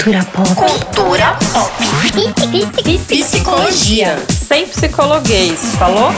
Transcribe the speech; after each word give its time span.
Cultura 0.00 0.24
pop. 0.32 0.48
Cultura 0.56 1.36
pop. 1.52 1.76
Psicologia. 3.06 4.16
Sem 4.30 4.66
psicologuês, 4.66 5.76
falou? 5.76 6.08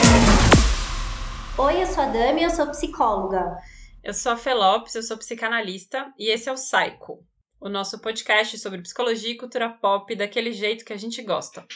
Oi, 1.58 1.83
eu 1.83 1.87
sou 1.87 2.05
a 2.05 2.07
Dami 2.07 2.42
e 2.42 2.45
eu 2.45 2.50
sou 2.50 2.68
psicóloga. 2.68 3.57
Eu 4.05 4.15
sou 4.15 4.31
a 4.31 4.37
Felopes, 4.37 4.95
eu 4.95 5.03
sou 5.03 5.18
psicanalista 5.18 6.15
e 6.17 6.31
esse 6.31 6.49
é 6.49 6.53
o 6.53 6.55
Psycho, 6.55 7.25
o 7.60 7.68
nosso 7.68 7.99
podcast 7.99 8.57
sobre 8.61 8.80
psicologia 8.82 9.32
e 9.32 9.37
cultura 9.37 9.68
pop 9.68 10.14
daquele 10.14 10.53
jeito 10.53 10.85
que 10.85 10.93
a 10.93 10.96
gente 10.96 11.21
gosta. 11.21 11.67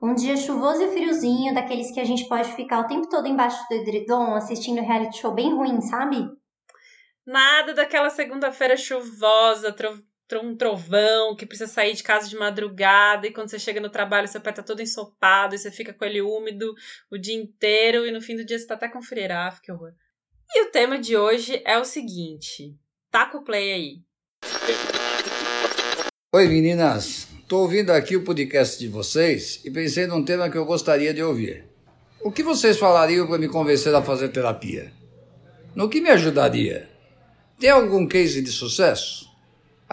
Um 0.00 0.14
dia 0.14 0.36
chuvoso 0.36 0.84
e 0.84 0.92
friozinho, 0.92 1.52
daqueles 1.52 1.90
que 1.90 1.98
a 1.98 2.04
gente 2.04 2.28
pode 2.28 2.52
ficar 2.52 2.78
o 2.78 2.86
tempo 2.86 3.08
todo 3.08 3.26
embaixo 3.26 3.58
do 3.68 3.74
edredom 3.74 4.34
assistindo 4.34 4.80
reality 4.80 5.18
show 5.18 5.34
bem 5.34 5.52
ruim, 5.52 5.80
sabe? 5.80 6.28
Nada 7.26 7.74
daquela 7.74 8.10
segunda-feira 8.10 8.76
chuvosa, 8.76 9.72
tro 9.72 10.00
um 10.38 10.56
trovão, 10.56 11.36
que 11.36 11.46
precisa 11.46 11.70
sair 11.70 11.94
de 11.94 12.02
casa 12.02 12.28
de 12.28 12.36
madrugada 12.36 13.26
e 13.26 13.32
quando 13.32 13.48
você 13.48 13.58
chega 13.58 13.80
no 13.80 13.90
trabalho 13.90 14.28
seu 14.28 14.40
pé 14.40 14.52
tá 14.52 14.62
todo 14.62 14.82
ensopado 14.82 15.54
e 15.54 15.58
você 15.58 15.70
fica 15.70 15.92
com 15.92 16.04
ele 16.04 16.20
úmido 16.20 16.74
o 17.10 17.18
dia 17.18 17.34
inteiro 17.34 18.06
e 18.06 18.10
no 18.10 18.20
fim 18.20 18.36
do 18.36 18.44
dia 18.44 18.58
você 18.58 18.66
tá 18.66 18.74
até 18.74 18.88
com 18.88 19.02
frieira, 19.02 19.46
ah, 19.46 19.60
que 19.62 19.70
horror. 19.70 19.92
E 20.54 20.62
o 20.64 20.70
tema 20.70 20.98
de 20.98 21.16
hoje 21.16 21.62
é 21.64 21.78
o 21.78 21.84
seguinte, 21.84 22.76
taca 23.10 23.38
o 23.38 23.44
play 23.44 23.72
aí. 23.72 24.02
Oi 26.32 26.48
meninas, 26.48 27.28
tô 27.48 27.60
ouvindo 27.60 27.90
aqui 27.90 28.16
o 28.16 28.24
podcast 28.24 28.78
de 28.78 28.88
vocês 28.88 29.60
e 29.64 29.70
pensei 29.70 30.06
num 30.06 30.24
tema 30.24 30.50
que 30.50 30.58
eu 30.58 30.64
gostaria 30.64 31.14
de 31.14 31.22
ouvir. 31.22 31.64
O 32.22 32.32
que 32.32 32.42
vocês 32.42 32.78
falariam 32.78 33.26
para 33.26 33.38
me 33.38 33.48
convencer 33.48 33.94
a 33.94 34.02
fazer 34.02 34.30
terapia? 34.30 34.92
No 35.74 35.88
que 35.88 36.00
me 36.00 36.10
ajudaria? 36.10 36.88
Tem 37.58 37.70
algum 37.70 38.06
case 38.06 38.40
de 38.40 38.50
sucesso? 38.50 39.33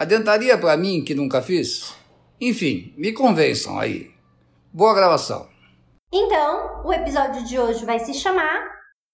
Adiantaria 0.02 0.58
para 0.58 0.76
mim 0.76 1.04
que 1.04 1.14
nunca 1.14 1.40
fiz? 1.40 1.94
Enfim, 2.40 2.92
me 2.98 3.12
convençam 3.12 3.78
aí. 3.78 4.10
Boa 4.72 4.92
gravação. 4.96 5.48
Então, 6.12 6.82
o 6.84 6.92
episódio 6.92 7.44
de 7.44 7.56
hoje 7.56 7.84
vai 7.84 8.00
se 8.00 8.12
chamar 8.12 8.68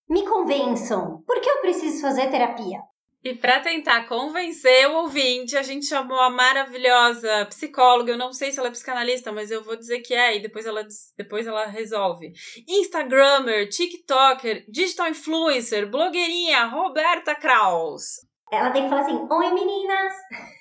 Me 0.08 0.26
Convençam. 0.26 1.22
Por 1.26 1.42
que 1.42 1.50
eu 1.50 1.60
preciso 1.60 2.00
fazer 2.00 2.30
terapia? 2.30 2.78
E 3.22 3.34
para 3.34 3.60
tentar 3.60 4.08
convencer 4.08 4.88
o 4.88 5.02
ouvinte, 5.02 5.58
a 5.58 5.62
gente 5.62 5.84
chamou 5.84 6.18
a 6.20 6.30
maravilhosa 6.30 7.44
psicóloga. 7.50 8.12
Eu 8.12 8.16
não 8.16 8.32
sei 8.32 8.50
se 8.50 8.58
ela 8.58 8.68
é 8.68 8.70
psicanalista, 8.70 9.30
mas 9.30 9.50
eu 9.50 9.62
vou 9.62 9.76
dizer 9.76 10.00
que 10.00 10.14
é, 10.14 10.38
e 10.38 10.40
depois 10.40 10.64
ela, 10.64 10.82
depois 11.18 11.46
ela 11.46 11.66
resolve. 11.66 12.32
Instagrammer, 12.66 13.68
TikToker, 13.68 14.64
digital 14.66 15.08
influencer, 15.08 15.90
blogueirinha, 15.90 16.64
Roberta 16.64 17.34
Kraus. 17.34 18.26
Ela 18.50 18.70
tem 18.70 18.84
que 18.84 18.88
falar 18.88 19.02
assim: 19.02 19.26
Oi 19.30 19.52
meninas! 19.52 20.14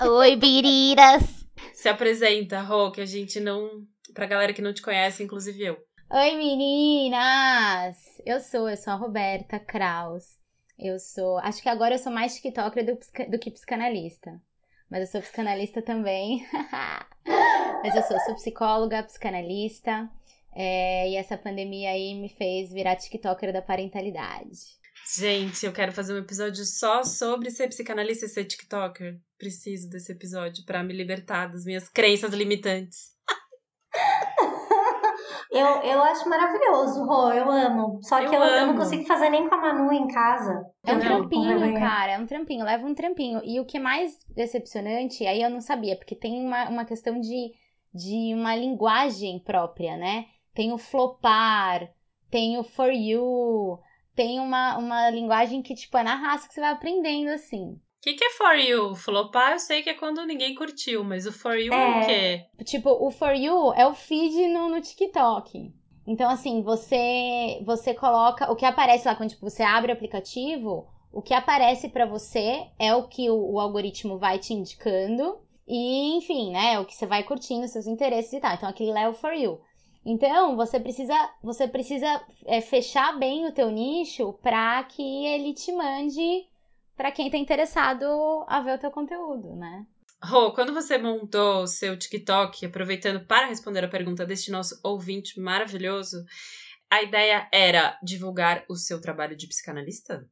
Oi, 0.00 0.36
biriras! 0.36 1.46
Se 1.72 1.88
apresenta, 1.88 2.60
Rô, 2.60 2.90
que 2.90 3.00
a 3.00 3.06
gente 3.06 3.40
não. 3.40 3.86
Pra 4.14 4.26
galera 4.26 4.52
que 4.52 4.62
não 4.62 4.72
te 4.72 4.82
conhece, 4.82 5.22
inclusive 5.22 5.64
eu. 5.64 5.78
Oi, 6.10 6.36
meninas! 6.36 7.96
Eu 8.24 8.40
sou, 8.40 8.68
eu 8.68 8.76
sou 8.76 8.92
a 8.92 8.96
Roberta 8.96 9.58
Kraus. 9.58 10.38
Eu 10.78 10.98
sou. 10.98 11.38
Acho 11.38 11.62
que 11.62 11.68
agora 11.68 11.94
eu 11.94 11.98
sou 11.98 12.12
mais 12.12 12.34
TikToker 12.36 12.84
do, 12.84 12.98
do 13.30 13.38
que 13.38 13.50
psicanalista. 13.50 14.40
Mas 14.90 15.00
eu 15.00 15.06
sou 15.06 15.20
psicanalista 15.20 15.82
também. 15.82 16.46
Mas 17.82 17.94
eu 17.94 18.02
sou, 18.02 18.18
sou 18.20 18.34
psicóloga, 18.34 19.02
psicanalista. 19.02 20.10
É, 20.54 21.10
e 21.10 21.16
essa 21.16 21.36
pandemia 21.36 21.90
aí 21.90 22.14
me 22.14 22.28
fez 22.28 22.72
virar 22.72 22.96
TikToker 22.96 23.52
da 23.52 23.62
parentalidade. 23.62 24.77
Gente, 25.16 25.64
eu 25.64 25.72
quero 25.72 25.90
fazer 25.90 26.12
um 26.12 26.18
episódio 26.18 26.62
só 26.66 27.02
sobre 27.02 27.50
ser 27.50 27.68
psicanalista 27.68 28.26
e 28.26 28.28
ser 28.28 28.44
TikToker. 28.44 29.18
Preciso 29.38 29.88
desse 29.88 30.12
episódio 30.12 30.66
para 30.66 30.82
me 30.82 30.92
libertar 30.92 31.46
das 31.46 31.64
minhas 31.64 31.88
crenças 31.88 32.34
limitantes. 32.34 33.16
eu, 35.50 35.66
eu 35.66 36.02
acho 36.02 36.28
maravilhoso, 36.28 37.06
Rô, 37.06 37.32
eu 37.32 37.50
amo. 37.50 38.00
Só 38.02 38.18
que 38.18 38.36
eu, 38.36 38.40
eu, 38.42 38.54
eu, 38.54 38.66
não 38.66 38.76
consigo 38.76 39.06
fazer 39.06 39.30
nem 39.30 39.48
com 39.48 39.54
a 39.54 39.58
Manu 39.58 39.90
em 39.94 40.08
casa. 40.08 40.66
É 40.84 40.92
um 40.92 41.00
trampinho, 41.00 41.74
cara, 41.78 42.12
é 42.12 42.18
um 42.18 42.26
trampinho, 42.26 42.64
leva 42.66 42.86
um 42.86 42.94
trampinho. 42.94 43.40
E 43.42 43.58
o 43.58 43.64
que 43.64 43.78
é 43.78 43.80
mais 43.80 44.12
decepcionante, 44.36 45.26
aí 45.26 45.40
eu 45.40 45.48
não 45.48 45.62
sabia, 45.62 45.96
porque 45.96 46.14
tem 46.14 46.44
uma, 46.44 46.68
uma 46.68 46.84
questão 46.84 47.18
de, 47.18 47.54
de 47.94 48.34
uma 48.34 48.54
linguagem 48.54 49.42
própria, 49.42 49.96
né? 49.96 50.26
Tem 50.54 50.70
o 50.70 50.76
flopar, 50.76 51.88
tem 52.30 52.58
o 52.58 52.62
for 52.62 52.92
you, 52.92 53.80
tem 54.18 54.40
uma, 54.40 54.76
uma 54.76 55.10
linguagem 55.10 55.62
que, 55.62 55.76
tipo, 55.76 55.96
é 55.96 56.02
na 56.02 56.16
raça 56.16 56.48
que 56.48 56.54
você 56.54 56.60
vai 56.60 56.72
aprendendo, 56.72 57.28
assim. 57.28 57.74
O 57.74 57.80
que, 58.02 58.14
que 58.14 58.24
é 58.24 58.30
for 58.30 58.54
you? 58.56 58.96
Flopar 58.96 59.52
eu 59.52 59.58
sei 59.60 59.80
que 59.80 59.90
é 59.90 59.94
quando 59.94 60.26
ninguém 60.26 60.56
curtiu, 60.56 61.04
mas 61.04 61.24
o 61.24 61.30
for 61.30 61.56
you 61.56 61.72
é, 61.72 61.76
é 61.76 62.02
o 62.02 62.06
quê? 62.06 62.64
Tipo, 62.64 62.90
o 62.90 63.12
for 63.12 63.32
you 63.32 63.72
é 63.74 63.86
o 63.86 63.94
feed 63.94 64.48
no, 64.48 64.70
no 64.70 64.80
TikTok. 64.80 65.72
Então, 66.04 66.28
assim, 66.28 66.62
você 66.62 67.62
você 67.64 67.94
coloca. 67.94 68.50
O 68.50 68.56
que 68.56 68.64
aparece 68.64 69.06
lá 69.06 69.14
quando 69.14 69.30
tipo, 69.30 69.48
você 69.48 69.62
abre 69.62 69.92
o 69.92 69.94
aplicativo, 69.94 70.88
o 71.12 71.22
que 71.22 71.32
aparece 71.32 71.88
para 71.88 72.04
você 72.04 72.66
é 72.76 72.92
o 72.92 73.06
que 73.06 73.30
o, 73.30 73.52
o, 73.52 73.60
algoritmo 73.60 74.18
vai 74.18 74.40
te 74.40 74.52
indicando. 74.52 75.38
E, 75.66 76.16
enfim, 76.16 76.50
né? 76.50 76.74
É 76.74 76.80
o 76.80 76.84
que 76.84 76.94
você 76.96 77.06
vai 77.06 77.22
curtindo, 77.22 77.68
seus 77.68 77.86
interesses 77.86 78.32
e 78.32 78.40
tal. 78.40 78.54
Então, 78.54 78.68
aquele 78.68 78.90
lá 78.90 79.02
é 79.02 79.08
o 79.08 79.14
for 79.14 79.32
you. 79.32 79.60
Então, 80.10 80.56
você 80.56 80.80
precisa, 80.80 81.14
você 81.42 81.68
precisa 81.68 82.24
é, 82.46 82.62
fechar 82.62 83.18
bem 83.18 83.46
o 83.46 83.52
teu 83.52 83.70
nicho 83.70 84.32
para 84.42 84.82
que 84.84 85.02
ele 85.26 85.52
te 85.52 85.70
mande 85.70 86.48
para 86.96 87.12
quem 87.12 87.26
está 87.26 87.36
interessado 87.36 88.06
a 88.48 88.58
ver 88.62 88.76
o 88.76 88.78
teu 88.78 88.90
conteúdo, 88.90 89.54
né? 89.54 89.86
Rô, 90.24 90.54
quando 90.54 90.72
você 90.72 90.96
montou 90.96 91.64
o 91.64 91.66
seu 91.66 91.94
TikTok, 91.94 92.64
aproveitando 92.64 93.26
para 93.26 93.48
responder 93.48 93.84
a 93.84 93.88
pergunta 93.88 94.24
deste 94.24 94.50
nosso 94.50 94.80
ouvinte 94.82 95.38
maravilhoso, 95.38 96.24
a 96.90 97.02
ideia 97.02 97.46
era 97.52 97.98
divulgar 98.02 98.64
o 98.66 98.76
seu 98.76 99.02
trabalho 99.02 99.36
de 99.36 99.46
psicanalista? 99.46 100.26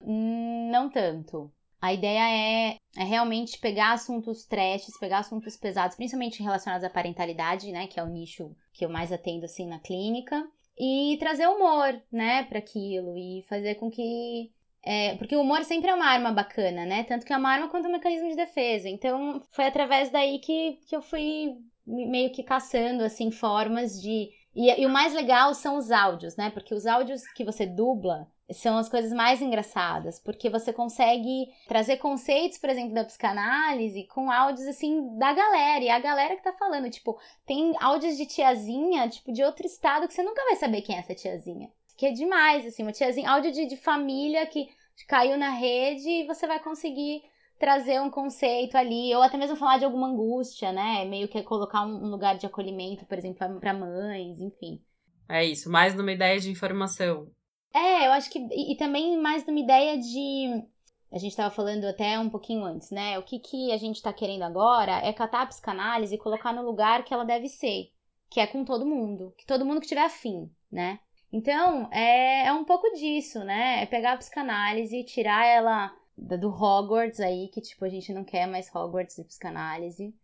Não 0.00 0.88
tanto. 0.88 1.52
A 1.80 1.92
ideia 1.92 2.28
é, 2.30 2.76
é 2.96 3.04
realmente 3.04 3.58
pegar 3.58 3.92
assuntos 3.92 4.44
trashes, 4.44 4.98
pegar 4.98 5.18
assuntos 5.18 5.56
pesados, 5.56 5.96
principalmente 5.96 6.42
relacionados 6.42 6.84
à 6.84 6.90
parentalidade, 6.90 7.70
né, 7.70 7.86
que 7.86 8.00
é 8.00 8.02
o 8.02 8.08
nicho 8.08 8.54
que 8.72 8.84
eu 8.84 8.88
mais 8.88 9.12
atendo 9.12 9.44
assim 9.44 9.66
na 9.66 9.78
clínica, 9.78 10.42
e 10.78 11.16
trazer 11.18 11.46
humor, 11.48 12.00
né, 12.10 12.44
para 12.44 12.58
aquilo 12.58 13.16
e 13.16 13.44
fazer 13.48 13.76
com 13.76 13.90
que 13.90 14.50
é, 14.86 15.16
porque 15.16 15.34
o 15.34 15.40
humor 15.40 15.64
sempre 15.64 15.90
é 15.90 15.94
uma 15.94 16.06
arma 16.06 16.30
bacana, 16.30 16.86
né? 16.86 17.02
Tanto 17.02 17.26
que 17.26 17.32
é 17.32 17.36
uma 17.36 17.50
arma 17.50 17.68
quanto 17.68 17.88
um 17.88 17.92
mecanismo 17.92 18.28
de 18.28 18.36
defesa. 18.36 18.88
Então, 18.88 19.42
foi 19.50 19.66
através 19.66 20.10
daí 20.10 20.38
que, 20.38 20.78
que 20.86 20.94
eu 20.94 21.02
fui 21.02 21.56
meio 21.84 22.30
que 22.30 22.44
caçando, 22.44 23.02
assim, 23.02 23.32
formas 23.32 24.00
de. 24.00 24.30
E, 24.54 24.80
e 24.80 24.86
o 24.86 24.88
mais 24.88 25.12
legal 25.12 25.52
são 25.54 25.76
os 25.76 25.90
áudios, 25.90 26.36
né? 26.36 26.50
Porque 26.50 26.72
os 26.72 26.86
áudios 26.86 27.26
que 27.32 27.44
você 27.44 27.66
dubla, 27.66 28.28
são 28.52 28.78
as 28.78 28.88
coisas 28.88 29.12
mais 29.12 29.42
engraçadas, 29.42 30.20
porque 30.20 30.48
você 30.48 30.72
consegue 30.72 31.48
trazer 31.66 31.96
conceitos, 31.96 32.58
por 32.58 32.70
exemplo, 32.70 32.94
da 32.94 33.04
psicanálise 33.04 34.04
com 34.04 34.30
áudios 34.30 34.66
assim 34.68 35.16
da 35.18 35.32
galera, 35.32 35.84
e 35.84 35.90
a 35.90 35.98
galera 35.98 36.36
que 36.36 36.44
tá 36.44 36.52
falando, 36.52 36.88
tipo, 36.90 37.18
tem 37.44 37.74
áudios 37.80 38.16
de 38.16 38.26
tiazinha, 38.26 39.08
tipo, 39.08 39.32
de 39.32 39.42
outro 39.42 39.66
estado 39.66 40.06
que 40.06 40.14
você 40.14 40.22
nunca 40.22 40.44
vai 40.44 40.56
saber 40.56 40.82
quem 40.82 40.96
é 40.96 41.00
essa 41.00 41.14
tiazinha. 41.14 41.70
Que 41.96 42.06
é 42.06 42.12
demais, 42.12 42.66
assim, 42.66 42.82
uma 42.82 42.92
tiazinha, 42.92 43.30
áudio 43.30 43.50
de, 43.50 43.66
de 43.66 43.76
família 43.76 44.46
que 44.46 44.68
caiu 45.08 45.36
na 45.36 45.50
rede 45.50 46.08
e 46.08 46.26
você 46.26 46.46
vai 46.46 46.60
conseguir 46.62 47.22
trazer 47.58 48.00
um 48.00 48.10
conceito 48.10 48.76
ali, 48.76 49.14
ou 49.14 49.22
até 49.22 49.36
mesmo 49.36 49.56
falar 49.56 49.78
de 49.78 49.84
alguma 49.84 50.08
angústia, 50.08 50.72
né? 50.72 51.04
Meio 51.06 51.26
que 51.26 51.42
colocar 51.42 51.84
um 51.84 52.10
lugar 52.10 52.36
de 52.36 52.46
acolhimento, 52.46 53.06
por 53.06 53.16
exemplo, 53.16 53.58
para 53.58 53.74
mães, 53.74 54.40
enfim. 54.40 54.80
É 55.28 55.44
isso, 55.44 55.70
mais 55.70 55.94
numa 55.94 56.12
ideia 56.12 56.38
de 56.38 56.50
informação. 56.50 57.28
É, 57.76 58.06
eu 58.06 58.12
acho 58.12 58.30
que. 58.30 58.38
E, 58.38 58.72
e 58.72 58.76
também 58.76 59.18
mais 59.18 59.46
numa 59.46 59.60
ideia 59.60 59.98
de. 59.98 60.64
A 61.12 61.18
gente 61.18 61.32
estava 61.32 61.54
falando 61.54 61.84
até 61.84 62.18
um 62.18 62.30
pouquinho 62.30 62.64
antes, 62.64 62.90
né? 62.90 63.18
O 63.18 63.22
que, 63.22 63.38
que 63.38 63.70
a 63.72 63.76
gente 63.76 63.96
está 63.96 64.12
querendo 64.12 64.42
agora 64.42 64.98
é 65.06 65.12
catar 65.12 65.42
a 65.42 65.46
psicanálise 65.46 66.14
e 66.14 66.18
colocar 66.18 66.52
no 66.52 66.62
lugar 66.62 67.04
que 67.04 67.14
ela 67.14 67.24
deve 67.24 67.48
ser, 67.48 67.92
que 68.30 68.40
é 68.40 68.46
com 68.46 68.64
todo 68.64 68.86
mundo, 68.86 69.32
que 69.36 69.46
todo 69.46 69.64
mundo 69.64 69.80
que 69.80 69.86
tiver 69.86 70.04
afim, 70.04 70.50
né? 70.72 70.98
Então, 71.32 71.88
é, 71.92 72.46
é 72.46 72.52
um 72.52 72.64
pouco 72.64 72.90
disso, 72.94 73.44
né? 73.44 73.82
É 73.82 73.86
pegar 73.86 74.14
a 74.14 74.16
psicanálise, 74.16 75.04
tirar 75.04 75.46
ela 75.46 75.94
do 76.16 76.48
Hogwarts 76.48 77.20
aí, 77.20 77.48
que 77.48 77.60
tipo, 77.60 77.84
a 77.84 77.88
gente 77.88 78.12
não 78.12 78.24
quer 78.24 78.46
mais 78.46 78.74
Hogwarts 78.74 79.16
de 79.16 79.24
psicanálise, 79.24 80.14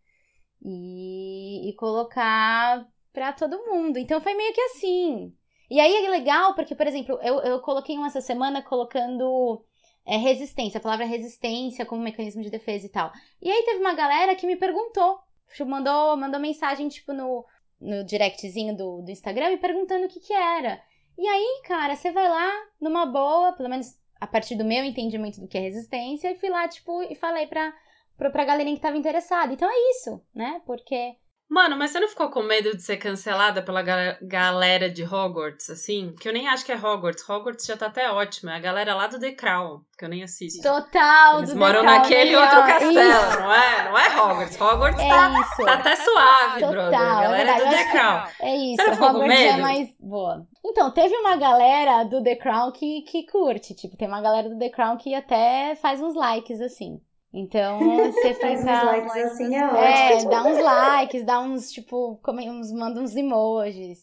e, 0.61 1.69
e 1.69 1.73
colocar 1.75 2.87
para 3.13 3.31
todo 3.33 3.65
mundo. 3.65 3.97
Então 3.97 4.19
foi 4.21 4.33
meio 4.33 4.53
que 4.53 4.61
assim. 4.61 5.33
E 5.69 5.79
aí 5.79 6.05
é 6.05 6.09
legal 6.09 6.53
porque, 6.55 6.75
por 6.75 6.87
exemplo, 6.87 7.19
eu, 7.21 7.39
eu 7.41 7.59
coloquei 7.61 7.97
uma 7.97 8.07
essa 8.07 8.21
semana 8.21 8.61
colocando 8.61 9.63
é, 10.05 10.17
resistência, 10.17 10.77
a 10.77 10.81
palavra 10.81 11.05
resistência 11.05 11.85
como 11.85 12.01
mecanismo 12.01 12.41
de 12.41 12.49
defesa 12.49 12.85
e 12.85 12.89
tal. 12.89 13.11
E 13.41 13.49
aí 13.49 13.63
teve 13.63 13.79
uma 13.79 13.93
galera 13.93 14.35
que 14.35 14.45
me 14.45 14.55
perguntou, 14.55 15.19
tipo, 15.53 15.69
mandou, 15.69 16.17
mandou 16.17 16.39
mensagem, 16.39 16.87
tipo, 16.89 17.13
no, 17.13 17.45
no 17.79 18.03
directzinho 18.03 18.75
do, 18.75 19.01
do 19.01 19.11
Instagram 19.11 19.49
me 19.49 19.57
perguntando 19.57 20.05
o 20.05 20.09
que 20.09 20.19
que 20.19 20.33
era. 20.33 20.81
E 21.17 21.27
aí, 21.27 21.61
cara, 21.65 21.95
você 21.95 22.11
vai 22.11 22.27
lá 22.27 22.51
numa 22.81 23.05
boa, 23.05 23.53
pelo 23.53 23.69
menos 23.69 23.97
a 24.19 24.27
partir 24.27 24.55
do 24.55 24.63
meu 24.63 24.83
entendimento 24.83 25.39
do 25.39 25.47
que 25.47 25.57
é 25.57 25.61
resistência, 25.61 26.31
e 26.31 26.35
fui 26.35 26.49
lá, 26.49 26.67
tipo, 26.67 27.03
e 27.03 27.15
falei 27.15 27.45
pra, 27.45 27.73
pra, 28.17 28.29
pra 28.29 28.45
galerinha 28.45 28.75
que 28.75 28.81
tava 28.81 28.97
interessada. 28.97 29.53
Então 29.53 29.69
é 29.69 29.91
isso, 29.91 30.21
né? 30.33 30.61
Porque 30.65 31.15
Mano, 31.53 31.77
mas 31.77 31.91
você 31.91 31.99
não 31.99 32.07
ficou 32.07 32.31
com 32.31 32.41
medo 32.41 32.75
de 32.75 32.81
ser 32.81 32.97
cancelada 32.97 33.61
pela 33.61 33.83
ga 33.83 34.17
galera 34.23 34.89
de 34.89 35.03
Hogwarts, 35.03 35.69
assim? 35.69 36.15
Que 36.19 36.27
eu 36.27 36.33
nem 36.33 36.47
acho 36.47 36.65
que 36.65 36.71
é 36.71 36.75
Hogwarts. 36.75 37.29
Hogwarts 37.29 37.63
já 37.67 37.77
tá 37.77 37.85
até 37.85 38.09
ótimo. 38.09 38.49
É 38.49 38.55
a 38.55 38.59
galera 38.59 38.95
lá 38.95 39.05
do 39.05 39.19
The 39.19 39.33
Crown, 39.33 39.81
que 39.95 40.03
eu 40.03 40.09
nem 40.09 40.23
assisto. 40.23 40.63
Total, 40.63 41.37
Eles 41.37 41.51
do 41.51 41.59
moram 41.59 41.83
naquele 41.83 42.31
melhor. 42.31 42.43
outro 42.43 42.61
castelo, 42.65 42.91
Isso. 42.99 43.39
não 43.39 43.53
é? 43.53 43.83
Não 43.83 43.97
é 43.99 44.19
Hogwarts. 44.19 44.59
Hogwarts 44.61 44.99
É 45.03 45.09
tá, 45.09 45.39
isso. 45.41 45.63
tá 45.65 45.73
até 45.75 45.95
suave, 45.95 46.59
Total, 46.59 46.71
brother. 46.71 46.99
A 46.99 47.19
é 47.19 47.21
galera 47.23 47.53
verdade. 47.53 47.83
do 47.83 47.91
Crown. 47.91 48.23
É 48.41 48.55
isso, 48.57 48.75
Você 48.77 48.83
não 48.87 48.93
ficou 48.95 49.07
com 49.09 49.13
Hogwarts 49.19 49.39
é 49.39 49.51
medo? 49.51 49.61
mais 49.61 49.89
boa. 49.99 50.47
Então, 50.65 50.89
teve 50.91 51.15
uma 51.17 51.35
galera 51.35 52.03
do 52.03 52.23
The 52.23 52.35
Crown 52.35 52.71
que, 52.71 53.01
que 53.03 53.27
curte. 53.27 53.75
Tipo, 53.75 53.95
tem 53.95 54.07
uma 54.07 54.21
galera 54.21 54.49
do 54.49 54.57
The 54.57 54.69
Crown 54.69 54.97
que 54.97 55.13
até 55.13 55.75
faz 55.75 56.01
uns 56.01 56.15
likes, 56.15 56.59
assim. 56.61 56.99
Então, 57.33 57.79
você 58.11 58.33
Faz 58.35 58.59
uns 58.59 58.65
fica... 58.65 58.83
likes 58.83 59.15
assim, 59.15 59.55
é 59.55 59.59
É, 59.59 60.13
ótimo. 60.15 60.29
dá 60.29 60.43
uns 60.45 60.63
likes, 60.63 61.25
dá 61.25 61.39
uns, 61.39 61.71
tipo, 61.71 62.17
come- 62.23 62.49
uns, 62.49 62.71
manda 62.71 63.01
uns 63.01 63.15
emojis. 63.15 63.99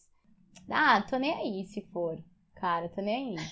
Ah, 0.69 1.00
tô 1.09 1.17
nem 1.17 1.32
aí 1.32 1.65
se 1.65 1.81
for. 1.93 2.19
Cara, 2.56 2.88
tô 2.88 3.00
nem 3.00 3.38
aí. 3.38 3.44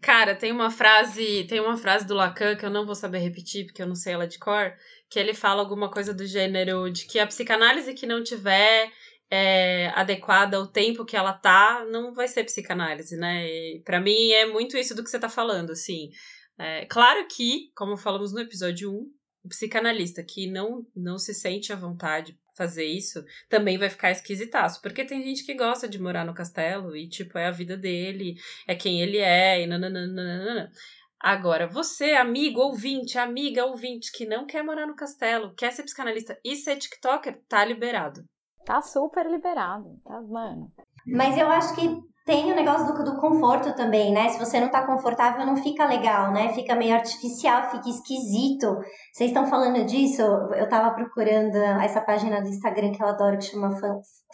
Cara, 0.00 0.34
tem 0.34 0.50
uma 0.50 0.70
frase, 0.70 1.44
tem 1.44 1.60
uma 1.60 1.76
frase 1.76 2.06
do 2.06 2.14
Lacan 2.14 2.56
que 2.56 2.66
eu 2.66 2.70
não 2.70 2.84
vou 2.84 2.94
saber 2.94 3.18
repetir 3.18 3.66
porque 3.66 3.80
eu 3.82 3.86
não 3.86 3.94
sei 3.94 4.14
ela 4.14 4.26
de 4.26 4.38
cor, 4.38 4.74
que 5.08 5.18
ele 5.18 5.32
fala 5.32 5.60
alguma 5.62 5.88
coisa 5.90 6.12
do 6.12 6.26
gênero 6.26 6.90
de 6.90 7.06
que 7.06 7.18
a 7.20 7.26
psicanálise 7.26 7.94
que 7.94 8.04
não 8.04 8.22
tiver 8.22 8.90
é, 9.30 9.88
adequada 9.94 10.56
ao 10.56 10.66
tempo 10.66 11.04
que 11.04 11.16
ela 11.16 11.32
tá, 11.32 11.86
não 11.90 12.12
vai 12.12 12.26
ser 12.26 12.42
psicanálise, 12.44 13.16
né? 13.16 13.46
E 13.46 13.82
pra 13.84 14.00
mim 14.00 14.30
é 14.32 14.44
muito 14.46 14.76
isso 14.76 14.94
do 14.94 15.04
que 15.04 15.08
você 15.10 15.20
tá 15.20 15.28
falando, 15.28 15.70
assim. 15.70 16.10
É, 16.58 16.84
claro 16.86 17.26
que, 17.28 17.70
como 17.76 17.96
falamos 17.96 18.32
no 18.32 18.40
episódio 18.40 18.90
1, 18.92 19.06
o 19.44 19.48
psicanalista 19.48 20.22
que 20.22 20.50
não, 20.50 20.86
não 20.94 21.18
se 21.18 21.34
sente 21.34 21.72
à 21.72 21.76
vontade 21.76 22.32
de 22.32 22.38
fazer 22.54 22.84
isso 22.84 23.24
também 23.48 23.78
vai 23.78 23.88
ficar 23.88 24.10
esquisitaço, 24.10 24.80
porque 24.82 25.04
tem 25.04 25.22
gente 25.22 25.44
que 25.44 25.54
gosta 25.54 25.88
de 25.88 26.00
morar 26.00 26.24
no 26.24 26.34
castelo 26.34 26.96
e, 26.96 27.08
tipo, 27.08 27.38
é 27.38 27.46
a 27.46 27.50
vida 27.50 27.76
dele, 27.76 28.34
é 28.66 28.74
quem 28.74 29.00
ele 29.00 29.18
é, 29.18 29.62
e 29.62 29.66
nananana. 29.66 30.70
Agora, 31.18 31.66
você, 31.66 32.14
amigo, 32.14 32.60
ouvinte, 32.60 33.16
amiga, 33.16 33.64
ouvinte, 33.64 34.10
que 34.12 34.26
não 34.26 34.44
quer 34.44 34.62
morar 34.62 34.86
no 34.86 34.96
castelo, 34.96 35.54
quer 35.54 35.72
ser 35.72 35.84
psicanalista 35.84 36.38
e 36.44 36.56
ser 36.56 36.76
TikToker, 36.76 37.40
tá 37.48 37.64
liberado. 37.64 38.24
Tá 38.64 38.80
super 38.80 39.26
liberado, 39.26 40.00
tá, 40.04 40.20
mano. 40.20 40.72
Mas 41.06 41.36
eu 41.36 41.48
acho 41.48 41.74
que 41.74 42.02
tem 42.24 42.52
o 42.52 42.54
negócio 42.54 42.86
do, 42.86 43.04
do 43.04 43.20
conforto 43.20 43.74
também, 43.74 44.12
né? 44.12 44.28
Se 44.28 44.38
você 44.38 44.60
não 44.60 44.68
tá 44.68 44.86
confortável, 44.86 45.44
não 45.44 45.56
fica 45.56 45.84
legal, 45.86 46.30
né? 46.32 46.52
Fica 46.52 46.74
meio 46.76 46.94
artificial, 46.94 47.70
fica 47.70 47.88
esquisito. 47.88 48.78
Vocês 49.12 49.30
estão 49.30 49.46
falando 49.46 49.84
disso? 49.84 50.22
Eu 50.22 50.68
tava 50.68 50.94
procurando 50.94 51.56
essa 51.56 52.00
página 52.00 52.40
do 52.40 52.48
Instagram 52.48 52.92
que 52.92 53.02
eu 53.02 53.08
adoro, 53.08 53.38
que 53.38 53.46
chama 53.46 53.70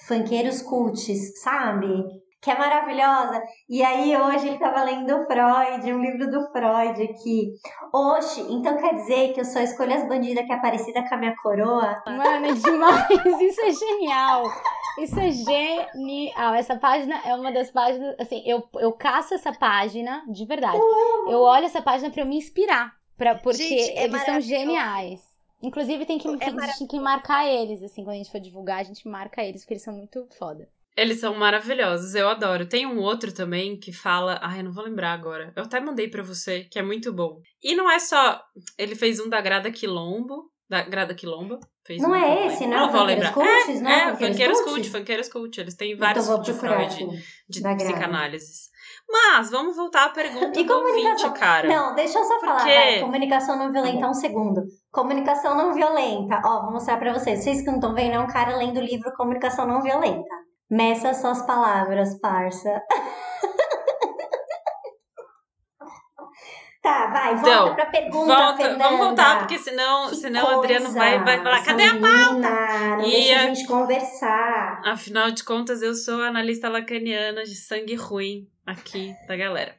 Funkeiros 0.07 0.61
Cults, 0.61 1.41
sabe? 1.43 2.05
Que 2.43 2.51
é 2.51 2.59
maravilhosa. 2.59 3.43
E 3.69 3.83
aí, 3.83 4.15
hoje 4.17 4.49
ele 4.49 4.59
tava 4.59 4.85
lendo 4.85 5.27
Freud, 5.27 5.93
um 5.93 6.01
livro 6.01 6.31
do 6.31 6.47
Freud 6.53 7.03
aqui. 7.03 7.53
Oxe, 7.93 8.43
então 8.51 8.77
quer 8.77 8.95
dizer 8.95 9.33
que 9.33 9.41
eu 9.41 9.45
só 9.45 9.61
escolho 9.61 9.95
as 9.95 10.07
bandidas 10.07 10.45
que 10.45 10.53
é 10.53 10.61
parecida 10.61 11.03
com 11.09 11.15
a 11.15 11.19
minha 11.19 11.35
coroa? 11.43 12.01
Mano, 12.07 12.47
é 12.47 12.53
demais. 12.53 13.41
Isso 13.41 13.61
é 13.63 13.71
genial. 13.73 14.45
Isso 15.03 15.19
é 15.19 15.31
genial. 15.31 16.55
Essa 16.55 16.77
página 16.77 17.21
é 17.25 17.35
uma 17.35 17.53
das 17.53 17.71
páginas. 17.71 18.15
Assim, 18.19 18.43
eu, 18.47 18.69
eu 18.75 18.93
caço 18.93 19.35
essa 19.35 19.53
página, 19.53 20.25
de 20.29 20.45
verdade. 20.45 20.79
Eu 21.29 21.41
olho 21.41 21.65
essa 21.65 21.83
página 21.83 22.11
pra 22.11 22.23
eu 22.23 22.27
me 22.27 22.37
inspirar. 22.37 22.97
Pra, 23.17 23.35
porque 23.35 23.63
Gente, 23.63 23.91
é 23.99 24.05
eles 24.05 24.23
são 24.23 24.41
geniais. 24.41 25.21
Inclusive, 25.61 26.07
tem 26.07 26.19
que, 26.19 26.29
É 26.29 26.37
que- 26.37 26.45
a 26.45 26.67
gente 26.67 26.79
tem 26.79 26.87
que 26.87 27.01
marcar 27.01 27.47
eles, 27.47 27.83
assim, 27.83 28.05
quando 28.05 28.15
a 28.15 28.19
gente 28.19 28.31
for 28.31 28.41
divulgar, 28.41 28.79
a 28.79 28.85
gente 28.85 29.09
marca 29.09 29.43
eles, 29.43 29.63
porque 29.63 29.75
eles 29.75 29.83
são 29.83 29.95
muito 29.95 30.27
foda. 30.39 30.69
Eles 30.97 31.21
são 31.21 31.35
maravilhosos, 31.35 32.15
eu 32.15 32.29
adoro. 32.29 32.67
Tem 32.67 32.85
um 32.87 32.99
outro 32.99 33.33
também 33.33 33.79
que 33.79 33.93
fala. 33.93 34.39
Ai, 34.43 34.61
eu 34.61 34.65
não 34.65 34.73
vou 34.73 34.85
lembrar 34.85 35.13
agora. 35.13 35.53
Eu 35.55 35.65
até 35.65 35.79
mandei 35.81 36.09
pra 36.09 36.23
você, 36.25 36.65
que 36.65 36.79
é 36.79 36.83
muito 36.83 37.13
bom. 37.13 37.41
E 37.63 37.75
não 37.77 37.89
é 37.91 37.99
só. 38.01 38.41
Ele 38.77 38.97
fez 38.97 39.21
um 39.21 39.29
da 39.29 39.41
Grada 39.41 39.71
Quilombo. 39.71 40.51
Da 40.69 40.83
Grada 40.83 41.15
Quilomba. 41.15 41.59
Fez 41.89 42.03
Não 42.03 42.11
um, 42.11 42.15
é 42.15 42.47
esse, 42.47 42.61
lembro. 42.65 42.77
não? 42.79 42.87
Não 42.87 42.93
vou 42.93 43.03
lembrar. 43.03 43.33
Cults, 43.33 43.81
não? 43.81 43.91
É, 43.91 44.15
Funkeiros 44.15 44.61
Cult? 44.61 44.91
Funkeiros 44.91 45.29
Cult. 45.31 45.59
Eles 45.59 45.75
têm 45.75 45.97
vários 45.97 46.27
Então 46.27 46.43
de 46.43 46.53
procurar 46.53 46.91
Freud, 46.91 47.05
aqui. 47.05 47.25
de 47.49 47.63
psicanálises. 47.63 48.69
Mas, 49.11 49.51
vamos 49.51 49.75
voltar 49.75 50.05
à 50.05 50.09
pergunta 50.11 50.61
E 50.61 50.65
do 50.65 50.71
ouvinte, 50.75 50.97
comunicação? 50.99 51.33
cara. 51.33 51.67
Não, 51.67 51.95
deixa 51.95 52.19
eu 52.19 52.25
só 52.27 52.39
falar, 52.41 52.63
quê? 52.67 52.75
vai. 52.75 53.01
Comunicação 53.01 53.57
não 53.59 53.73
violenta, 53.73 54.01
Tá 54.03 54.11
um 54.11 54.13
segundo. 54.15 54.63
Comunicação 54.93 55.57
não 55.57 55.73
violenta. 55.73 56.43
Ó, 56.45 56.61
vou 56.65 56.73
mostrar 56.73 56.99
pra 56.99 57.15
vocês. 57.15 57.43
Vocês 57.43 57.61
que 57.63 57.67
não 57.69 57.77
estão 57.77 57.95
vendo, 57.95 58.17
é 58.17 58.19
um 58.21 58.27
cara 58.27 58.55
lendo 58.59 58.77
o 58.77 58.85
livro 58.85 59.11
Comunicação 59.17 59.67
Não 59.67 59.81
Violenta. 59.81 60.29
Meça 60.71 61.15
suas 61.15 61.41
palavras, 61.47 62.21
parça. 62.21 62.83
tá, 66.89 67.07
vai, 67.07 67.35
volta 67.35 67.49
Então, 67.51 67.75
pra 67.75 67.87
pergunta, 67.87 68.35
Volta, 68.35 68.57
Fernanda. 68.57 68.85
vamos 68.85 68.99
voltar, 69.07 69.39
porque 69.39 69.59
senão, 69.59 70.09
Que 70.09 70.17
senão 70.17 70.45
o 70.45 70.59
Adriano 70.61 70.85
coisa, 70.87 70.99
vai, 70.99 71.19
vai 71.23 71.43
falar, 71.43 71.63
cadê 71.65 71.83
a 71.85 71.95
menina, 71.95 72.97
Não 72.97 73.05
E 73.07 73.11
deixa 73.11 73.35
a- 73.37 73.39
gente 73.47 73.67
conversar. 73.67 74.83
Afinal 74.85 75.31
de 75.31 75.45
contas, 75.45 75.83
eu 75.83 75.95
sou 75.95 76.23
analista 76.23 76.69
lacaniana 76.69 77.45
de 77.45 77.55
sangue 77.55 77.95
ruim 77.95 78.49
aqui 78.67 79.15
da 79.27 79.37
galera. 79.37 79.77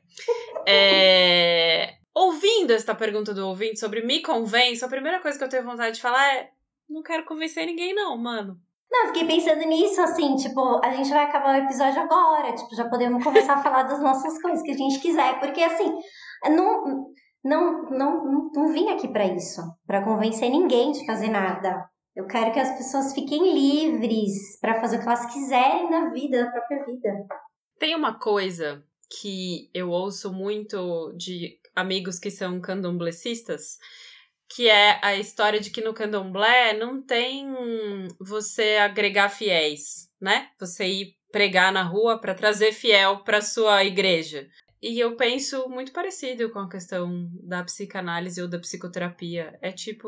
É, 0.66 1.96
Ouvindo 2.14 2.72
esta 2.72 2.94
pergunta 2.94 3.34
do 3.34 3.48
ouvinte 3.48 3.80
sobre 3.80 4.02
me 4.02 4.22
convence, 4.22 4.84
a 4.84 4.88
primeira 4.90 5.20
coisa 5.20 5.38
que 5.38 5.44
eu 5.44 5.50
tenho 5.50 5.64
vontade 5.64 5.96
de 5.96 6.02
falar 6.02 6.36
é: 6.36 6.50
não 6.90 7.02
quero 7.02 7.24
convencer 7.24 7.66
ninguém, 7.66 7.94
não, 7.94 8.18
mano. 8.18 8.60
Não, 8.92 9.02
eu 9.06 9.14
fiquei 9.14 9.26
pensando 9.28 9.64
nisso, 9.68 10.02
assim, 10.02 10.36
tipo, 10.36 10.82
a 10.84 10.92
gente 10.92 11.10
vai 11.12 11.24
acabar 11.26 11.54
o 11.60 11.64
episódio 11.64 12.02
agora, 12.02 12.52
tipo, 12.54 12.76
já 12.76 12.90
podemos 12.90 13.24
começar 13.24 13.54
a 13.54 13.62
falar 13.64 13.84
das 13.84 14.02
nossas 14.02 14.42
coisas 14.42 14.64
que 14.64 14.72
a 14.72 14.78
gente 14.78 15.00
quiser, 15.00 15.40
porque, 15.40 15.62
assim, 15.62 15.96
não, 16.46 17.14
não, 17.44 17.90
não, 17.90 18.26
não, 18.26 18.52
não 18.54 18.74
vim 18.74 18.90
aqui 18.90 19.08
pra 19.08 19.26
isso, 19.26 19.62
pra 19.86 20.04
convencer 20.04 20.50
ninguém 20.50 20.92
de 20.92 21.06
fazer 21.06 21.30
nada. 21.30 21.90
Eu 22.16 22.28
quero 22.28 22.52
que 22.52 22.60
as 22.60 22.78
pessoas 22.78 23.14
fiquem 23.14 23.54
livres 23.54 24.60
pra 24.60 24.82
fazer 24.82 24.98
o 24.98 25.00
que 25.00 25.08
elas 25.08 25.34
quiserem 25.34 25.90
na 25.90 26.10
vida, 26.12 26.44
na 26.44 26.52
própria 26.52 26.86
vida. 26.86 27.28
Tem 27.78 27.96
uma 27.96 28.20
coisa 28.20 28.84
que 29.10 29.70
eu 29.74 29.90
ouço 29.90 30.32
muito 30.32 31.14
de 31.14 31.58
amigos 31.76 32.20
que 32.20 32.30
são 32.30 32.60
candomblecistas, 32.60 33.78
que 34.50 34.68
é 34.68 35.00
a 35.04 35.16
história 35.16 35.60
de 35.60 35.70
que 35.70 35.82
no 35.82 35.94
candomblé 35.94 36.74
não 36.74 37.02
tem 37.02 37.48
você 38.20 38.78
agregar 38.78 39.30
fiéis, 39.30 40.10
né? 40.20 40.50
Você 40.60 40.86
ir 40.86 41.16
pregar 41.32 41.72
na 41.72 41.84
rua 41.84 42.20
para 42.20 42.34
trazer 42.34 42.74
fiel 42.74 43.24
para 43.24 43.42
sua 43.42 43.84
igreja. 43.84 44.48
E 44.82 44.98
eu 44.98 45.18
penso 45.18 45.68
muito 45.68 45.92
parecido 45.92 46.50
com 46.52 46.60
a 46.60 46.70
questão 46.70 47.30
da 47.44 47.64
psicanálise 47.64 48.42
ou 48.42 48.48
da 48.48 48.58
psicoterapia. 48.58 49.58
É 49.62 49.74
tipo, 49.74 50.08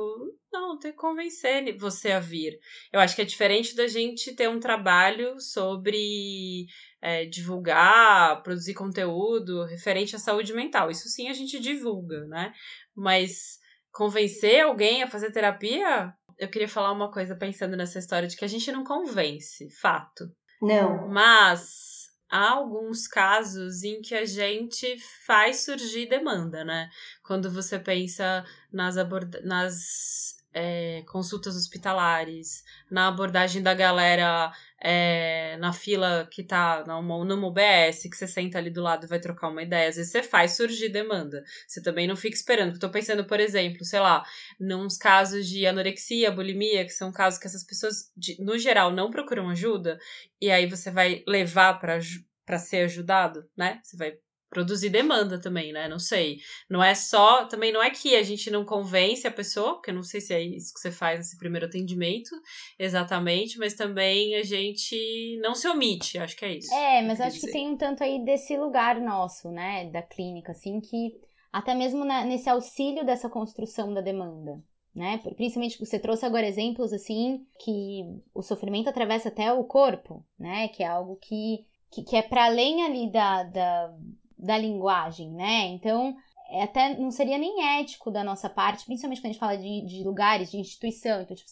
não, 0.52 0.80
tem 0.80 0.92
que 0.92 0.98
convencer 0.98 1.78
você 1.78 2.12
a 2.12 2.20
vir. 2.22 2.58
Eu 2.92 3.02
acho 3.02 3.14
que 3.14 3.22
é 3.22 3.26
diferente 3.26 3.76
da 3.76 3.88
gente 3.88 4.34
ter 4.34 4.48
um 4.48 4.62
trabalho 4.62 5.38
sobre 5.42 6.68
é, 7.02 7.26
divulgar, 7.26 8.42
produzir 8.44 8.74
conteúdo 8.74 9.66
referente 9.66 10.16
à 10.16 10.20
saúde 10.20 10.54
mental. 10.54 10.90
Isso 10.90 11.10
sim 11.10 11.28
a 11.28 11.34
gente 11.34 11.60
divulga, 11.60 12.26
né? 12.28 12.54
Mas 12.96 13.60
convencer 13.92 14.62
alguém 14.62 15.04
a 15.04 15.08
fazer 15.08 15.32
terapia, 15.32 16.14
eu 16.40 16.48
queria 16.50 16.70
falar 16.70 16.94
uma 16.94 17.12
coisa 17.12 17.36
pensando 17.36 17.76
nessa 17.76 18.00
história 18.00 18.28
de 18.28 18.38
que 18.38 18.46
a 18.46 18.48
gente 18.48 18.72
não 18.72 18.86
convence, 18.86 19.70
fato. 19.82 20.32
Não. 20.62 21.10
Mas 21.10 22.01
há 22.32 22.52
alguns 22.52 23.08
casos 23.08 23.84
em 23.84 24.02
que 24.02 24.16
a 24.16 24.26
gente 24.26 24.98
faz 25.26 25.66
surgir 25.66 26.08
demanda, 26.08 26.64
né? 26.64 26.90
Quando 27.22 27.52
você 27.52 27.78
pensa 27.78 28.46
nas, 28.72 28.98
aborda 28.98 29.42
nas 29.44 30.38
é, 30.54 31.04
consultas 31.08 31.56
hospitalares, 31.56 32.64
na 32.90 33.10
abordagem 33.10 33.62
da 33.62 33.74
galera 33.74 34.52
é, 34.84 35.58
na 35.58 35.72
fila 35.72 36.28
que 36.32 36.44
tá 36.44 36.84
numa, 36.88 37.48
UBS, 37.48 38.04
que 38.10 38.16
você 38.16 38.28
senta 38.28 38.58
ali 38.58 38.72
do 38.72 38.82
lado 38.82 39.06
e 39.06 39.10
vai 39.10 39.20
trocar 39.20 39.50
uma 39.50 39.62
ideia. 39.62 39.90
Às 39.90 39.96
vezes 39.96 40.12
você 40.12 40.24
faz 40.24 40.56
surgir 40.58 40.90
demanda. 40.90 41.44
Você 41.68 41.82
também 41.84 42.08
não 42.08 42.16
fica 42.16 42.36
esperando. 42.36 42.80
Tô 42.80 42.90
pensando, 42.90 43.24
por 43.26 43.40
exemplo, 43.40 43.86
sei 43.86 44.00
lá, 44.00 44.24
nos 44.60 44.98
casos 44.98 45.48
de 45.48 45.68
anorexia, 45.68 46.32
bulimia, 46.32 46.84
que 46.84 46.92
são 46.92 47.12
casos 47.12 47.40
que 47.40 47.48
essas 47.48 47.64
pessoas, 47.64 48.12
de, 48.18 48.42
no 48.44 48.58
geral, 48.58 48.92
não 48.92 49.12
procuram 49.12 49.50
ajuda, 49.50 50.00
e 50.42 50.50
aí 50.50 50.66
você 50.66 50.90
vai 50.90 51.24
levar 51.28 51.80
para 51.80 52.58
ser 52.58 52.86
ajudado, 52.86 53.48
né? 53.56 53.80
Você 53.84 53.96
vai 53.96 54.14
produzir 54.52 54.90
demanda 54.90 55.40
também, 55.40 55.72
né? 55.72 55.88
Não 55.88 55.98
sei. 55.98 56.38
Não 56.70 56.84
é 56.84 56.94
só, 56.94 57.46
também 57.46 57.72
não 57.72 57.82
é 57.82 57.90
que 57.90 58.16
a 58.16 58.22
gente 58.22 58.52
não 58.52 58.66
convence 58.66 59.26
a 59.26 59.32
pessoa, 59.32 59.76
porque 59.76 59.90
eu 59.90 59.96
não 59.96 60.04
sei 60.04 60.20
se 60.20 60.34
é 60.34 60.42
isso 60.42 60.74
que 60.74 60.80
você 60.82 60.92
faz 60.92 61.20
nesse 61.20 61.38
primeiro 61.38 61.66
atendimento, 61.66 62.30
exatamente, 62.78 63.58
mas 63.58 63.74
também 63.74 64.36
a 64.36 64.44
gente 64.44 65.40
não 65.42 65.56
se 65.56 65.68
omite, 65.68 66.20
acho 66.20 66.36
que 66.36 66.46
é 66.46 66.58
isso. 66.58 66.72
É, 66.74 67.02
mas 67.02 67.20
eu 67.20 67.26
acho 67.26 67.40
que 67.40 67.46
dizer. 67.46 67.54
tem 67.54 67.70
um 67.70 67.78
tanto 67.78 68.04
aí 68.04 68.24
desse 68.26 68.58
lugar 68.58 69.00
nosso, 69.00 69.50
né, 69.50 69.90
da 69.90 70.02
clínica, 70.02 70.52
assim, 70.52 70.82
que 70.82 71.14
até 71.52 71.74
mesmo 71.74 72.04
na, 72.04 72.26
nesse 72.26 72.50
auxílio 72.50 73.06
dessa 73.06 73.30
construção 73.30 73.94
da 73.94 74.02
demanda. 74.02 74.62
Né? 74.94 75.22
Principalmente 75.38 75.80
você 75.80 75.98
trouxe 75.98 76.26
agora 76.26 76.46
exemplos 76.46 76.92
assim 76.92 77.46
que 77.64 78.04
o 78.34 78.42
sofrimento 78.42 78.90
atravessa 78.90 79.30
até 79.30 79.52
o 79.54 79.64
corpo, 79.64 80.26
né? 80.38 80.68
Que 80.68 80.84
é 80.84 80.88
algo 80.88 81.16
que, 81.16 81.66
que, 81.90 82.04
que 82.04 82.18
é 82.18 82.22
para 82.22 82.48
além 82.48 82.84
ali 82.84 83.10
da, 83.10 83.44
da, 83.44 83.96
da 84.42 84.58
linguagem, 84.58 85.32
né? 85.32 85.68
Então, 85.68 86.16
é 86.50 86.64
até 86.64 86.98
não 86.98 87.12
seria 87.12 87.38
nem 87.38 87.80
ético 87.80 88.12
da 88.12 88.24
nossa 88.24 88.50
parte, 88.50 88.86
principalmente 88.86 89.22
quando 89.22 89.30
a 89.30 89.32
gente 89.34 89.40
fala 89.40 89.58
de, 89.58 89.86
de 89.86 90.04
lugares, 90.04 90.52
de 90.52 90.58
instituição. 90.58 91.22
Então, 91.22 91.36
tipo, 91.36 91.50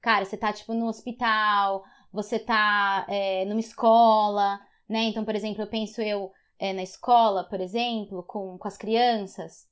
cara, 0.00 0.24
você 0.24 0.36
tá, 0.36 0.52
tipo, 0.52 0.74
no 0.74 0.86
hospital, 0.88 1.84
você 2.12 2.38
tá 2.38 3.06
é, 3.08 3.44
numa 3.46 3.60
escola, 3.60 4.60
né? 4.88 5.04
Então, 5.04 5.24
por 5.24 5.34
exemplo, 5.34 5.62
eu 5.62 5.66
penso 5.68 6.02
eu 6.02 6.32
é, 6.58 6.72
na 6.72 6.82
escola, 6.82 7.44
por 7.44 7.60
exemplo, 7.60 8.22
com, 8.24 8.58
com 8.58 8.68
as 8.68 8.76
crianças, 8.76 9.66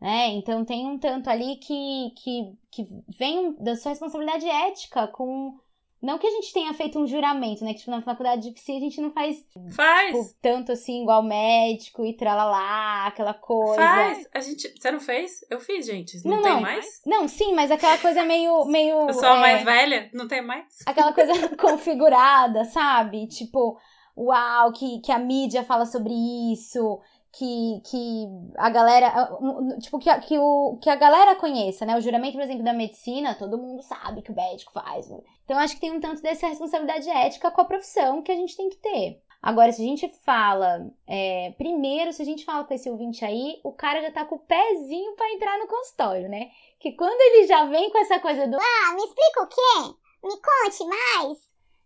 né? 0.00 0.28
Então, 0.28 0.64
tem 0.64 0.86
um 0.86 0.98
tanto 0.98 1.28
ali 1.28 1.56
que, 1.56 2.10
que, 2.16 2.58
que 2.70 2.88
vem 3.18 3.54
da 3.56 3.76
sua 3.76 3.90
responsabilidade 3.90 4.48
ética 4.48 5.08
com 5.08 5.58
não 6.04 6.18
que 6.18 6.26
a 6.26 6.30
gente 6.30 6.52
tenha 6.52 6.72
feito 6.74 6.98
um 6.98 7.06
juramento, 7.06 7.64
né? 7.64 7.72
Que, 7.72 7.80
tipo, 7.80 7.90
na 7.90 8.02
faculdade 8.02 8.42
de 8.42 8.52
psi 8.52 8.76
a 8.76 8.80
gente 8.80 9.00
não 9.00 9.10
faz. 9.10 9.44
Faz! 9.74 10.06
Tipo, 10.06 10.36
tanto 10.40 10.72
assim, 10.72 11.02
igual 11.02 11.22
médico 11.22 12.04
e 12.04 12.16
tralalá, 12.16 13.06
aquela 13.06 13.34
coisa. 13.34 13.76
Faz! 13.76 14.28
A 14.32 14.40
gente. 14.40 14.72
Você 14.76 14.90
não 14.90 15.00
fez? 15.00 15.44
Eu 15.50 15.60
fiz, 15.60 15.86
gente. 15.86 16.24
Não, 16.24 16.36
não 16.36 16.42
tem 16.42 16.52
não. 16.52 16.60
mais? 16.60 17.00
Não, 17.06 17.28
sim, 17.28 17.54
mas 17.54 17.70
aquela 17.70 17.98
coisa 17.98 18.22
meio. 18.24 18.64
meio 18.66 19.08
Eu 19.08 19.14
sou 19.14 19.28
a 19.28 19.36
é... 19.36 19.40
mais 19.40 19.64
velha? 19.64 20.10
Não 20.12 20.28
tem 20.28 20.42
mais? 20.42 20.64
Aquela 20.86 21.12
coisa 21.12 21.32
configurada, 21.56 22.64
sabe? 22.64 23.26
Tipo, 23.26 23.78
uau, 24.16 24.72
que, 24.72 25.00
que 25.00 25.10
a 25.10 25.18
mídia 25.18 25.64
fala 25.64 25.86
sobre 25.86 26.12
isso 26.52 27.00
que, 27.36 27.80
que 27.90 28.26
a 28.56 28.70
galera, 28.70 29.12
tipo, 29.80 29.98
que, 29.98 30.14
que, 30.20 30.38
o, 30.38 30.78
que 30.80 30.88
a 30.88 30.94
galera 30.94 31.34
conheça, 31.34 31.84
né? 31.84 31.96
O 31.96 32.00
juramento, 32.00 32.34
por 32.34 32.42
exemplo, 32.42 32.62
da 32.62 32.72
medicina, 32.72 33.34
todo 33.34 33.58
mundo 33.58 33.82
sabe 33.82 34.22
que 34.22 34.30
o 34.30 34.34
médico 34.34 34.72
faz. 34.72 35.10
Então, 35.44 35.58
acho 35.58 35.74
que 35.74 35.80
tem 35.80 35.92
um 35.92 36.00
tanto 36.00 36.22
dessa 36.22 36.46
responsabilidade 36.46 37.10
ética 37.10 37.50
com 37.50 37.60
a 37.60 37.64
profissão 37.64 38.22
que 38.22 38.30
a 38.30 38.36
gente 38.36 38.56
tem 38.56 38.68
que 38.68 38.76
ter. 38.76 39.20
Agora, 39.42 39.72
se 39.72 39.82
a 39.82 39.84
gente 39.84 40.08
fala, 40.24 40.88
é, 41.06 41.52
primeiro, 41.58 42.12
se 42.12 42.22
a 42.22 42.24
gente 42.24 42.44
fala 42.44 42.64
com 42.64 42.72
esse 42.72 42.88
ouvinte 42.88 43.24
aí, 43.24 43.60
o 43.64 43.72
cara 43.72 44.00
já 44.00 44.12
tá 44.12 44.24
com 44.24 44.36
o 44.36 44.38
pezinho 44.40 45.14
para 45.16 45.32
entrar 45.32 45.58
no 45.58 45.66
consultório, 45.66 46.28
né? 46.28 46.50
Que 46.78 46.92
quando 46.92 47.20
ele 47.20 47.46
já 47.46 47.64
vem 47.66 47.90
com 47.90 47.98
essa 47.98 48.18
coisa 48.20 48.46
do. 48.46 48.56
Ah, 48.56 48.94
me 48.94 49.02
explica 49.02 49.42
o 49.42 49.46
quê? 49.46 49.94
Me 50.22 50.30
conte 50.30 50.84
mais. 50.86 51.38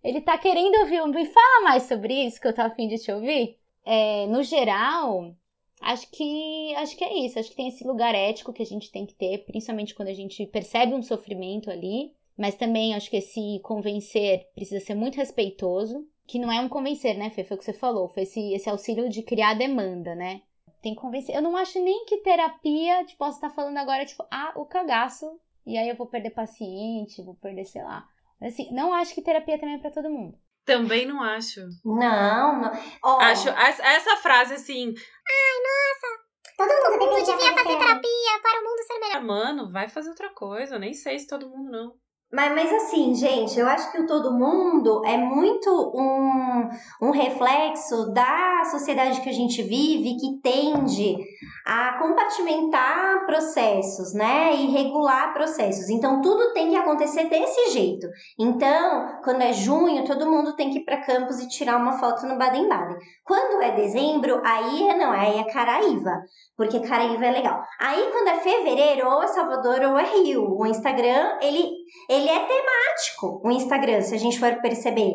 Ele 0.04 0.20
tá 0.20 0.38
querendo 0.38 0.76
ouvir, 0.80 1.04
me 1.06 1.26
fala 1.26 1.64
mais 1.64 1.84
sobre 1.84 2.14
isso 2.26 2.40
que 2.40 2.46
eu 2.46 2.54
tô 2.54 2.62
afim 2.62 2.86
de 2.86 2.98
te 2.98 3.10
ouvir 3.10 3.58
é, 3.90 4.26
no 4.26 4.42
geral, 4.42 5.34
acho 5.80 6.10
que 6.10 6.74
acho 6.76 6.94
que 6.94 7.02
é 7.02 7.24
isso. 7.24 7.38
Acho 7.38 7.48
que 7.48 7.56
tem 7.56 7.68
esse 7.68 7.84
lugar 7.84 8.14
ético 8.14 8.52
que 8.52 8.62
a 8.62 8.66
gente 8.66 8.92
tem 8.92 9.06
que 9.06 9.14
ter, 9.14 9.46
principalmente 9.46 9.94
quando 9.94 10.08
a 10.08 10.14
gente 10.14 10.44
percebe 10.46 10.92
um 10.92 11.02
sofrimento 11.02 11.70
ali. 11.70 12.12
Mas 12.36 12.54
também 12.54 12.94
acho 12.94 13.08
que 13.08 13.16
esse 13.16 13.58
convencer 13.64 14.46
precisa 14.54 14.84
ser 14.84 14.94
muito 14.94 15.16
respeitoso. 15.16 16.06
Que 16.26 16.38
não 16.38 16.52
é 16.52 16.60
um 16.60 16.68
convencer, 16.68 17.16
né, 17.16 17.30
Fê? 17.30 17.42
Foi 17.42 17.56
o 17.56 17.58
que 17.58 17.64
você 17.64 17.72
falou. 17.72 18.08
Foi 18.10 18.24
esse, 18.24 18.52
esse 18.52 18.68
auxílio 18.68 19.08
de 19.08 19.22
criar 19.22 19.54
demanda, 19.54 20.14
né? 20.14 20.42
Tem 20.82 20.94
que 20.94 21.00
convencer. 21.00 21.34
Eu 21.34 21.40
não 21.40 21.56
acho 21.56 21.82
nem 21.82 22.04
que 22.04 22.18
terapia, 22.18 23.04
tipo, 23.04 23.18
posso 23.18 23.38
estar 23.38 23.50
falando 23.50 23.78
agora, 23.78 24.04
tipo, 24.04 24.22
ah, 24.30 24.52
o 24.54 24.66
cagaço. 24.66 25.40
E 25.66 25.78
aí 25.78 25.88
eu 25.88 25.96
vou 25.96 26.06
perder 26.06 26.30
paciente, 26.30 27.22
vou 27.22 27.34
perder, 27.34 27.64
sei 27.64 27.82
lá. 27.82 28.06
Assim, 28.40 28.70
não 28.70 28.92
acho 28.92 29.14
que 29.14 29.22
terapia 29.22 29.58
também 29.58 29.76
é 29.76 29.78
pra 29.78 29.90
todo 29.90 30.10
mundo. 30.10 30.38
Também 30.68 31.06
não 31.06 31.22
acho. 31.22 31.60
Não, 31.82 32.60
não. 32.60 32.72
Oh. 33.02 33.18
Acho 33.22 33.48
essa 33.48 34.16
frase 34.18 34.52
assim. 34.52 34.92
Ai, 34.94 35.56
nossa. 35.64 36.28
Todo 36.58 36.68
mundo 36.68 36.98
deveria, 36.98 37.24
devia 37.24 37.54
fazer 37.54 37.78
terapia 37.78 38.40
para 38.42 38.60
o 38.60 38.64
mundo 38.64 38.86
ser 38.86 38.98
melhor. 38.98 39.22
Mano, 39.22 39.72
vai 39.72 39.88
fazer 39.88 40.10
outra 40.10 40.28
coisa. 40.34 40.74
Eu 40.74 40.78
nem 40.78 40.92
sei 40.92 41.18
se 41.18 41.26
todo 41.26 41.48
mundo 41.48 41.70
não. 41.70 41.94
Mas, 42.30 42.54
mas 42.54 42.72
assim, 42.72 43.14
gente, 43.14 43.58
eu 43.58 43.66
acho 43.66 43.90
que 43.90 44.00
o 44.00 44.06
todo 44.06 44.34
mundo 44.34 45.02
é 45.06 45.16
muito 45.16 45.70
um, 45.94 46.68
um 47.00 47.10
reflexo 47.10 48.12
da 48.12 48.64
sociedade 48.70 49.22
que 49.22 49.30
a 49.30 49.32
gente 49.32 49.62
vive 49.62 50.16
que 50.16 50.38
tende 50.42 51.16
a 51.64 51.98
compartimentar 51.98 53.24
processos, 53.24 54.12
né? 54.12 54.54
E 54.54 54.70
regular 54.70 55.32
processos. 55.32 55.88
Então, 55.88 56.20
tudo 56.20 56.52
tem 56.52 56.68
que 56.68 56.76
acontecer 56.76 57.24
desse 57.30 57.72
jeito. 57.72 58.06
Então, 58.38 59.20
quando 59.24 59.42
é 59.42 59.52
junho, 59.54 60.04
todo 60.04 60.30
mundo 60.30 60.54
tem 60.54 60.70
que 60.70 60.78
ir 60.78 60.84
para 60.84 61.02
campus 61.02 61.40
e 61.40 61.48
tirar 61.48 61.78
uma 61.78 61.98
foto 61.98 62.26
no 62.26 62.36
Baden-Baden. 62.36 62.96
Quando 63.24 63.62
é 63.62 63.72
dezembro, 63.72 64.42
aí 64.44 64.88
é 64.88 64.96
não, 64.96 65.12
aí 65.12 65.38
é 65.38 65.44
Caraíva, 65.44 66.22
porque 66.56 66.80
Caraíva 66.80 67.24
é 67.24 67.30
legal. 67.30 67.62
Aí, 67.80 68.10
quando 68.12 68.28
é 68.28 68.40
fevereiro, 68.40 69.08
ou 69.08 69.22
é 69.22 69.26
Salvador 69.26 69.80
ou 69.80 69.98
é 69.98 70.04
Rio. 70.04 70.58
O 70.58 70.66
Instagram, 70.66 71.38
ele 71.40 71.70
ele 72.08 72.28
é 72.28 72.46
temático, 72.46 73.40
o 73.44 73.50
Instagram, 73.50 74.00
se 74.02 74.14
a 74.14 74.18
gente 74.18 74.38
for 74.38 74.60
perceber. 74.60 75.14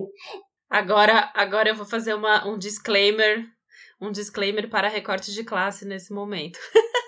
Agora, 0.70 1.32
agora 1.36 1.70
eu 1.70 1.75
vou 1.75 1.86
fazer 1.86 2.13
uma, 2.13 2.48
um 2.48 2.58
disclaimer, 2.58 3.46
um 4.01 4.12
disclaimer 4.12 4.70
para 4.70 4.88
recorte 4.88 5.32
de 5.32 5.44
classe 5.44 5.86
nesse 5.86 6.12
momento. 6.12 6.60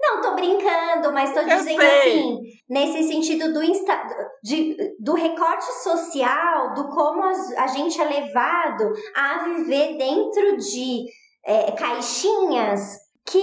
Não, 0.00 0.22
tô 0.22 0.34
brincando, 0.34 1.12
mas 1.12 1.34
tô 1.34 1.44
dizendo 1.44 1.82
assim, 1.82 2.38
nesse 2.68 3.08
sentido 3.08 3.52
do, 3.52 3.62
insta, 3.62 4.00
de, 4.42 4.76
do 4.98 5.14
recorte 5.14 5.66
social, 5.82 6.72
do 6.74 6.88
como 6.88 7.22
a, 7.24 7.66
gente 7.66 8.00
é 8.00 8.04
levado 8.04 8.92
a 9.14 9.44
viver 9.44 9.98
dentro 9.98 10.56
de 10.56 11.04
é, 11.44 11.72
caixinhas 11.72 12.96
que 13.26 13.38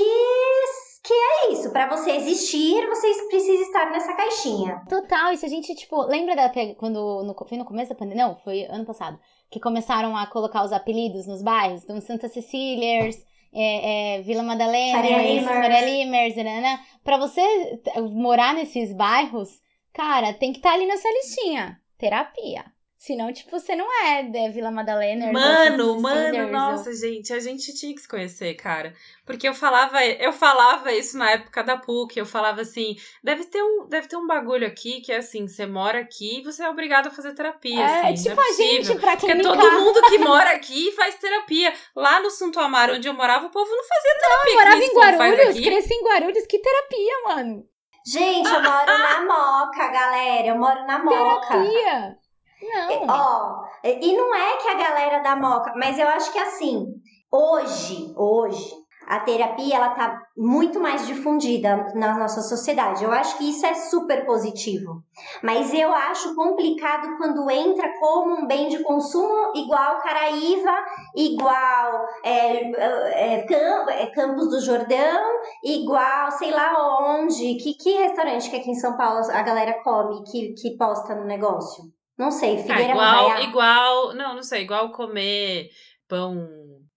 que 1.05 1.13
é 1.13 1.51
isso, 1.51 1.71
para 1.71 1.87
você 1.87 2.11
existir, 2.11 2.87
você 2.87 3.27
precisa 3.27 3.61
estar 3.61 3.91
nessa 3.91 4.13
caixinha. 4.15 4.81
Total, 4.89 5.31
e 5.31 5.37
se 5.37 5.45
a 5.45 5.49
gente, 5.49 5.75
tipo, 5.75 6.01
lembra 6.03 6.35
da 6.35 6.51
quando 6.75 7.23
no, 7.23 7.35
foi 7.47 7.57
no 7.57 7.65
começo 7.65 7.89
da 7.89 7.95
pandemia? 7.95 8.27
Não, 8.27 8.35
foi 8.37 8.63
ano 8.63 8.85
passado, 8.85 9.19
que 9.49 9.59
começaram 9.59 10.17
a 10.17 10.25
colocar 10.27 10.63
os 10.63 10.71
apelidos 10.71 11.27
nos 11.27 11.43
bairros, 11.43 11.83
então 11.83 12.01
Santa 12.01 12.27
Cecílias, 12.27 13.23
é, 13.53 14.17
é, 14.17 14.21
Vila 14.23 14.43
Madalena, 14.43 14.97
Faria 14.97 15.85
Limers, 15.85 16.35
né? 16.35 16.79
Pra 17.03 17.17
você 17.17 17.41
morar 18.11 18.53
nesses 18.53 18.91
bairros, 18.93 19.61
cara, 19.93 20.33
tem 20.33 20.51
que 20.51 20.59
estar 20.59 20.69
tá 20.69 20.75
ali 20.75 20.85
nessa 20.85 21.07
listinha. 21.07 21.79
Terapia. 21.97 22.74
Senão, 23.05 23.31
tipo, 23.31 23.51
você 23.51 23.75
não 23.75 23.85
é 24.03 24.23
de 24.23 24.49
Vila 24.49 24.71
Madalena. 24.71 25.31
Mano, 25.31 26.01
mano, 26.01 26.51
nossa, 26.51 26.89
ou... 26.89 26.95
gente, 26.95 27.31
a 27.31 27.39
gente 27.39 27.71
tinha 27.75 27.93
que 27.93 28.01
se 28.01 28.07
conhecer, 28.07 28.55
cara. 28.55 28.95
Porque 29.23 29.47
eu 29.47 29.53
falava, 29.53 30.03
eu 30.03 30.33
falava 30.33 30.91
isso 30.91 31.15
na 31.15 31.29
época 31.29 31.63
da 31.63 31.77
PUC, 31.77 32.17
eu 32.17 32.25
falava 32.25 32.61
assim, 32.61 32.95
deve 33.23 33.43
ter 33.45 33.61
um, 33.61 33.87
deve 33.87 34.07
ter 34.07 34.17
um 34.17 34.25
bagulho 34.25 34.65
aqui 34.65 35.01
que 35.01 35.11
é 35.11 35.17
assim, 35.17 35.47
você 35.47 35.67
mora 35.67 35.99
aqui 35.99 36.39
e 36.39 36.43
você 36.43 36.63
é 36.63 36.69
obrigado 36.69 37.05
a 37.05 37.11
fazer 37.11 37.35
terapia, 37.35 37.79
é, 37.79 38.11
assim, 38.11 38.23
tipo 38.23 38.41
é 38.41 38.49
a 38.49 38.51
gente 38.53 38.95
pra 38.95 39.15
clinicar. 39.15 39.53
Porque 39.53 39.69
todo 39.69 39.79
mundo 39.79 40.01
que 40.09 40.17
mora 40.17 40.49
aqui 40.55 40.91
faz 40.93 41.13
terapia. 41.13 41.75
Lá 41.95 42.19
no 42.19 42.31
Santo 42.31 42.59
Amaro, 42.59 42.95
onde 42.95 43.07
eu 43.07 43.13
morava, 43.13 43.45
o 43.45 43.51
povo 43.51 43.69
não 43.69 43.83
fazia 43.83 44.17
terapia. 44.19 44.45
Não, 44.45 44.49
eu 44.49 44.65
morava 44.65 44.83
em 44.83 45.19
Guarulhos, 45.19 45.59
cresci 45.59 45.93
em 45.93 46.03
Guarulhos, 46.03 46.47
que 46.47 46.57
terapia, 46.57 47.21
mano. 47.23 47.63
Gente, 48.03 48.47
eu 48.47 48.63
moro 48.63 48.85
na 48.97 49.21
Moca, 49.29 49.87
galera, 49.89 50.47
eu 50.47 50.57
moro 50.57 50.87
na 50.87 51.03
Moca. 51.03 51.47
Terapia. 51.49 52.24
Não. 52.61 53.05
Ó, 53.07 53.63
e 53.83 54.15
não 54.15 54.33
é 54.33 54.57
que 54.57 54.67
a 54.69 54.75
galera 54.75 55.19
da 55.19 55.35
Moca, 55.35 55.73
mas 55.75 55.99
eu 55.99 56.07
acho 56.07 56.31
que 56.31 56.39
assim, 56.39 56.85
hoje, 57.31 58.13
hoje, 58.15 58.85
a 59.07 59.19
terapia 59.19 59.75
ela 59.75 59.89
tá 59.89 60.19
muito 60.35 60.79
mais 60.79 61.05
difundida 61.05 61.91
na 61.93 62.17
nossa 62.17 62.41
sociedade. 62.41 63.03
Eu 63.03 63.11
acho 63.11 63.37
que 63.37 63.49
isso 63.49 63.65
é 63.65 63.73
super 63.73 64.25
positivo. 64.25 65.03
Mas 65.43 65.73
eu 65.73 65.93
acho 65.93 66.35
complicado 66.35 67.15
quando 67.17 67.49
entra 67.51 67.87
como 67.99 68.35
um 68.35 68.47
bem 68.47 68.67
de 68.67 68.81
consumo 68.83 69.51
igual 69.55 70.01
Caraíva, 70.01 70.75
igual 71.15 72.05
é, 72.23 72.71
é, 72.71 73.45
é, 73.45 74.11
Campos 74.11 74.49
do 74.49 74.59
Jordão, 74.59 75.39
igual 75.63 76.31
sei 76.31 76.51
lá 76.51 76.73
onde. 77.01 77.55
Que, 77.55 77.75
que 77.75 77.91
restaurante 77.97 78.49
que 78.49 78.55
aqui 78.55 78.71
em 78.71 78.75
São 78.75 78.97
Paulo 78.97 79.19
a 79.31 79.41
galera 79.43 79.83
come 79.83 80.23
que, 80.23 80.53
que 80.53 80.75
posta 80.77 81.13
no 81.13 81.25
negócio? 81.25 81.83
Não 82.17 82.31
sei, 82.31 82.55
ah, 82.55 82.59
Figueira 82.59 82.83
ah, 82.83 82.91
igual, 82.91 83.41
igual, 83.43 84.13
não, 84.15 84.35
não 84.35 84.43
sei, 84.43 84.61
igual 84.63 84.91
comer 84.91 85.69
pão 86.07 86.47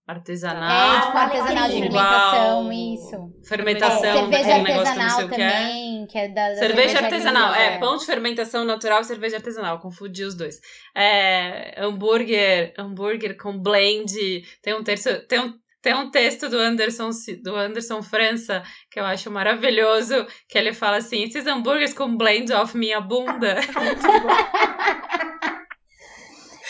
artesanal. 0.08 0.96
É, 0.96 1.00
tipo 1.00 1.18
artesanal 1.18 1.68
de 1.68 1.80
fermentação, 1.80 2.72
isso. 2.72 3.32
Fermentação, 3.46 4.04
é, 4.04 4.12
cerveja 4.12 4.54
artesanal 4.54 5.28
também, 5.28 6.06
que 6.06 6.18
é, 6.18 6.28
da, 6.28 6.48
da 6.48 6.54
cerveja, 6.54 6.88
cerveja 6.88 7.04
artesanal, 7.04 7.54
é, 7.54 7.74
é, 7.74 7.78
pão 7.78 7.96
de 7.96 8.06
fermentação 8.06 8.64
natural 8.64 9.00
e 9.02 9.04
cerveja 9.04 9.36
artesanal, 9.36 9.78
confundi 9.80 10.24
os 10.24 10.34
dois. 10.34 10.60
É, 10.96 11.74
hambúrguer, 11.76 12.72
hambúrguer 12.78 13.36
com 13.36 13.58
blend, 13.58 14.14
tem 14.62 14.74
um 14.74 14.82
terço, 14.82 15.20
tem 15.26 15.40
um 15.40 15.52
tem 15.80 15.94
um 15.94 16.10
texto 16.10 16.48
do 16.48 16.58
Anderson, 16.58 17.10
do 17.40 17.54
Anderson 17.54 18.02
França 18.02 18.64
que 18.90 18.98
eu 18.98 19.04
acho 19.04 19.30
maravilhoso, 19.30 20.26
que 20.48 20.58
ele 20.58 20.72
fala 20.72 20.96
assim: 20.96 21.22
esses 21.22 21.46
hambúrgueres 21.46 21.94
com 21.94 22.16
blend 22.16 22.52
of 22.52 22.76
minha 22.76 23.00
bunda. 23.00 23.56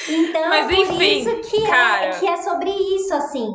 então, 0.09 0.49
Mas, 0.49 0.71
enfim, 0.71 0.87
por 0.87 1.03
isso 1.03 1.51
que, 1.51 1.57
é, 1.65 1.67
cara... 1.67 2.05
é, 2.07 2.19
que 2.21 2.27
é 2.27 2.37
sobre 2.39 2.71
isso, 2.71 3.15
assim. 3.15 3.49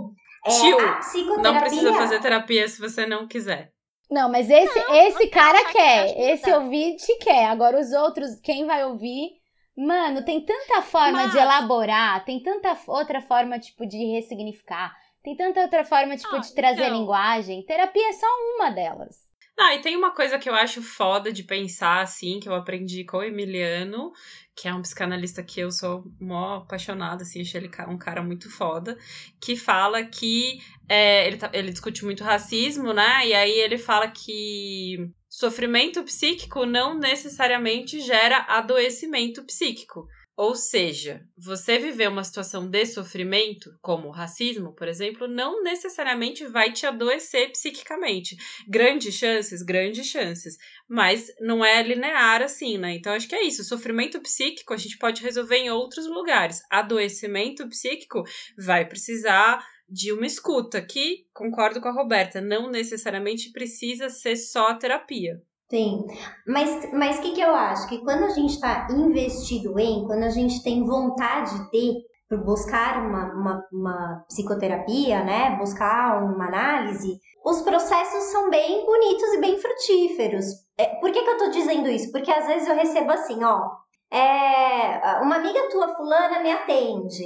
É, 0.46 0.50
Tio, 0.50 0.80
a 0.80 0.94
psicoterapia... 0.98 1.52
Não 1.52 1.60
precisa 1.60 1.94
fazer 1.94 2.20
terapia 2.22 2.68
se 2.68 2.80
você 2.80 3.06
não 3.06 3.28
quiser. 3.28 3.72
Não, 4.12 4.30
mas 4.30 4.50
esse, 4.50 4.80
esse 4.80 5.28
cara 5.28 5.58
acho 5.60 5.72
quer, 5.72 6.04
acho 6.04 6.14
que 6.14 6.22
esse 6.22 6.44
tá. 6.52 6.58
ouvinte 6.60 7.18
quer. 7.20 7.46
Agora 7.46 7.80
os 7.80 7.92
outros, 7.94 8.40
quem 8.44 8.66
vai 8.66 8.86
ouvir? 8.86 9.30
Mano, 9.76 10.24
tem 10.24 10.46
tanta 10.46 10.82
forma 10.84 11.28
de 11.30 11.34
Mas- 11.34 11.36
elaborar, 11.36 12.24
tem 12.24 12.42
tanta 12.44 12.78
outra 12.88 13.22
forma, 13.22 13.58
tipo, 13.58 13.88
de 13.88 13.98
ressignificar. 14.14 14.94
Tem 15.24 15.36
tanta 15.36 15.62
outra 15.62 15.84
forma, 15.84 16.16
tipo, 16.16 16.36
Ah, 16.36 16.40
de 16.40 16.54
trazer 16.54 16.84
então. 16.84 17.00
linguagem. 17.00 17.64
Terapia 17.66 18.10
é 18.10 18.14
só 18.14 18.28
uma 18.56 18.70
delas. 18.70 19.16
Ah, 19.58 19.74
e 19.76 19.82
tem 19.82 19.96
uma 19.96 20.12
coisa 20.12 20.38
que 20.38 20.50
eu 20.50 20.54
acho 20.54 20.82
foda 20.82 21.32
de 21.32 21.44
pensar, 21.44 22.02
assim, 22.02 22.40
que 22.40 22.50
eu 22.50 22.56
aprendi 22.56 23.06
com 23.06 23.18
o 23.18 23.24
Emiliano, 23.24 24.12
que 24.56 24.68
é 24.68 24.74
um 24.74 24.82
psicanalista 24.82 25.42
que 25.44 25.60
eu 25.60 25.72
sou 25.72 26.04
mó 26.20 26.58
apaixonada, 26.58 27.24
assim, 27.24 27.42
achei 27.42 27.62
ele 27.62 27.72
um 27.88 27.98
cara 27.98 28.22
muito 28.22 28.50
foda, 28.50 28.98
que 29.42 29.56
fala 29.56 30.04
que 30.04 30.60
é, 30.88 31.26
ele, 31.28 31.38
tá- 31.38 31.50
ele 31.54 31.72
discute 31.72 32.06
muito 32.06 32.24
racismo, 32.24 32.94
né? 32.94 33.28
E 33.28 33.34
aí 33.34 33.52
ele 33.60 33.78
fala 33.78 34.08
que 34.10 35.10
sofrimento 35.30 36.04
psíquico 36.04 36.66
não 36.66 36.98
necessariamente 36.98 38.00
gera 38.02 38.46
adoecimento 38.48 39.44
psíquico. 39.44 40.08
Ou 40.36 40.56
seja, 40.56 41.24
você 41.38 41.78
viver 41.78 42.10
uma 42.10 42.24
situação 42.24 42.68
de 42.68 42.86
sofrimento, 42.88 43.78
como 43.82 44.08
o 44.08 44.12
racismo, 44.12 44.74
por 44.74 44.88
exemplo, 44.88 45.28
não 45.28 45.62
necessariamente 45.62 46.46
vai 46.48 46.72
te 46.72 46.88
adoecer 46.88 47.52
psiquicamente. 47.52 48.36
Grandes 48.68 49.13
chances, 49.13 49.62
grandes 49.62 50.08
chances. 50.08 50.58
Mas 50.90 51.28
não 51.40 51.63
é 51.63 51.84
linear 51.84 52.42
assim, 52.42 52.80
né? 52.80 52.96
Então 52.96 53.13
acho 53.13 53.28
que 53.28 53.36
é 53.36 53.44
isso. 53.44 53.63
Sofrimento 53.63 54.20
psíquico 54.22 54.74
a 54.74 54.78
gente 54.78 54.98
pode 54.98 55.22
resolver 55.22 55.58
em 55.58 55.70
outros 55.70 56.08
lugares. 56.08 56.62
Adoecimento 56.72 57.70
psíquico 57.70 58.24
vai 58.58 58.88
precisar 58.88 59.63
de 59.88 60.12
uma 60.12 60.25
escuta, 60.25 60.82
que 60.82 61.28
concordo 61.32 61.80
com 61.80 61.88
a 61.88 61.94
Roberta, 61.94 62.42
não 62.42 62.72
necessariamente 62.72 63.52
precisa 63.52 64.10
ser 64.10 64.36
só 64.36 64.74
terapia. 64.74 65.40
Sim, 65.74 66.06
mas 66.46 66.86
o 66.86 66.96
mas 66.96 67.20
que, 67.20 67.32
que 67.32 67.42
eu 67.42 67.56
acho? 67.56 67.88
Que 67.88 67.98
quando 68.03 68.25
a 68.25 68.30
gente 68.30 68.53
está 68.53 68.88
investido 68.92 69.80
em, 69.80 70.06
quando 70.06 70.22
a 70.22 70.30
gente 70.30 70.62
tem 70.62 70.86
vontade 70.86 71.51
de 71.72 72.06
buscar 72.46 73.00
uma, 73.00 73.34
uma, 73.34 73.68
uma 73.74 74.25
psicoterapia, 74.27 75.24
né? 75.24 75.56
Buscar 75.58 76.24
uma 76.24 76.46
análise, 76.46 77.20
os 77.44 77.63
processos 77.63 78.25
são 78.25 78.51
bem 78.51 78.86
bonitos 78.86 79.34
e 79.34 79.42
bem 79.42 79.58
frutíferos. 79.58 80.46
É, 80.77 80.86
por 81.00 81.12
que, 81.12 81.24
que 81.24 81.30
eu 81.30 81.38
tô 81.39 81.50
dizendo 81.50 81.89
isso? 81.89 82.12
Porque 82.12 82.32
às 82.32 82.46
vezes 82.46 82.68
eu 82.68 82.75
recebo 82.75 83.12
assim, 83.12 83.44
ó. 83.44 83.72
É, 84.12 85.22
uma 85.24 85.38
amiga 85.38 85.72
tua 85.72 85.96
fulana 85.96 86.39
me 86.44 86.51
atende. 86.51 87.25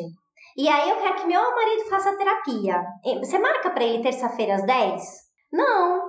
E 0.56 0.70
aí 0.70 0.90
eu 0.90 0.96
quero 1.02 1.16
que 1.16 1.28
meu 1.28 1.42
marido 1.54 1.90
faça 1.90 2.16
terapia. 2.16 2.82
Você 3.20 3.38
marca 3.40 3.72
pra 3.72 3.84
ele 3.84 4.02
terça-feira 4.02 4.56
às 4.56 4.66
10? 4.66 5.04
Não, 5.52 6.02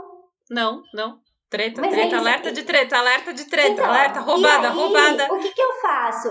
Não, 0.50 0.82
não. 0.94 1.18
Treta, 1.50 1.80
Mas 1.80 1.92
é 1.92 1.94
treta, 1.94 2.08
isso 2.08 2.16
alerta 2.18 2.52
de 2.52 2.62
treta, 2.62 2.98
alerta 2.98 3.32
de 3.32 3.44
treta, 3.46 3.68
Então, 3.70 3.84
alerta, 3.86 4.20
roubada, 4.20 4.68
aí, 4.68 4.74
roubada. 4.74 5.32
O 5.34 5.38
que, 5.40 5.50
que 5.50 5.62
eu 5.62 5.72
faço? 5.80 6.28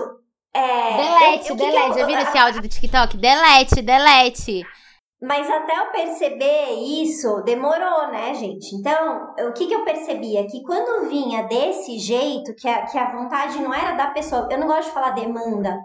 É, 0.54 0.96
delete, 0.96 1.48
eu- 1.48 1.54
o 1.54 1.58
que 1.58 1.64
que 1.64 1.70
delete. 1.70 1.88
eu- 1.90 1.98
Já 1.98 2.06
viram 2.06 2.22
esse 2.22 2.38
áudio 2.38 2.62
do 2.62 2.68
TikTok? 2.68 3.16
Delete, 3.16 3.82
delete. 3.82 4.64
Mas 5.20 5.50
até 5.50 5.76
eu 5.76 5.86
perceber 5.90 6.74
isso, 7.02 7.42
demorou, 7.42 8.06
né, 8.12 8.32
gente? 8.34 8.72
Então, 8.76 9.34
o 9.48 9.52
que, 9.52 9.66
que 9.66 9.74
eu 9.74 9.84
percebi 9.84 10.36
é 10.36 10.44
que 10.44 10.62
quando 10.62 11.08
vinha 11.08 11.42
desse 11.42 11.98
jeito, 11.98 12.54
que 12.54 12.68
a, 12.68 12.86
que 12.86 12.96
a 12.96 13.10
vontade 13.10 13.58
não 13.60 13.74
era 13.74 13.96
da 13.96 14.10
pessoa, 14.10 14.48
eu 14.50 14.58
não 14.58 14.68
gosto 14.68 14.86
de 14.88 14.94
falar 14.94 15.10
demanda. 15.10 15.76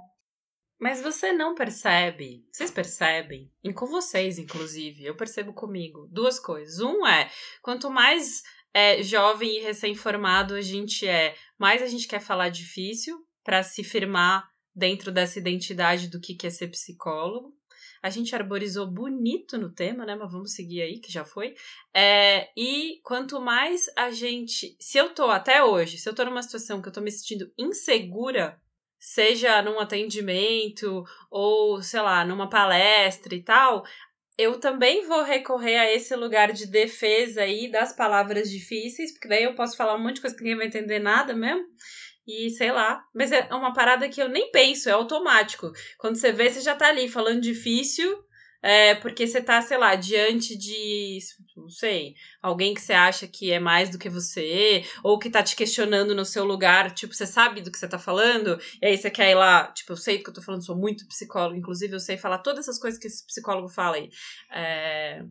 Mas 0.79 1.01
você 1.01 1.31
não 1.33 1.55
percebe, 1.55 2.45
vocês 2.51 2.69
percebem, 2.69 3.49
e 3.63 3.73
com 3.73 3.87
vocês, 3.87 4.37
inclusive, 4.37 5.03
eu 5.05 5.15
percebo 5.15 5.53
comigo, 5.53 6.07
duas 6.11 6.39
coisas. 6.39 6.79
Um 6.81 7.07
é, 7.07 7.27
quanto 7.63 7.89
mais 7.89 8.43
é, 8.73 9.03
jovem 9.03 9.57
e 9.57 9.61
recém-formado 9.61 10.55
a 10.55 10.61
gente 10.61 11.07
é, 11.07 11.35
mais 11.57 11.81
a 11.81 11.87
gente 11.87 12.07
quer 12.07 12.19
falar 12.19 12.49
difícil 12.49 13.23
para 13.43 13.61
se 13.61 13.83
firmar 13.83 14.49
dentro 14.75 15.11
dessa 15.11 15.37
identidade 15.37 16.07
do 16.07 16.19
que 16.19 16.35
é 16.45 16.49
ser 16.49 16.69
psicólogo. 16.69 17.53
A 18.01 18.09
gente 18.09 18.35
arborizou 18.35 18.85
bonito 18.85 19.57
no 19.57 19.71
tema, 19.71 20.05
né? 20.05 20.13
Mas 20.13 20.29
vamos 20.29 20.53
seguir 20.53 20.81
aí, 20.81 20.99
que 20.99 21.09
já 21.09 21.23
foi. 21.23 21.55
É, 21.93 22.49
e 22.57 22.99
quanto 23.01 23.39
mais 23.39 23.85
a 23.95 24.11
gente. 24.11 24.75
Se 24.77 24.97
eu 24.97 25.13
tô 25.13 25.29
até 25.29 25.63
hoje, 25.63 25.97
se 25.97 26.09
eu 26.09 26.13
tô 26.13 26.25
numa 26.25 26.43
situação 26.43 26.81
que 26.81 26.89
eu 26.89 26.91
tô 26.91 26.99
me 26.99 27.09
sentindo 27.09 27.49
insegura, 27.57 28.59
seja 28.99 29.61
num 29.61 29.79
atendimento 29.79 31.05
ou, 31.31 31.81
sei 31.81 32.01
lá, 32.01 32.25
numa 32.25 32.49
palestra 32.49 33.33
e 33.35 33.41
tal, 33.41 33.85
eu 34.37 34.59
também 34.59 35.05
vou 35.05 35.23
recorrer 35.23 35.77
a 35.77 35.91
esse 35.91 36.15
lugar 36.15 36.51
de 36.51 36.65
defesa 36.65 37.41
aí 37.41 37.69
das 37.69 37.95
palavras 37.95 38.49
difíceis, 38.49 39.11
porque 39.11 39.27
daí 39.27 39.43
eu 39.43 39.55
posso 39.55 39.77
falar 39.77 39.95
um 39.95 39.99
monte 39.99 40.15
de 40.15 40.21
coisa 40.21 40.35
que 40.35 40.43
ninguém 40.43 40.57
vai 40.57 40.67
entender 40.67 40.99
nada 40.99 41.33
mesmo. 41.35 41.63
E 42.25 42.49
sei 42.51 42.71
lá, 42.71 43.03
mas 43.13 43.31
é 43.31 43.47
uma 43.51 43.73
parada 43.73 44.07
que 44.07 44.21
eu 44.21 44.29
nem 44.29 44.49
penso, 44.49 44.89
é 44.89 44.93
automático. 44.93 45.71
Quando 45.97 46.15
você 46.15 46.31
vê, 46.31 46.49
você 46.49 46.61
já 46.61 46.73
tá 46.73 46.87
ali 46.87 47.09
falando 47.09 47.41
difícil, 47.41 48.17
é, 48.63 48.95
porque 48.95 49.27
você 49.27 49.41
tá, 49.41 49.61
sei 49.61 49.77
lá, 49.77 49.93
diante 49.95 50.57
de, 50.57 51.19
não 51.57 51.69
sei, 51.69 52.15
alguém 52.41 52.73
que 52.73 52.79
você 52.81 52.93
acha 52.93 53.27
que 53.27 53.51
é 53.51 53.59
mais 53.59 53.89
do 53.89 53.99
que 53.99 54.09
você, 54.09 54.85
ou 55.03 55.19
que 55.19 55.29
tá 55.29 55.43
te 55.43 55.53
questionando 55.55 56.15
no 56.15 56.23
seu 56.23 56.45
lugar, 56.45 56.91
tipo, 56.93 57.13
você 57.13 57.27
sabe 57.27 57.61
do 57.61 57.69
que 57.69 57.77
você 57.77 57.89
tá 57.89 57.99
falando, 57.99 58.57
e 58.81 58.85
aí 58.85 58.97
você 58.97 59.11
quer 59.11 59.31
ir 59.31 59.35
lá, 59.35 59.67
tipo, 59.73 59.91
eu 59.91 59.97
sei 59.97 60.17
do 60.17 60.23
que 60.23 60.29
eu 60.29 60.33
tô 60.33 60.41
falando, 60.41 60.65
sou 60.65 60.77
muito 60.77 61.05
psicólogo, 61.07 61.57
inclusive 61.57 61.93
eu 61.93 61.99
sei 61.99 62.17
falar 62.17 62.37
todas 62.37 62.61
essas 62.61 62.79
coisas 62.79 62.99
que 62.99 63.07
esse 63.07 63.25
psicólogo 63.27 63.67
fala 63.67 63.97
aí. 63.97 64.09
É, 64.49 65.23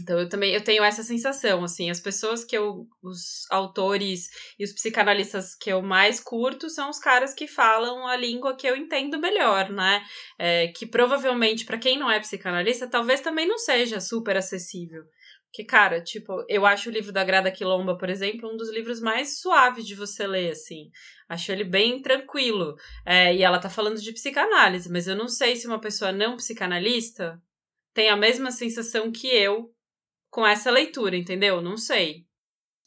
então 0.00 0.18
eu 0.18 0.28
também 0.28 0.52
eu 0.52 0.62
tenho 0.62 0.82
essa 0.82 1.02
sensação, 1.02 1.64
assim, 1.64 1.90
as 1.90 2.00
pessoas 2.00 2.44
que 2.44 2.56
eu, 2.56 2.86
os 3.02 3.46
autores 3.50 4.28
e 4.58 4.64
os 4.64 4.72
psicanalistas 4.72 5.54
que 5.54 5.70
eu 5.70 5.82
mais 5.82 6.20
curto 6.20 6.68
são 6.70 6.90
os 6.90 6.98
caras 6.98 7.34
que 7.34 7.46
falam 7.46 8.06
a 8.06 8.16
língua 8.16 8.56
que 8.56 8.66
eu 8.66 8.76
entendo 8.76 9.18
melhor, 9.18 9.70
né? 9.70 10.04
É, 10.38 10.68
que 10.68 10.86
provavelmente, 10.86 11.64
para 11.64 11.78
quem 11.78 11.98
não 11.98 12.10
é 12.10 12.18
psicanalista, 12.20 12.88
talvez 12.88 13.20
também 13.20 13.46
não 13.46 13.58
seja 13.58 14.00
super 14.00 14.36
acessível. 14.36 15.04
Porque, 15.50 15.64
cara, 15.64 16.00
tipo, 16.00 16.44
eu 16.48 16.64
acho 16.64 16.88
o 16.88 16.92
livro 16.92 17.12
da 17.12 17.24
Grada 17.24 17.50
Quilomba, 17.50 17.98
por 17.98 18.08
exemplo, 18.08 18.48
um 18.48 18.56
dos 18.56 18.70
livros 18.70 19.00
mais 19.00 19.40
suaves 19.40 19.84
de 19.84 19.96
você 19.96 20.24
ler, 20.24 20.52
assim. 20.52 20.90
Acho 21.28 21.50
ele 21.50 21.64
bem 21.64 22.00
tranquilo. 22.00 22.76
É, 23.04 23.34
e 23.34 23.42
ela 23.42 23.58
tá 23.58 23.68
falando 23.68 24.00
de 24.00 24.12
psicanálise, 24.12 24.88
mas 24.88 25.08
eu 25.08 25.16
não 25.16 25.26
sei 25.26 25.56
se 25.56 25.66
uma 25.66 25.80
pessoa 25.80 26.12
não 26.12 26.36
psicanalista 26.36 27.42
tem 27.92 28.08
a 28.08 28.16
mesma 28.16 28.52
sensação 28.52 29.10
que 29.10 29.26
eu 29.26 29.74
com 30.30 30.46
essa 30.46 30.70
leitura, 30.70 31.16
entendeu? 31.16 31.60
Não 31.60 31.76
sei. 31.76 32.24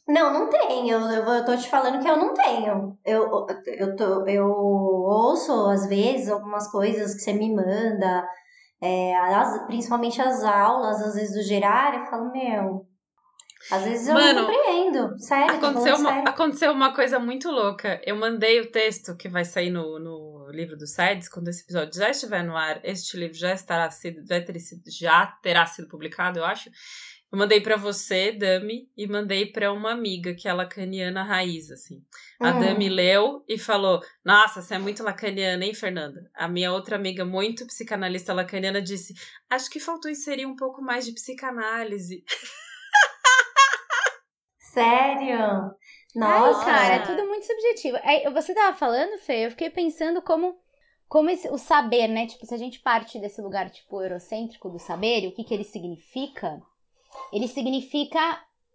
Não, 0.06 0.32
não 0.32 0.50
tenho. 0.50 0.98
Eu, 1.10 1.24
eu, 1.32 1.44
tô 1.44 1.56
te 1.56 1.68
falando 1.68 2.02
que 2.02 2.08
eu 2.08 2.16
não 2.16 2.34
tenho. 2.34 2.98
Eu, 3.04 3.46
eu, 3.66 3.96
tô, 3.96 4.26
eu 4.26 4.46
ouço, 4.46 5.52
às 5.70 5.86
vezes, 5.86 6.28
algumas 6.28 6.70
coisas 6.70 7.14
que 7.14 7.20
você 7.20 7.32
me 7.32 7.54
manda, 7.54 8.26
é, 8.82 9.16
as- 9.16 9.66
principalmente 9.66 10.20
as 10.20 10.42
aulas, 10.44 11.00
às 11.00 11.14
vezes, 11.14 11.34
do 11.34 11.42
Gerar, 11.42 11.94
eu 11.98 12.06
falo, 12.06 12.30
meu. 12.30 12.86
Às 13.72 13.82
vezes 13.84 14.06
eu 14.08 14.12
Mano, 14.14 14.42
não 14.42 14.46
compreendo. 14.52 15.18
Sério, 15.18 15.54
Aconteceu 15.56 15.96
uma, 15.96 16.10
sério. 16.10 16.28
aconteceu 16.28 16.72
uma 16.72 16.94
coisa 16.94 17.18
muito 17.18 17.50
louca. 17.50 17.98
Eu 18.04 18.14
mandei 18.16 18.60
o 18.60 18.70
texto 18.70 19.16
que 19.16 19.26
vai 19.26 19.42
sair 19.46 19.70
no, 19.70 19.98
no 19.98 20.50
livro 20.50 20.76
do 20.76 20.86
SEDES, 20.86 21.30
quando 21.30 21.48
esse 21.48 21.62
episódio 21.62 21.98
já 21.98 22.10
estiver 22.10 22.42
no 22.44 22.54
ar, 22.54 22.78
este 22.84 23.16
livro 23.16 23.34
já 23.38 23.54
estará 23.54 23.90
sido, 23.90 24.20
já, 24.26 24.38
ter 24.44 24.58
sido, 24.60 24.82
já 24.86 25.26
terá 25.42 25.64
sido 25.64 25.88
publicado, 25.88 26.40
eu 26.40 26.44
acho. 26.44 26.68
Eu 27.34 27.38
mandei 27.38 27.60
pra 27.60 27.76
você, 27.76 28.30
Dami, 28.30 28.88
e 28.96 29.08
mandei 29.08 29.46
pra 29.46 29.72
uma 29.72 29.90
amiga, 29.90 30.36
que 30.36 30.46
é 30.46 30.52
lacaniana 30.52 31.24
raiz, 31.24 31.68
assim. 31.68 32.00
A 32.38 32.52
Hum. 32.52 32.60
Dami 32.60 32.88
leu 32.88 33.44
e 33.48 33.58
falou: 33.58 34.00
Nossa, 34.24 34.62
você 34.62 34.76
é 34.76 34.78
muito 34.78 35.02
lacaniana, 35.02 35.64
hein, 35.64 35.74
Fernanda? 35.74 36.30
A 36.32 36.46
minha 36.46 36.72
outra 36.72 36.94
amiga, 36.94 37.24
muito 37.24 37.66
psicanalista 37.66 38.32
lacaniana, 38.32 38.80
disse: 38.80 39.14
Acho 39.50 39.68
que 39.68 39.80
faltou 39.80 40.08
inserir 40.08 40.46
um 40.46 40.54
pouco 40.54 40.80
mais 40.80 41.04
de 41.06 41.12
psicanálise. 41.12 42.24
Sério? 44.56 45.74
Nossa. 46.14 46.58
Ai, 46.60 46.64
cara, 46.64 46.94
é 46.94 46.98
tudo 47.00 47.26
muito 47.26 47.46
subjetivo. 47.46 47.98
Aí, 48.04 48.32
você 48.32 48.54
tava 48.54 48.76
falando, 48.76 49.18
Fê, 49.18 49.46
eu 49.46 49.50
fiquei 49.50 49.70
pensando 49.70 50.22
como, 50.22 50.56
como 51.08 51.28
esse- 51.30 51.50
o 51.50 51.58
saber, 51.58 52.06
né? 52.06 52.28
Tipo, 52.28 52.46
se 52.46 52.54
a 52.54 52.58
gente 52.58 52.78
parte 52.78 53.18
desse 53.18 53.42
lugar, 53.42 53.68
tipo, 53.70 54.00
eurocêntrico 54.00 54.70
do 54.70 54.78
saber, 54.78 55.24
e 55.24 55.26
o 55.26 55.32
que, 55.34 55.42
que 55.42 55.52
ele 55.52 55.64
significa? 55.64 56.62
Ele 57.32 57.48
significa 57.48 58.18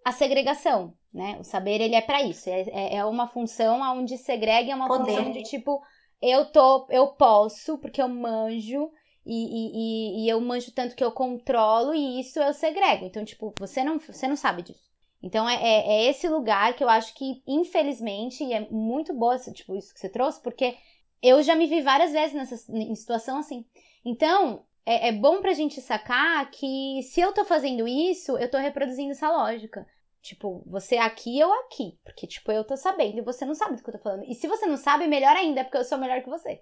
a 0.06 0.12
segregação, 0.12 0.94
né? 1.14 1.38
O 1.40 1.44
saber, 1.44 1.82
ele 1.82 1.96
é 1.96 2.02
pra 2.02 2.22
isso. 2.24 2.50
É, 2.50 2.62
é- 2.62 2.96
é 2.98 3.06
uma 3.06 3.28
função 3.28 3.82
onde 3.98 4.18
segrega, 4.18 4.72
é 4.72 4.76
uma 4.76 4.88
Poder. 4.88 5.16
função 5.16 5.32
de, 5.32 5.44
tipo, 5.44 5.82
eu 6.22 6.46
tô, 6.52 6.88
eu 6.90 7.08
posso, 7.14 7.78
porque 7.78 8.02
eu 8.02 8.08
manjo, 8.10 8.92
e, 9.26 10.24
e, 10.24 10.26
e- 10.26 10.30
eu 10.30 10.40
manjo 10.42 10.72
tanto 10.74 10.96
que 10.96 11.04
eu 11.04 11.12
controlo, 11.12 11.94
e 11.94 12.20
isso 12.20 12.40
eu 12.40 12.54
segrego. 12.54 13.06
Então, 13.06 13.24
tipo, 13.24 13.54
você 13.60 13.84
não, 13.84 14.00
você 14.00 14.28
não 14.28 14.36
sabe 14.36 14.64
disso. 14.64 14.90
Então 15.22 15.48
é, 15.50 15.56
é, 15.56 15.88
é 16.06 16.10
esse 16.10 16.28
lugar 16.30 16.74
que 16.76 16.84
eu 16.84 16.90
acho 16.90 17.14
que, 17.14 17.44
infelizmente, 17.46 18.44
e 18.44 18.54
é 18.54 18.68
muito 18.72 19.14
boa, 19.14 19.38
tipo, 19.38 19.76
isso 19.76 19.94
que 19.94 20.00
você 20.00 20.08
trouxe, 20.10 20.42
porque 20.42 20.78
eu 21.22 21.44
já 21.44 21.56
me 21.56 21.68
vi 21.68 21.82
várias 21.82 22.14
vezes 22.14 22.34
nessa 22.34 22.72
em 22.72 22.96
situação 22.96 23.38
assim. 23.38 23.66
Então, 24.06 24.64
é, 24.86 25.10
é 25.10 25.12
bom 25.12 25.42
pra 25.42 25.54
gente 25.54 25.82
sacar 25.82 26.50
que 26.52 27.02
se 27.04 27.22
eu 27.22 27.34
tô 27.34 27.46
fazendo 27.46 27.88
isso, 27.88 28.38
eu 28.38 28.50
tô 28.50 28.58
reproduzindo 28.58 29.12
essa 29.12 29.30
lógica. 29.32 29.86
Tipo, 30.22 30.64
você 30.68 30.98
aqui, 30.98 31.40
eu 31.40 31.52
aqui. 31.54 31.98
Porque, 32.04 32.28
tipo, 32.28 32.52
eu 32.52 32.66
tô 32.66 32.76
sabendo 32.76 33.18
e 33.18 33.24
você 33.24 33.46
não 33.46 33.56
sabe 33.56 33.76
do 33.76 33.84
que 33.84 33.90
eu 33.90 33.94
tô 33.94 34.00
falando. 34.00 34.24
E 34.26 34.36
se 34.36 34.48
você 34.48 34.66
não 34.66 34.78
sabe, 34.78 35.08
melhor 35.08 35.36
ainda, 35.36 35.64
porque 35.64 35.78
eu 35.78 35.86
sou 35.86 35.98
melhor 35.98 36.22
que 36.22 36.30
você. 36.30 36.60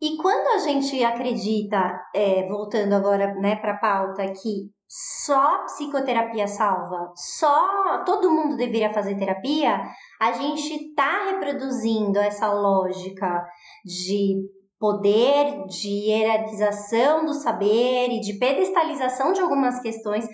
E 0.00 0.16
quando 0.16 0.46
a 0.54 0.58
gente 0.58 1.02
acredita, 1.02 2.00
é, 2.14 2.46
voltando 2.46 2.94
agora 2.94 3.34
né, 3.34 3.56
para 3.56 3.72
a 3.72 3.78
pauta, 3.78 4.22
que 4.32 4.70
só 4.86 5.64
psicoterapia 5.64 6.46
salva, 6.46 7.12
só 7.14 8.04
todo 8.04 8.30
mundo 8.30 8.56
deveria 8.56 8.92
fazer 8.92 9.18
terapia, 9.18 9.82
a 10.20 10.32
gente 10.32 10.88
está 10.88 11.24
reproduzindo 11.24 12.18
essa 12.18 12.50
lógica 12.52 13.44
de 13.84 14.36
poder, 14.78 15.66
de 15.66 15.88
hierarquização 15.88 17.24
do 17.26 17.34
saber 17.34 18.08
e 18.10 18.20
de 18.20 18.38
pedestalização 18.38 19.32
de 19.32 19.40
algumas 19.40 19.80
questões. 19.80 20.26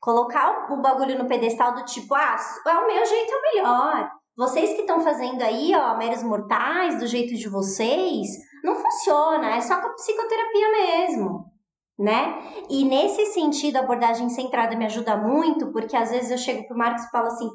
Colocar 0.00 0.72
o 0.72 0.80
bagulho 0.80 1.18
no 1.18 1.26
pedestal 1.26 1.74
do 1.74 1.84
tipo, 1.84 2.14
ah, 2.14 2.36
é 2.66 2.72
o 2.78 2.86
meu 2.86 3.04
jeito 3.04 3.32
é 3.32 3.36
o 3.36 3.54
melhor. 3.54 4.10
Vocês 4.36 4.74
que 4.74 4.82
estão 4.82 5.00
fazendo 5.00 5.42
aí, 5.42 5.74
ó, 5.74 5.96
meros 5.96 6.22
mortais, 6.22 6.98
do 6.98 7.06
jeito 7.06 7.34
de 7.34 7.48
vocês, 7.48 8.26
não 8.62 8.74
funciona, 8.74 9.56
é 9.56 9.60
só 9.60 9.80
com 9.80 9.94
psicoterapia 9.94 10.70
mesmo, 10.72 11.44
né? 11.98 12.38
E 12.68 12.84
nesse 12.84 13.26
sentido, 13.26 13.76
a 13.76 13.80
abordagem 13.80 14.28
centrada 14.28 14.76
me 14.76 14.84
ajuda 14.84 15.16
muito, 15.16 15.72
porque 15.72 15.96
às 15.96 16.10
vezes 16.10 16.30
eu 16.30 16.38
chego 16.38 16.66
pro 16.66 16.76
Marcos 16.76 17.04
e 17.04 17.10
falo 17.10 17.28
assim: 17.28 17.48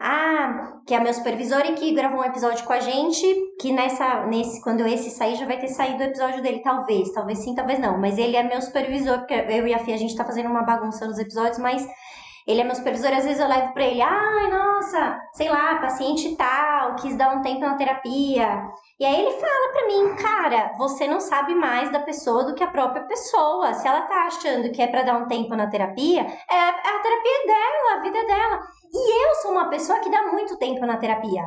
ah, 0.00 0.80
que 0.86 0.94
é 0.94 1.00
meu 1.00 1.12
supervisor 1.12 1.60
e 1.66 1.74
que 1.74 1.94
gravou 1.94 2.20
um 2.20 2.24
episódio 2.24 2.64
com 2.64 2.72
a 2.72 2.80
gente, 2.80 3.26
que 3.60 3.72
nessa, 3.72 4.26
nesse, 4.26 4.62
quando 4.62 4.86
esse 4.86 5.10
sair, 5.10 5.36
já 5.36 5.46
vai 5.46 5.58
ter 5.58 5.68
saído 5.68 5.98
o 5.98 6.06
episódio 6.06 6.42
dele, 6.42 6.60
talvez, 6.62 7.12
talvez 7.12 7.38
sim, 7.38 7.54
talvez 7.54 7.78
não, 7.78 7.98
mas 7.98 8.18
ele 8.18 8.36
é 8.36 8.42
meu 8.42 8.60
supervisor, 8.60 9.18
porque 9.18 9.34
eu 9.34 9.66
e 9.66 9.74
a 9.74 9.78
Fia, 9.78 9.94
a 9.94 9.98
gente 9.98 10.16
tá 10.16 10.24
fazendo 10.24 10.50
uma 10.50 10.62
bagunça 10.62 11.06
nos 11.06 11.18
episódios, 11.18 11.58
mas 11.58 11.86
ele 12.46 12.60
é 12.60 12.64
meu 12.64 12.74
supervisor, 12.74 13.12
às 13.12 13.24
vezes 13.24 13.40
eu 13.40 13.48
levo 13.48 13.72
para 13.72 13.84
ele, 13.84 14.02
ai, 14.02 14.50
nossa, 14.50 15.20
sei 15.32 15.48
lá, 15.48 15.76
paciente 15.76 16.34
tal, 16.36 16.96
quis 16.96 17.16
dar 17.16 17.36
um 17.36 17.42
tempo 17.42 17.60
na 17.60 17.76
terapia. 17.76 18.70
E 18.98 19.04
aí 19.04 19.20
ele 19.20 19.32
fala 19.32 19.72
para 19.72 19.86
mim, 19.86 20.16
cara, 20.16 20.74
você 20.78 21.06
não 21.06 21.20
sabe 21.20 21.54
mais 21.54 21.90
da 21.90 22.00
pessoa 22.00 22.44
do 22.44 22.54
que 22.54 22.62
a 22.62 22.70
própria 22.70 23.04
pessoa. 23.04 23.74
Se 23.74 23.86
ela 23.86 24.02
tá 24.02 24.26
achando 24.26 24.70
que 24.70 24.82
é 24.82 24.86
para 24.86 25.02
dar 25.02 25.16
um 25.16 25.28
tempo 25.28 25.54
na 25.54 25.68
terapia, 25.68 26.22
é, 26.22 26.58
a 26.58 26.98
terapia 27.00 27.46
dela, 27.46 27.94
a 27.96 28.00
vida 28.02 28.26
dela. 28.26 28.60
E 28.92 29.26
eu 29.26 29.34
sou 29.36 29.52
uma 29.52 29.68
pessoa 29.68 30.00
que 30.00 30.10
dá 30.10 30.22
muito 30.24 30.58
tempo 30.58 30.84
na 30.84 30.96
terapia. 30.96 31.44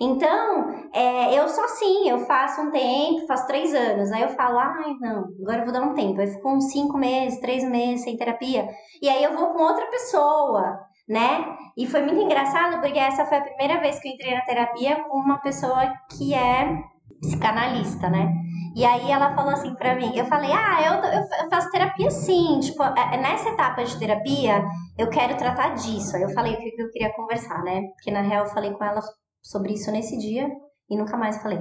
Então, 0.00 0.90
é, 0.92 1.38
eu 1.38 1.48
sou 1.48 1.64
assim, 1.64 2.08
eu 2.08 2.20
faço 2.20 2.60
um 2.60 2.70
tempo, 2.70 3.26
faço 3.26 3.46
três 3.46 3.74
anos, 3.74 4.10
aí 4.10 4.22
eu 4.22 4.30
falo, 4.30 4.58
ai, 4.58 4.94
não, 5.00 5.28
agora 5.40 5.58
eu 5.58 5.64
vou 5.64 5.72
dar 5.72 5.82
um 5.82 5.94
tempo. 5.94 6.20
Aí 6.20 6.26
fico 6.26 6.48
uns 6.48 6.70
cinco 6.70 6.96
meses, 6.96 7.40
três 7.40 7.64
meses 7.64 8.04
sem 8.04 8.16
terapia. 8.16 8.68
E 9.00 9.08
aí 9.08 9.22
eu 9.22 9.36
vou 9.36 9.52
com 9.52 9.62
outra 9.62 9.86
pessoa, 9.86 10.80
né? 11.08 11.56
E 11.76 11.86
foi 11.86 12.02
muito 12.02 12.20
engraçado 12.20 12.80
porque 12.80 12.98
essa 12.98 13.24
foi 13.26 13.38
a 13.38 13.42
primeira 13.42 13.80
vez 13.80 14.00
que 14.00 14.08
eu 14.08 14.12
entrei 14.12 14.34
na 14.34 14.42
terapia 14.42 15.04
com 15.04 15.18
uma 15.18 15.38
pessoa 15.38 15.92
que 16.16 16.34
é 16.34 16.82
psicanalista, 17.20 18.08
né? 18.08 18.32
E 18.74 18.84
aí 18.84 19.10
ela 19.10 19.34
falou 19.34 19.52
assim 19.52 19.74
pra 19.74 19.96
mim, 19.96 20.16
eu 20.16 20.24
falei, 20.26 20.52
ah, 20.52 20.80
eu, 20.86 20.92
eu, 21.10 21.44
eu 21.44 21.50
faço 21.50 21.70
terapia 21.70 22.10
sim, 22.10 22.60
tipo, 22.60 22.82
é, 22.82 23.14
é 23.14 23.16
nessa 23.16 23.50
etapa 23.50 23.82
de 23.82 23.98
terapia 23.98 24.64
eu 24.96 25.10
quero 25.10 25.36
tratar 25.36 25.74
disso. 25.74 26.16
Aí 26.16 26.22
eu 26.22 26.30
falei 26.30 26.54
o 26.54 26.56
que 26.56 26.74
eu 26.78 26.90
queria 26.90 27.12
conversar, 27.12 27.62
né? 27.62 27.82
Porque 27.94 28.10
na 28.10 28.20
real 28.20 28.44
eu 28.44 28.50
falei 28.50 28.70
com 28.72 28.84
ela 28.84 29.00
sobre 29.42 29.74
isso 29.74 29.90
nesse 29.90 30.18
dia 30.18 30.48
e 30.88 30.96
nunca 30.96 31.16
mais 31.16 31.40
falei. 31.42 31.58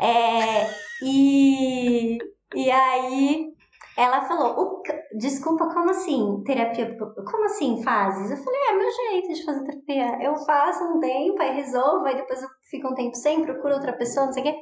É, 0.00 0.68
e, 1.02 2.18
e 2.54 2.70
aí 2.70 3.52
ela 3.96 4.22
falou, 4.22 4.82
desculpa, 5.18 5.68
como 5.68 5.90
assim 5.90 6.42
terapia? 6.44 6.96
Como 6.96 7.44
assim 7.44 7.82
fases? 7.82 8.30
Eu 8.30 8.36
falei, 8.38 8.60
é 8.60 8.72
meu 8.72 8.90
jeito 8.90 9.34
de 9.34 9.44
fazer 9.44 9.64
terapia. 9.64 10.22
Eu 10.22 10.36
faço 10.36 10.84
um 10.84 11.00
tempo, 11.00 11.40
aí 11.42 11.54
resolvo, 11.56 12.06
aí 12.06 12.16
depois 12.16 12.42
eu 12.42 12.48
fico 12.70 12.88
um 12.88 12.94
tempo 12.94 13.14
sem, 13.14 13.44
procuro 13.44 13.74
outra 13.74 13.92
pessoa, 13.92 14.26
não 14.26 14.32
sei 14.32 14.42
o 14.42 14.46
quê. 14.46 14.56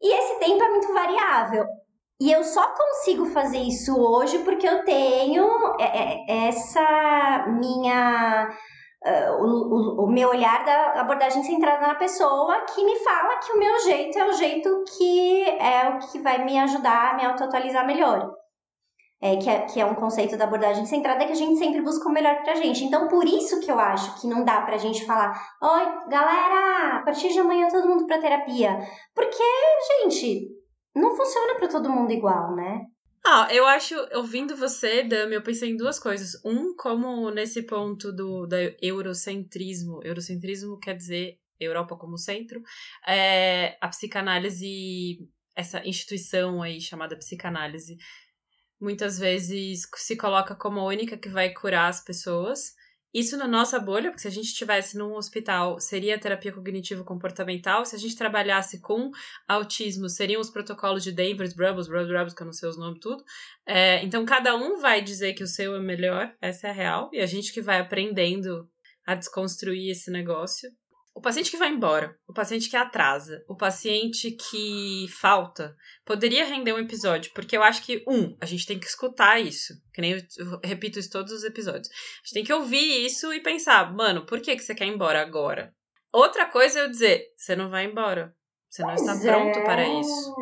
E 0.00 0.14
esse 0.14 0.38
tempo 0.38 0.62
é 0.62 0.70
muito 0.70 0.92
variável. 0.92 1.66
E 2.20 2.32
eu 2.32 2.42
só 2.44 2.74
consigo 2.74 3.26
fazer 3.26 3.58
isso 3.58 3.96
hoje 3.96 4.38
porque 4.40 4.68
eu 4.68 4.84
tenho 4.84 5.46
é, 5.78 6.24
é, 6.28 6.48
essa 6.48 7.46
minha 7.48 8.48
uh, 9.04 9.42
o, 9.42 10.04
o, 10.04 10.06
meu 10.10 10.30
olhar 10.30 10.64
da 10.64 11.00
abordagem 11.00 11.42
centrada 11.42 11.86
na 11.86 11.94
pessoa 11.94 12.60
que 12.62 12.84
me 12.84 12.96
fala 12.96 13.38
que 13.38 13.52
o 13.52 13.58
meu 13.58 13.78
jeito 13.80 14.18
é 14.18 14.28
o 14.28 14.32
jeito 14.32 14.84
que 14.96 15.44
é 15.44 15.88
o 15.88 15.98
que 15.98 16.18
vai 16.20 16.44
me 16.44 16.58
ajudar 16.58 17.12
a 17.12 17.14
me 17.14 17.24
autoatualizar 17.24 17.86
melhor. 17.86 18.32
É, 19.20 19.36
que, 19.36 19.50
é, 19.50 19.62
que 19.62 19.80
é 19.80 19.84
um 19.84 19.96
conceito 19.96 20.36
da 20.36 20.44
abordagem 20.44 20.86
centrada 20.86 21.26
que 21.26 21.32
a 21.32 21.34
gente 21.34 21.58
sempre 21.58 21.80
busca 21.80 22.08
o 22.08 22.12
melhor 22.12 22.40
pra 22.44 22.54
gente. 22.54 22.84
Então, 22.84 23.08
por 23.08 23.24
isso 23.24 23.58
que 23.58 23.68
eu 23.70 23.76
acho 23.76 24.20
que 24.20 24.28
não 24.28 24.44
dá 24.44 24.60
pra 24.60 24.76
gente 24.76 25.04
falar, 25.04 25.32
oi, 25.60 26.08
galera, 26.08 26.98
a 26.98 27.02
partir 27.02 27.32
de 27.32 27.40
amanhã 27.40 27.66
todo 27.66 27.88
mundo 27.88 28.06
pra 28.06 28.20
terapia. 28.20 28.78
Porque, 29.16 29.42
gente, 30.04 30.46
não 30.94 31.16
funciona 31.16 31.56
para 31.56 31.66
todo 31.66 31.90
mundo 31.90 32.12
igual, 32.12 32.54
né? 32.54 32.82
Ah, 33.30 33.46
eu 33.52 33.66
acho, 33.66 33.94
ouvindo 34.14 34.56
você, 34.56 35.02
Dami, 35.02 35.34
eu 35.34 35.42
pensei 35.42 35.68
em 35.68 35.76
duas 35.76 35.98
coisas. 35.98 36.42
Um, 36.42 36.74
como 36.74 37.30
nesse 37.30 37.60
ponto 37.62 38.10
do 38.10 38.46
da 38.46 38.56
eurocentrismo, 38.80 40.00
eurocentrismo 40.02 40.78
quer 40.80 40.96
dizer 40.96 41.38
Europa 41.60 41.94
como 41.94 42.16
centro, 42.16 42.62
é, 43.06 43.76
a 43.82 43.88
psicanálise, 43.88 45.28
essa 45.54 45.86
instituição 45.86 46.62
aí 46.62 46.80
chamada 46.80 47.18
psicanálise, 47.18 47.98
muitas 48.80 49.18
vezes 49.18 49.82
se 49.96 50.16
coloca 50.16 50.54
como 50.54 50.80
a 50.80 50.86
única 50.86 51.18
que 51.18 51.28
vai 51.28 51.52
curar 51.52 51.90
as 51.90 52.02
pessoas. 52.02 52.74
Isso 53.12 53.38
na 53.38 53.48
nossa 53.48 53.78
bolha, 53.78 54.10
porque 54.10 54.20
se 54.20 54.28
a 54.28 54.30
gente 54.30 54.46
estivesse 54.46 54.96
num 54.98 55.14
hospital, 55.14 55.80
seria 55.80 56.18
terapia 56.18 56.52
cognitivo-comportamental. 56.52 57.84
Se 57.86 57.96
a 57.96 57.98
gente 57.98 58.14
trabalhasse 58.14 58.80
com 58.80 59.10
autismo, 59.46 60.10
seriam 60.10 60.40
os 60.40 60.50
protocolos 60.50 61.02
de 61.02 61.10
Denver, 61.10 61.48
Brubbles, 61.56 61.88
Brubbles, 61.88 62.34
que 62.34 62.42
eu 62.42 62.46
não 62.46 62.52
sei 62.52 62.68
os 62.68 62.78
nomes 62.78 63.00
tudo. 63.00 63.24
É, 63.64 64.04
então, 64.04 64.26
cada 64.26 64.54
um 64.54 64.78
vai 64.78 65.00
dizer 65.02 65.32
que 65.32 65.42
o 65.42 65.48
seu 65.48 65.74
é 65.74 65.80
melhor, 65.80 66.34
essa 66.40 66.66
é 66.66 66.70
a 66.70 66.74
real. 66.74 67.10
E 67.12 67.20
a 67.20 67.26
gente 67.26 67.52
que 67.52 67.62
vai 67.62 67.80
aprendendo 67.80 68.68
a 69.06 69.14
desconstruir 69.14 69.90
esse 69.90 70.10
negócio. 70.10 70.70
O 71.14 71.20
paciente 71.20 71.50
que 71.50 71.56
vai 71.56 71.68
embora, 71.68 72.16
o 72.28 72.32
paciente 72.32 72.70
que 72.70 72.76
atrasa, 72.76 73.44
o 73.48 73.56
paciente 73.56 74.30
que 74.30 75.06
falta, 75.08 75.76
poderia 76.04 76.44
render 76.44 76.72
um 76.72 76.78
episódio, 76.78 77.32
porque 77.34 77.56
eu 77.56 77.62
acho 77.62 77.82
que, 77.84 78.04
um, 78.06 78.36
a 78.40 78.46
gente 78.46 78.64
tem 78.66 78.78
que 78.78 78.86
escutar 78.86 79.40
isso, 79.40 79.74
que 79.92 80.00
nem 80.00 80.12
eu, 80.12 80.20
eu 80.38 80.60
repito 80.62 80.98
isso 80.98 81.10
todos 81.10 81.32
os 81.32 81.42
episódios. 81.42 81.88
A 81.88 82.24
gente 82.24 82.34
tem 82.34 82.44
que 82.44 82.52
ouvir 82.52 83.04
isso 83.04 83.32
e 83.32 83.40
pensar, 83.40 83.92
mano, 83.92 84.24
por 84.26 84.40
que, 84.40 84.54
que 84.54 84.62
você 84.62 84.74
quer 84.74 84.86
ir 84.86 84.94
embora 84.94 85.20
agora? 85.20 85.74
Outra 86.12 86.46
coisa 86.46 86.78
é 86.78 86.82
eu 86.84 86.90
dizer, 86.90 87.24
você 87.36 87.56
não 87.56 87.68
vai 87.68 87.84
embora. 87.84 88.34
Você 88.68 88.82
não 88.82 88.94
está 88.94 89.16
pronto 89.18 89.58
é. 89.58 89.64
para 89.64 89.88
isso. 89.88 90.34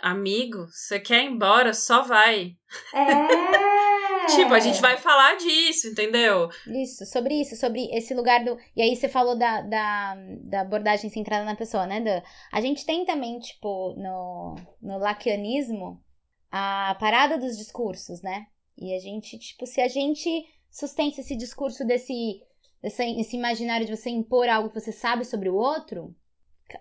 Amigo, 0.00 0.66
você 0.68 0.98
quer 0.98 1.22
ir 1.22 1.26
embora, 1.26 1.74
só 1.74 2.02
vai. 2.02 2.52
É. 2.94 3.89
tipo, 4.36 4.54
a 4.54 4.60
gente 4.60 4.80
vai 4.80 4.96
falar 4.96 5.36
disso, 5.36 5.88
entendeu? 5.88 6.48
Isso, 6.66 7.04
sobre 7.06 7.40
isso, 7.40 7.56
sobre 7.56 7.88
esse 7.92 8.14
lugar 8.14 8.44
do. 8.44 8.56
E 8.76 8.82
aí 8.82 8.96
você 8.96 9.08
falou 9.08 9.36
da, 9.36 9.60
da, 9.60 10.16
da 10.42 10.60
abordagem 10.62 11.10
centrada 11.10 11.44
na 11.44 11.56
pessoa, 11.56 11.86
né, 11.86 12.00
Dan? 12.00 12.22
A 12.52 12.60
gente 12.60 12.84
tem 12.84 13.04
também, 13.04 13.38
tipo, 13.38 13.94
no, 13.96 14.56
no 14.80 14.98
laquianismo, 14.98 16.02
a 16.50 16.96
parada 16.98 17.38
dos 17.38 17.56
discursos, 17.56 18.22
né? 18.22 18.46
E 18.76 18.94
a 18.94 18.98
gente, 18.98 19.38
tipo, 19.38 19.66
se 19.66 19.80
a 19.80 19.88
gente 19.88 20.46
sustenta 20.70 21.20
esse 21.20 21.36
discurso 21.36 21.84
desse, 21.84 22.42
desse 22.82 23.02
esse 23.20 23.36
imaginário 23.36 23.86
de 23.86 23.96
você 23.96 24.10
impor 24.10 24.48
algo 24.48 24.68
que 24.68 24.80
você 24.80 24.92
sabe 24.92 25.24
sobre 25.24 25.48
o 25.48 25.54
outro, 25.54 26.14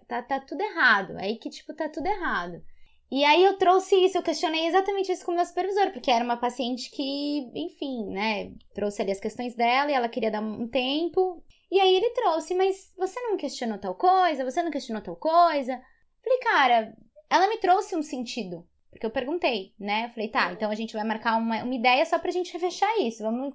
tá, 0.07 0.21
tá 0.21 0.39
tudo 0.39 0.61
errado. 0.61 1.17
Aí 1.17 1.37
que, 1.37 1.49
tipo, 1.49 1.73
tá 1.73 1.89
tudo 1.89 2.07
errado. 2.07 2.63
E 3.11 3.25
aí 3.25 3.43
eu 3.43 3.57
trouxe 3.57 3.95
isso, 3.95 4.17
eu 4.17 4.23
questionei 4.23 4.67
exatamente 4.67 5.11
isso 5.11 5.25
com 5.25 5.31
o 5.31 5.35
meu 5.35 5.45
supervisor, 5.45 5.91
porque 5.91 6.11
era 6.11 6.23
uma 6.23 6.37
paciente 6.37 6.91
que, 6.91 7.51
enfim, 7.55 8.05
né, 8.07 8.53
trouxe 8.73 9.01
ali 9.01 9.11
as 9.11 9.19
questões 9.19 9.55
dela 9.55 9.89
e 9.89 9.95
ela 9.95 10.07
queria 10.07 10.29
dar 10.29 10.41
um 10.41 10.67
tempo. 10.67 11.43
E 11.71 11.79
aí 11.79 11.95
ele 11.95 12.11
trouxe, 12.11 12.53
mas 12.53 12.93
você 12.95 13.19
não 13.21 13.35
questionou 13.35 13.79
tal 13.79 13.95
coisa? 13.95 14.45
Você 14.45 14.61
não 14.61 14.71
questionou 14.71 15.01
tal 15.01 15.15
coisa? 15.15 15.81
Falei, 16.23 16.39
cara, 16.39 16.95
ela 17.29 17.47
me 17.47 17.57
trouxe 17.57 17.95
um 17.95 18.03
sentido. 18.03 18.67
Porque 18.91 19.05
eu 19.05 19.11
perguntei, 19.11 19.73
né? 19.79 20.05
Eu 20.05 20.09
falei, 20.09 20.29
tá, 20.29 20.51
então 20.51 20.69
a 20.69 20.75
gente 20.75 20.93
vai 20.93 21.03
marcar 21.03 21.37
uma, 21.37 21.63
uma 21.63 21.75
ideia 21.75 22.03
só 22.05 22.17
pra 22.17 22.31
gente 22.31 22.57
fechar 22.57 22.99
isso. 22.99 23.21
Vamos, 23.21 23.53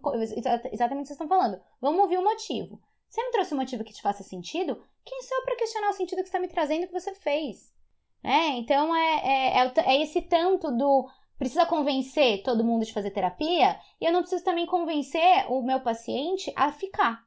exatamente 0.73 0.73
o 0.73 0.79
que 0.79 0.89
vocês 0.89 1.11
estão 1.11 1.29
falando. 1.29 1.61
Vamos 1.81 2.01
ouvir 2.01 2.19
o 2.19 2.25
motivo. 2.25 2.81
Você 3.09 3.23
me 3.23 3.33
trouxe 3.33 3.55
um 3.55 3.59
motivo 3.59 3.85
que 3.85 3.93
te 3.93 4.03
faça 4.03 4.23
sentido? 4.23 4.81
Quem 5.05 5.23
sou 5.23 5.39
eu 5.39 5.45
pra 5.45 5.57
questionar 5.57 5.91
o 5.91 5.93
sentido 5.93 6.23
que 6.23 6.27
você 6.27 6.33
tá 6.33 6.41
me 6.41 6.49
trazendo 6.49 6.87
que 6.87 6.93
você 6.93 7.15
fez? 7.15 7.74
É, 8.25 8.49
então 8.57 8.95
é, 8.97 9.21
é, 9.23 9.59
é, 9.59 9.73
é 9.87 10.03
esse 10.03 10.23
tanto 10.23 10.71
do 10.71 11.07
precisa 11.39 11.67
convencer 11.67 12.43
todo 12.43 12.65
mundo 12.65 12.87
de 12.87 12.93
fazer 12.93 13.11
terapia 13.11 13.77
e 14.01 14.07
eu 14.07 14.13
não 14.13 14.21
preciso 14.21 14.43
também 14.43 14.65
convencer 14.65 15.45
o 15.49 15.63
meu 15.63 15.81
paciente 15.81 16.51
a 16.57 16.73
ficar. 16.73 17.23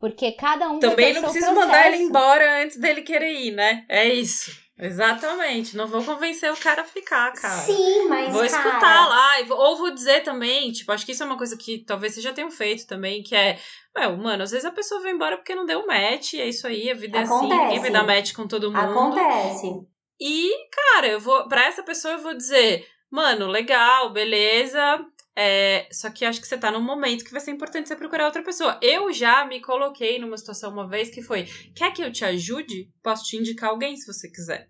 Porque 0.00 0.32
cada 0.32 0.68
um 0.68 0.80
Também 0.80 1.14
não 1.14 1.22
preciso 1.22 1.54
mandar 1.54 1.86
ele 1.86 2.02
embora 2.02 2.64
antes 2.64 2.76
dele 2.76 3.02
querer 3.02 3.32
ir, 3.34 3.52
né? 3.52 3.84
É 3.88 4.12
isso. 4.12 4.50
Exatamente. 4.76 5.76
Não 5.76 5.86
vou 5.86 6.02
convencer 6.02 6.50
o 6.52 6.56
cara 6.56 6.82
a 6.82 6.84
ficar, 6.84 7.32
cara. 7.34 7.60
Sim, 7.60 8.08
mas. 8.08 8.32
Vou 8.32 8.44
cara, 8.44 8.46
escutar 8.46 9.08
lá, 9.08 9.30
ou 9.50 9.76
vou 9.76 9.94
dizer 9.94 10.24
também, 10.24 10.72
tipo, 10.72 10.90
acho 10.90 11.06
que 11.06 11.12
isso 11.12 11.22
é 11.22 11.26
uma 11.26 11.36
coisa 11.36 11.56
que 11.56 11.84
talvez 11.86 12.14
vocês 12.14 12.24
já 12.24 12.32
tenham 12.32 12.50
feito 12.50 12.84
também, 12.84 13.22
que 13.22 13.36
é, 13.36 13.60
ué, 13.96 14.08
mano, 14.16 14.42
às 14.42 14.50
vezes 14.50 14.64
a 14.64 14.72
pessoa 14.72 15.00
vai 15.00 15.12
embora 15.12 15.36
porque 15.36 15.54
não 15.54 15.66
deu 15.66 15.86
match, 15.86 16.32
e 16.32 16.40
é 16.40 16.48
isso 16.48 16.66
aí, 16.66 16.90
a 16.90 16.94
vida 16.94 17.18
é 17.18 17.22
assim, 17.22 17.32
Acontece. 17.32 17.62
ninguém 17.62 17.78
vai 17.78 17.90
dar 17.92 18.04
match 18.04 18.32
com 18.32 18.48
todo 18.48 18.72
mundo. 18.72 18.80
Acontece. 18.80 19.91
E, 20.20 20.50
cara, 20.70 21.08
eu 21.08 21.20
vou, 21.20 21.48
pra 21.48 21.64
essa 21.64 21.82
pessoa 21.82 22.14
eu 22.14 22.22
vou 22.22 22.34
dizer, 22.34 22.86
mano, 23.10 23.46
legal, 23.46 24.12
beleza, 24.12 25.04
é, 25.34 25.88
só 25.90 26.10
que 26.10 26.24
acho 26.24 26.40
que 26.40 26.46
você 26.46 26.58
tá 26.58 26.70
num 26.70 26.82
momento 26.82 27.24
que 27.24 27.32
vai 27.32 27.40
ser 27.40 27.50
importante 27.50 27.88
você 27.88 27.96
procurar 27.96 28.26
outra 28.26 28.42
pessoa. 28.42 28.78
Eu 28.82 29.12
já 29.12 29.44
me 29.44 29.60
coloquei 29.60 30.18
numa 30.18 30.36
situação 30.36 30.72
uma 30.72 30.88
vez 30.88 31.10
que 31.10 31.22
foi, 31.22 31.44
quer 31.74 31.92
que 31.92 32.02
eu 32.02 32.12
te 32.12 32.24
ajude? 32.24 32.90
Posso 33.02 33.24
te 33.24 33.36
indicar 33.36 33.70
alguém 33.70 33.96
se 33.96 34.06
você 34.06 34.28
quiser. 34.28 34.68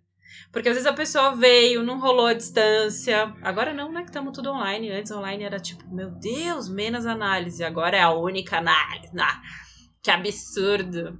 Porque 0.53 0.69
às 0.69 0.75
vezes 0.75 0.91
a 0.91 0.95
pessoa 0.95 1.35
veio, 1.35 1.83
não 1.83 1.99
rolou 1.99 2.27
a 2.27 2.35
distância. 2.35 3.35
Agora 3.43 3.73
não, 3.73 3.91
né? 3.91 4.03
Que 4.03 4.09
estamos 4.09 4.33
tudo 4.35 4.51
online. 4.51 4.91
Antes 4.91 5.13
online 5.13 5.45
era 5.45 5.59
tipo, 5.59 5.85
meu 5.95 6.11
Deus, 6.11 6.69
menos 6.69 7.07
análise. 7.07 7.63
Agora 7.65 7.97
é 7.97 8.03
a 8.03 8.13
única 8.13 8.59
análise. 8.59 9.13
Ah, 9.19 9.41
que 10.03 10.11
absurdo. 10.11 11.19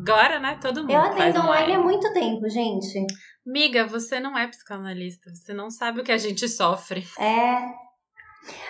Agora, 0.00 0.38
né? 0.38 0.58
Todo 0.60 0.82
mundo 0.82 0.92
Eu 0.92 1.02
faz 1.02 1.34
atendo 1.34 1.40
online 1.46 1.74
há 1.74 1.78
muito 1.78 2.12
tempo, 2.12 2.48
gente. 2.48 3.04
Miga, 3.44 3.86
você 3.86 4.20
não 4.20 4.36
é 4.38 4.46
psicanalista. 4.46 5.30
Você 5.34 5.52
não 5.52 5.70
sabe 5.70 6.00
o 6.00 6.04
que 6.04 6.12
a 6.12 6.18
gente 6.18 6.48
sofre. 6.48 7.04
É. 7.18 7.58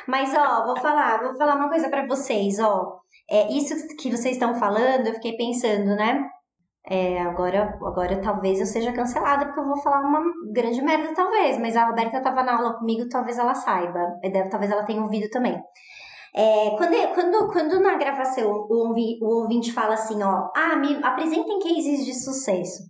Mas, 0.07 0.35
ó, 0.35 0.67
vou 0.67 0.77
falar, 0.81 1.23
vou 1.23 1.37
falar 1.37 1.57
uma 1.57 1.69
coisa 1.69 1.89
pra 1.89 2.07
vocês, 2.07 2.59
ó. 2.59 3.01
É, 3.31 3.53
isso 3.53 3.75
que 3.97 4.11
vocês 4.11 4.35
estão 4.35 4.55
falando, 4.55 5.07
eu 5.07 5.15
fiquei 5.15 5.37
pensando, 5.37 5.95
né? 5.97 6.27
É, 6.85 7.21
agora, 7.23 7.79
agora 7.83 8.21
talvez 8.21 8.59
eu 8.59 8.67
seja 8.67 8.93
cancelada, 8.93 9.45
porque 9.47 9.61
eu 9.61 9.67
vou 9.67 9.77
falar 9.79 10.01
uma 10.01 10.21
grande 10.53 10.83
merda, 10.83 11.15
talvez. 11.15 11.59
Mas 11.59 11.77
a 11.77 11.87
Roberta 11.87 12.21
tava 12.21 12.43
na 12.43 12.57
aula 12.57 12.75
comigo, 12.75 13.09
talvez 13.09 13.39
ela 13.39 13.55
saiba. 13.55 14.19
E 14.23 14.31
deve- 14.31 14.49
Talvez 14.49 14.71
ela 14.71 14.85
tenha 14.85 15.01
ouvido 15.03 15.29
também. 15.31 15.57
É, 16.35 16.71
quando, 16.77 17.15
quando, 17.15 17.53
quando 17.53 17.81
na 17.81 17.97
gravação 17.97 18.51
o, 18.51 18.95
o 19.21 19.43
ouvinte 19.43 19.71
fala 19.73 19.95
assim, 19.95 20.23
ó, 20.23 20.51
ah, 20.57 20.77
me 20.77 20.99
apresentem 21.05 21.59
cases 21.61 22.05
de 22.05 22.15
sucesso. 22.15 22.83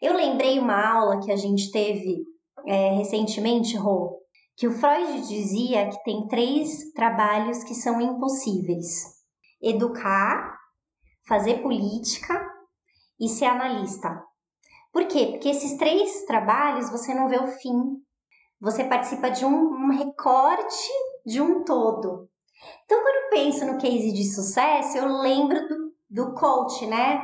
Eu 0.00 0.14
lembrei 0.14 0.58
uma 0.58 0.86
aula 0.86 1.20
que 1.20 1.32
a 1.32 1.36
gente 1.36 1.70
teve 1.70 2.24
é, 2.66 2.90
recentemente, 2.90 3.76
Rô, 3.76 4.20
que 4.56 4.66
o 4.66 4.72
Freud 4.72 5.26
dizia 5.28 5.88
que 5.88 6.02
tem 6.04 6.26
três 6.28 6.92
trabalhos 6.92 7.62
que 7.64 7.74
são 7.74 8.00
impossíveis: 8.00 9.04
educar, 9.60 10.56
fazer 11.26 11.62
política 11.62 12.44
e 13.20 13.28
ser 13.28 13.46
analista. 13.46 14.22
Por 14.92 15.06
quê? 15.06 15.26
Porque 15.32 15.48
esses 15.48 15.76
três 15.76 16.24
trabalhos 16.24 16.90
você 16.90 17.12
não 17.14 17.28
vê 17.28 17.38
o 17.38 17.48
fim. 17.48 18.00
Você 18.60 18.84
participa 18.84 19.30
de 19.30 19.44
um, 19.44 19.54
um 19.54 19.90
recorte 19.90 20.90
de 21.26 21.40
um 21.40 21.62
todo. 21.64 22.30
Então, 22.84 23.02
quando 23.02 23.24
eu 23.24 23.30
penso 23.30 23.66
no 23.66 23.78
case 23.78 24.12
de 24.12 24.24
sucesso, 24.24 24.96
eu 24.96 25.18
lembro 25.18 25.68
do, 25.68 25.92
do 26.08 26.34
coach, 26.34 26.86
né? 26.86 27.22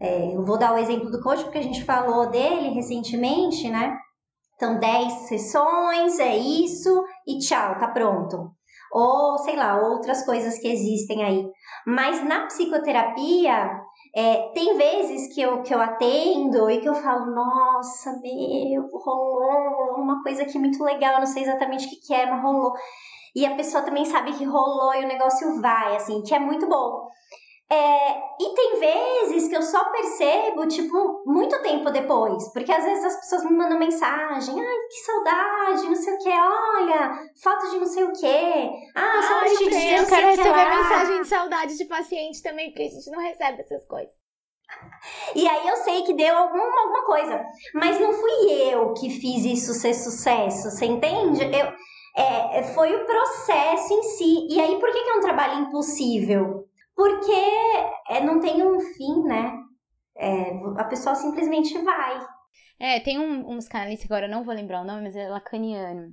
É, 0.00 0.34
eu 0.34 0.44
vou 0.44 0.58
dar 0.58 0.74
o 0.74 0.78
exemplo 0.78 1.10
do 1.10 1.22
coach 1.22 1.42
porque 1.44 1.58
a 1.58 1.62
gente 1.62 1.84
falou 1.84 2.28
dele 2.28 2.70
recentemente, 2.70 3.68
né? 3.70 3.96
Então, 4.54 4.78
10 4.78 5.12
sessões, 5.28 6.18
é 6.18 6.36
isso, 6.36 7.04
e 7.26 7.38
tchau, 7.38 7.78
tá 7.78 7.88
pronto. 7.88 8.50
Ou, 8.92 9.36
sei 9.38 9.56
lá, 9.56 9.78
outras 9.78 10.24
coisas 10.24 10.58
que 10.58 10.68
existem 10.68 11.22
aí. 11.22 11.46
Mas 11.86 12.24
na 12.24 12.46
psicoterapia, 12.46 13.70
é, 14.14 14.50
tem 14.54 14.76
vezes 14.76 15.34
que 15.34 15.42
eu, 15.42 15.62
que 15.62 15.74
eu 15.74 15.80
atendo 15.80 16.70
e 16.70 16.80
que 16.80 16.88
eu 16.88 16.94
falo, 16.94 17.34
nossa, 17.34 18.18
meu, 18.22 18.88
rolou 18.92 19.96
uma 19.98 20.22
coisa 20.22 20.42
aqui 20.42 20.58
muito 20.58 20.82
legal, 20.82 21.18
não 21.18 21.26
sei 21.26 21.42
exatamente 21.42 21.86
o 21.86 21.90
que, 21.90 21.96
que 21.96 22.14
é, 22.14 22.24
mas 22.24 22.42
rolou. 22.42 22.72
E 23.34 23.44
a 23.44 23.54
pessoa 23.54 23.82
também 23.84 24.06
sabe 24.06 24.32
que 24.32 24.44
rolou 24.44 24.94
e 24.94 25.04
o 25.04 25.08
negócio 25.08 25.60
vai, 25.60 25.96
assim, 25.96 26.22
que 26.22 26.34
é 26.34 26.38
muito 26.38 26.66
bom. 26.66 27.10
É, 27.68 28.18
e 28.40 28.54
tem 28.54 28.78
vezes 28.78 29.48
que 29.48 29.56
eu 29.56 29.62
só 29.62 29.90
percebo, 29.90 30.68
tipo, 30.68 31.24
muito 31.26 31.60
tempo 31.62 31.90
depois. 31.90 32.52
Porque 32.52 32.70
às 32.70 32.84
vezes 32.84 33.04
as 33.04 33.16
pessoas 33.16 33.44
me 33.44 33.56
mandam 33.56 33.78
mensagem. 33.78 34.54
Ai, 34.60 34.76
que 34.88 35.04
saudade, 35.04 35.88
não 35.88 35.96
sei 35.96 36.14
o 36.14 36.18
que. 36.18 36.28
Olha, 36.30 37.18
foto 37.42 37.70
de 37.70 37.78
não 37.78 37.86
sei 37.86 38.04
o 38.04 38.12
que. 38.12 38.70
Ah, 38.94 39.22
só 39.22 39.38
pra 39.40 39.48
te 39.48 39.64
dizer 39.64 39.98
eu 39.98 40.04
sei 40.04 40.16
quero 40.16 40.28
receber 40.28 40.50
lá. 40.50 40.76
mensagem 40.76 41.22
de 41.22 41.28
saudade 41.28 41.76
de 41.76 41.84
paciente 41.86 42.42
também, 42.42 42.70
porque 42.70 42.84
a 42.84 42.88
gente 42.90 43.10
não 43.10 43.20
recebe 43.20 43.60
essas 43.60 43.84
coisas. 43.86 44.14
E 45.34 45.46
aí 45.46 45.68
eu 45.68 45.76
sei 45.76 46.02
que 46.02 46.14
deu 46.14 46.36
alguma, 46.36 46.64
alguma 46.64 47.04
coisa. 47.04 47.44
Mas 47.74 48.00
não 48.00 48.12
fui 48.12 48.52
eu 48.70 48.94
que 48.94 49.10
fiz 49.10 49.44
isso 49.44 49.72
ser 49.74 49.94
sucesso, 49.94 50.70
você 50.70 50.86
entende? 50.86 51.42
Eu, 51.44 51.72
é, 52.16 52.62
foi 52.74 52.94
o 52.94 53.04
processo 53.04 53.92
em 53.92 54.02
si. 54.02 54.48
E 54.50 54.60
aí, 54.60 54.78
por 54.78 54.90
que, 54.90 55.02
que 55.02 55.10
é 55.10 55.14
um 55.14 55.20
trabalho 55.20 55.60
impossível? 55.60 56.65
Porque 56.96 57.32
é, 58.08 58.20
não 58.24 58.40
tem 58.40 58.62
um 58.66 58.80
fim, 58.80 59.22
né? 59.24 59.52
É, 60.16 60.50
a 60.78 60.84
pessoa 60.84 61.14
simplesmente 61.14 61.76
vai. 61.78 62.26
É, 62.80 63.00
tem 63.00 63.18
um, 63.18 63.50
um 63.52 63.58
psicanalista, 63.58 64.06
agora 64.06 64.26
eu 64.26 64.30
não 64.30 64.42
vou 64.44 64.54
lembrar 64.54 64.80
o 64.80 64.84
nome, 64.84 65.02
mas 65.02 65.14
é 65.14 65.28
lacaniano. 65.28 66.12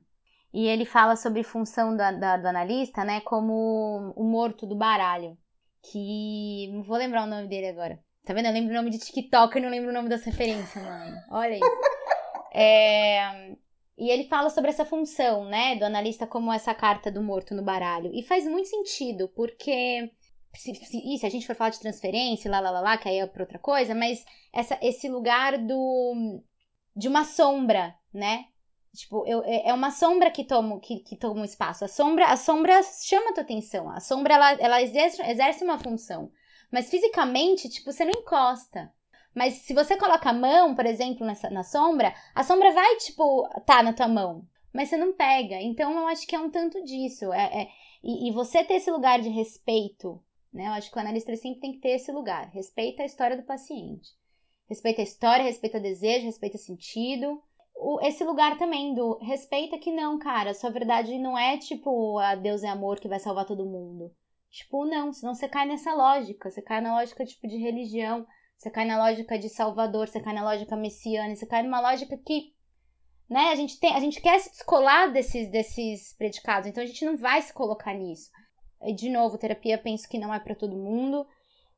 E 0.54 0.68
ele 0.68 0.86
fala 0.86 1.16
sobre 1.16 1.42
função 1.44 1.96
da, 1.96 2.12
da- 2.12 2.38
do 2.38 2.48
analista, 2.48 3.04
né, 3.04 3.22
como 3.22 4.14
o 4.16 4.24
morto 4.24 4.68
do 4.68 4.76
baralho. 4.76 5.38
Que. 5.92 6.70
Não 6.74 6.84
vou 6.84 6.98
lembrar 6.98 7.24
o 7.24 7.28
nome 7.30 7.48
dele 7.48 7.68
agora. 7.70 8.00
Tá 8.26 8.34
vendo? 8.34 8.46
Eu 8.46 8.54
lembro 8.54 8.72
o 8.72 8.76
nome 8.76 8.90
de 8.90 9.00
TikTok 9.00 9.58
e 9.58 9.62
não 9.62 9.70
lembro 9.70 9.90
o 9.90 9.94
nome 9.94 10.08
das 10.10 10.24
referências, 10.24 10.84
mano. 10.84 11.16
Olha 11.32 11.56
isso. 11.56 11.64
É, 12.56 13.56
E 13.98 14.10
ele 14.12 14.26
fala 14.26 14.50
sobre 14.52 14.70
essa 14.70 14.86
função, 14.86 15.46
né, 15.46 15.76
do 15.76 15.86
analista 15.86 16.28
como 16.28 16.54
essa 16.54 16.74
carta 16.74 17.12
do 17.12 17.22
morto 17.24 17.56
no 17.56 17.64
baralho. 17.64 18.12
E 18.14 18.22
faz 18.22 18.46
muito 18.46 18.68
sentido, 18.68 19.28
porque. 19.36 20.12
Se, 20.56 20.74
se, 20.76 21.18
se 21.18 21.26
a 21.26 21.30
gente 21.30 21.48
for 21.48 21.56
falar 21.56 21.72
de 21.72 21.80
transferência, 21.80 22.50
lá, 22.50 22.60
lá, 22.60 22.72
lá, 22.72 22.80
lá, 22.82 22.98
que 22.98 23.10
aí 23.10 23.18
é 23.20 23.26
pra 23.28 23.44
outra 23.44 23.60
coisa, 23.60 23.96
mas 23.96 24.24
essa, 24.54 24.78
esse 24.82 25.10
lugar 25.10 25.58
do 25.58 26.42
de 26.96 27.08
uma 27.08 27.24
sombra, 27.24 27.96
né? 28.14 28.46
Tipo, 28.94 29.26
eu, 29.28 29.44
é 29.44 29.70
é 29.70 29.74
uma 29.74 29.90
sombra 29.90 30.30
que 30.30 30.44
toma, 30.44 30.80
que, 30.80 31.00
que 31.00 31.16
toma 31.16 31.44
espaço. 31.46 31.84
A 31.84 31.88
sombra, 31.88 32.28
a 32.28 32.38
sombra 32.38 32.82
chama 32.84 33.32
a 33.32 33.34
tua 33.34 33.44
atenção. 33.44 33.90
A 33.90 34.00
sombra, 34.00 34.36
ela, 34.36 34.52
ela 34.54 34.82
exerce, 34.82 35.22
exerce 35.24 35.64
uma 35.64 35.80
função. 35.80 36.32
Mas 36.72 36.90
fisicamente, 36.90 37.70
tipo, 37.70 37.92
você 37.92 38.06
não 38.06 38.12
encosta. 38.12 38.92
Mas 39.34 39.56
se 39.56 39.74
você 39.74 39.98
coloca 39.98 40.30
a 40.30 40.34
mão, 40.34 40.76
por 40.76 40.86
exemplo, 40.86 41.26
nessa, 41.26 41.50
na 41.50 41.64
sombra, 41.64 42.14
a 42.36 42.44
sombra 42.44 42.72
vai, 42.72 42.96
tipo, 42.98 43.48
tá 43.66 43.82
na 43.82 43.94
tua 43.94 44.08
mão. 44.08 44.48
Mas 44.72 44.90
você 44.90 44.98
não 44.98 45.14
pega. 45.14 45.56
Então, 45.62 45.92
eu 46.00 46.08
acho 46.08 46.28
que 46.28 46.36
é 46.36 46.40
um 46.40 46.50
tanto 46.52 46.84
disso. 46.84 47.34
É, 47.34 47.64
é- 47.64 47.68
e, 48.04 48.28
e 48.30 48.32
você 48.32 48.64
ter 48.64 48.76
esse 48.76 48.92
lugar 48.92 49.20
de 49.22 49.30
respeito, 49.30 50.22
né? 50.54 50.68
Eu 50.68 50.72
acho 50.74 50.92
que 50.92 50.98
o 50.98 51.02
analista 51.02 51.36
sempre 51.36 51.60
tem 51.62 51.72
que 51.74 51.80
ter 51.80 51.92
esse 51.92 52.12
lugar. 52.12 52.50
Respeita 52.52 53.04
a 53.04 53.06
história 53.06 53.36
do 53.36 53.44
paciente. 53.44 54.10
Respeita 54.70 55.02
a 55.02 55.04
história, 55.04 55.44
respeita 55.44 55.80
desejo, 55.80 56.26
respeita 56.26 56.58
sentido. 56.58 57.42
O- 57.76 58.00
esse 58.02 58.24
lugar 58.24 58.58
também 58.58 58.94
do 58.94 59.18
respeita 59.20 59.78
que 59.78 59.92
não, 59.92 60.20
cara, 60.20 60.54
sua 60.54 60.70
verdade 60.70 61.18
não 61.20 61.38
é 61.38 61.58
tipo 61.58 62.18
a 62.20 62.36
Deus 62.36 62.64
é 62.64 62.70
amor 62.70 63.00
que 63.00 63.08
vai 63.08 63.20
salvar 63.20 63.46
todo 63.46 63.66
mundo. 63.66 64.14
Tipo, 64.50 64.86
não, 64.86 65.12
senão 65.12 65.34
você 65.34 65.50
cai 65.50 65.66
nessa 65.66 65.94
lógica, 65.94 66.50
você 66.50 66.62
cai 66.62 66.80
na 66.80 66.96
lógica 66.96 67.26
tipo 67.26 67.48
de 67.48 67.58
religião, 67.58 68.26
você 68.56 68.70
cai 68.70 68.86
na 68.86 68.98
lógica 68.98 69.38
de 69.38 69.50
salvador, 69.50 70.08
você 70.08 70.22
cai 70.22 70.34
na 70.34 70.44
lógica 70.44 70.76
messiânica, 70.76 71.36
você 71.38 71.48
cai 71.48 71.64
numa 71.64 71.82
lógica 71.82 72.16
que 72.18 72.54
né, 73.30 73.50
a 73.50 73.56
gente 73.56 73.80
tem, 73.80 73.94
a 73.96 74.00
gente 74.00 74.22
quer 74.22 74.40
se 74.40 74.52
descolar 74.52 75.12
desses 75.12 75.50
desses 75.50 76.14
predicados, 76.18 76.70
então 76.70 76.84
a 76.84 76.86
gente 76.86 77.04
não 77.04 77.18
vai 77.18 77.42
se 77.42 77.52
colocar 77.54 77.94
nisso. 77.94 78.30
De 78.92 79.10
novo, 79.10 79.38
terapia 79.38 79.78
penso 79.78 80.08
que 80.10 80.20
não 80.20 80.34
é 80.34 80.40
pra 80.40 80.56
todo 80.56 80.76
mundo. 80.76 81.26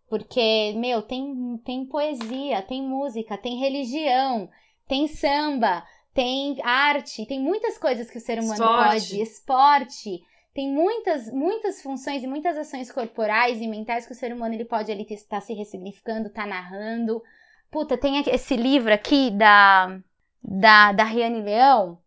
Porque, 0.07 0.73
meu, 0.77 1.01
tem, 1.01 1.59
tem 1.65 1.85
poesia, 1.85 2.61
tem 2.61 2.81
música, 2.81 3.37
tem 3.37 3.57
religião, 3.57 4.49
tem 4.87 5.07
samba, 5.07 5.83
tem 6.13 6.57
arte, 6.63 7.25
tem 7.25 7.39
muitas 7.39 7.77
coisas 7.77 8.09
que 8.09 8.17
o 8.17 8.21
ser 8.21 8.39
humano 8.39 8.53
Esporte. 8.53 9.09
pode. 9.09 9.21
Esporte. 9.21 10.23
Tem 10.53 10.71
muitas, 10.71 11.29
muitas 11.33 11.81
funções 11.81 12.23
e 12.23 12.27
muitas 12.27 12.57
ações 12.57 12.89
corporais 12.89 13.61
e 13.61 13.67
mentais 13.67 14.05
que 14.05 14.13
o 14.13 14.15
ser 14.15 14.31
humano 14.31 14.53
ele 14.53 14.63
pode 14.63 14.89
ele 14.89 15.05
estar 15.09 15.41
se 15.41 15.53
ressignificando, 15.53 16.29
tá 16.29 16.45
narrando. 16.45 17.21
Puta, 17.69 17.97
tem 17.97 18.23
esse 18.29 18.55
livro 18.55 18.93
aqui 18.93 19.31
da, 19.31 19.99
da, 20.41 20.93
da 20.93 21.03
Riane 21.03 21.41
Leão, 21.41 21.99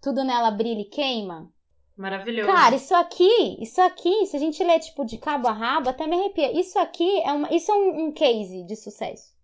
Tudo 0.00 0.22
Nela 0.22 0.52
Brilha 0.52 0.82
e 0.82 0.84
Queima. 0.84 1.50
Maravilhoso. 1.96 2.46
Cara, 2.52 2.76
isso 2.76 2.94
aqui, 2.94 3.56
isso 3.58 3.80
aqui, 3.80 4.26
se 4.26 4.36
a 4.36 4.40
gente 4.40 4.62
ler, 4.62 4.78
tipo, 4.80 5.04
de 5.04 5.16
cabo 5.16 5.48
a 5.48 5.52
rabo, 5.52 5.88
até 5.88 6.06
me 6.06 6.14
arrepia. 6.14 6.52
Isso 6.58 6.78
aqui 6.78 7.22
é, 7.22 7.32
uma, 7.32 7.52
isso 7.54 7.70
é 7.70 7.74
um, 7.74 8.06
um 8.06 8.12
case 8.12 8.64
de 8.64 8.76
sucesso. 8.76 9.34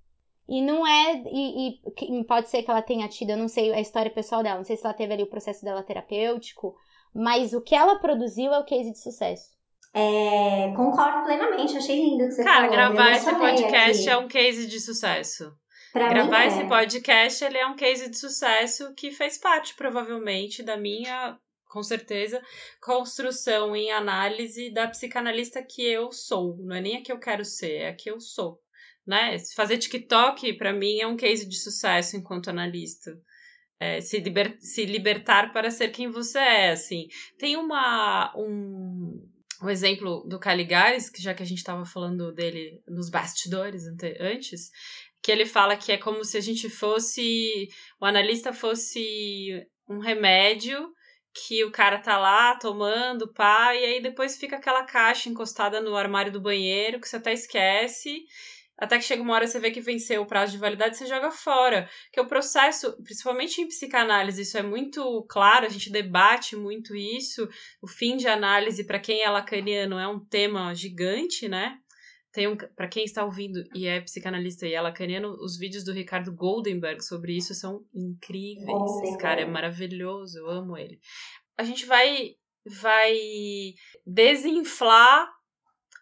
E 0.49 0.61
não 0.61 0.87
é. 0.87 1.23
E, 1.33 1.81
e 2.21 2.25
pode 2.25 2.51
ser 2.51 2.63
que 2.63 2.71
ela 2.71 2.83
tenha 2.83 3.09
tido, 3.09 3.31
eu 3.31 3.39
não 3.39 3.49
sei 3.49 3.73
a 3.73 3.81
história 3.81 4.11
pessoal 4.11 4.43
dela, 4.43 4.59
não 4.59 4.65
sei 4.65 4.77
se 4.77 4.85
ela 4.85 4.93
teve 4.93 5.15
ali 5.15 5.23
o 5.23 5.31
processo 5.31 5.65
dela 5.65 5.83
terapêutico, 5.83 6.75
mas 7.15 7.55
o 7.55 7.61
que 7.63 7.75
ela 7.75 7.99
produziu 7.99 8.53
é 8.53 8.59
o 8.59 8.65
case 8.65 8.93
de 8.93 8.99
sucesso. 8.99 9.51
É, 9.95 10.73
concordo 10.75 11.25
plenamente, 11.25 11.77
achei 11.77 11.97
lindo 11.97 12.25
o 12.25 12.29
que 12.29 12.33
você 12.35 12.45
Cara, 12.45 12.67
falou. 12.67 12.73
gravar 12.73 13.11
me 13.11 13.17
esse 13.17 13.35
podcast 13.35 14.03
aqui. 14.03 14.11
é 14.11 14.17
um 14.17 14.29
case 14.29 14.67
de 14.67 14.81
sucesso. 14.81 15.53
Pra 15.93 16.09
Gravar 16.09 16.41
mim, 16.41 16.47
esse 16.47 16.61
é. 16.61 16.67
podcast, 16.67 17.45
ele 17.45 17.59
é 17.59 17.67
um 17.67 17.77
case 17.77 18.09
de 18.09 18.17
sucesso 18.19 18.95
que 18.95 19.11
fez 19.11 19.37
parte, 19.37 19.75
provavelmente, 19.75 20.63
da 20.63 20.75
minha, 20.77 21.39
com 21.73 21.83
certeza, 21.83 22.43
construção 22.83 23.75
em 23.75 23.91
análise 23.91 24.71
da 24.71 24.87
psicanalista 24.87 25.63
que 25.63 25.83
eu 25.83 26.13
sou. 26.13 26.59
Não 26.59 26.77
é 26.77 26.83
nem 26.83 26.97
a 26.99 27.03
que 27.03 27.11
eu 27.11 27.19
quero 27.19 27.47
ser, 27.47 27.73
é 27.73 27.89
a 27.89 27.97
que 27.97 28.11
eu 28.11 28.21
sou. 28.21 28.61
Né? 29.07 29.39
Fazer 29.57 29.79
TikTok, 29.79 30.53
para 30.53 30.73
mim, 30.73 31.01
é 31.01 31.07
um 31.07 31.17
case 31.17 31.49
de 31.49 31.57
sucesso 31.57 32.15
enquanto 32.15 32.51
analista. 32.51 33.19
É, 33.81 34.03
se, 34.03 34.21
liber, 34.21 34.55
se 34.61 34.85
libertar 34.85 35.51
para 35.51 35.71
ser 35.71 35.89
quem 35.89 36.11
você 36.11 36.39
é, 36.39 36.71
assim. 36.73 37.09
Tem 37.39 37.57
uma, 37.57 38.33
um, 38.37 39.27
um 39.63 39.71
exemplo 39.71 40.25
do 40.29 40.39
Caligares, 40.39 41.09
que 41.09 41.23
já 41.23 41.33
que 41.33 41.43
a 41.43 41.47
gente 41.47 41.59
estava 41.59 41.87
falando 41.87 42.33
dele 42.33 42.83
nos 42.87 43.09
bastidores 43.09 43.87
ante, 43.87 44.15
antes, 44.21 44.71
que 45.23 45.33
ele 45.33 45.47
fala 45.47 45.75
que 45.75 45.91
é 45.91 45.97
como 45.97 46.23
se 46.23 46.37
a 46.37 46.41
gente 46.41 46.69
fosse, 46.69 47.69
o 47.99 48.05
analista 48.05 48.53
fosse 48.53 49.67
um 49.89 49.99
remédio 49.99 50.93
que 51.35 51.65
o 51.65 51.71
cara 51.71 51.99
tá 51.99 52.19
lá 52.19 52.57
tomando, 52.57 53.33
pá, 53.33 53.75
e 53.75 53.85
aí 53.85 54.03
depois 54.03 54.37
fica 54.37 54.57
aquela 54.57 54.85
caixa 54.85 55.29
encostada 55.29 55.81
no 55.81 55.97
armário 55.97 56.33
do 56.33 56.41
banheiro 56.41 57.01
que 57.01 57.09
você 57.09 57.17
até 57.17 57.33
esquece, 57.33 58.25
até 58.77 58.99
que 58.99 59.05
chega 59.05 59.23
uma 59.23 59.35
hora 59.35 59.47
você 59.47 59.61
vê 59.61 59.71
que 59.71 59.81
venceu 59.81 60.23
o 60.23 60.27
prazo 60.27 60.53
de 60.53 60.59
validade, 60.59 60.97
você 60.97 61.07
joga 61.07 61.31
fora. 61.31 61.89
Que 62.13 62.21
o 62.21 62.27
processo, 62.27 62.93
principalmente 63.05 63.61
em 63.61 63.69
psicanálise, 63.69 64.43
isso 64.43 64.59
é 64.59 64.63
muito 64.63 65.25
claro, 65.29 65.67
a 65.67 65.69
gente 65.69 65.91
debate 65.91 66.57
muito 66.57 66.97
isso. 66.97 67.49
O 67.81 67.87
fim 67.87 68.17
de 68.17 68.27
análise, 68.27 68.85
para 68.85 68.99
quem 68.99 69.23
é 69.23 69.31
lacaniano, 69.31 69.99
é 69.99 70.09
um 70.09 70.19
tema 70.19 70.75
gigante, 70.75 71.49
né? 71.49 71.79
Tem 72.33 72.49
um, 72.49 72.57
para 72.57 72.89
quem 72.89 73.05
está 73.05 73.25
ouvindo 73.25 73.63
e 73.75 73.87
é 73.87 74.01
psicanalista 74.01 74.67
e 74.67 74.73
é 74.73 74.81
lacaniano, 74.81 75.37
os 75.41 75.59
vídeos 75.59 75.85
do 75.85 75.93
Ricardo 75.93 76.33
Goldenberg 76.33 77.05
sobre 77.05 77.37
isso 77.37 77.55
são 77.55 77.85
incríveis. 77.95 79.03
Esse 79.05 79.19
cara 79.19 79.43
é 79.43 79.47
maravilhoso, 79.47 80.39
eu 80.39 80.49
amo 80.49 80.77
ele. 80.77 80.99
A 81.59 81.63
gente 81.63 81.85
vai 81.85 82.35
vai 82.65 83.19
desinflar 84.07 85.29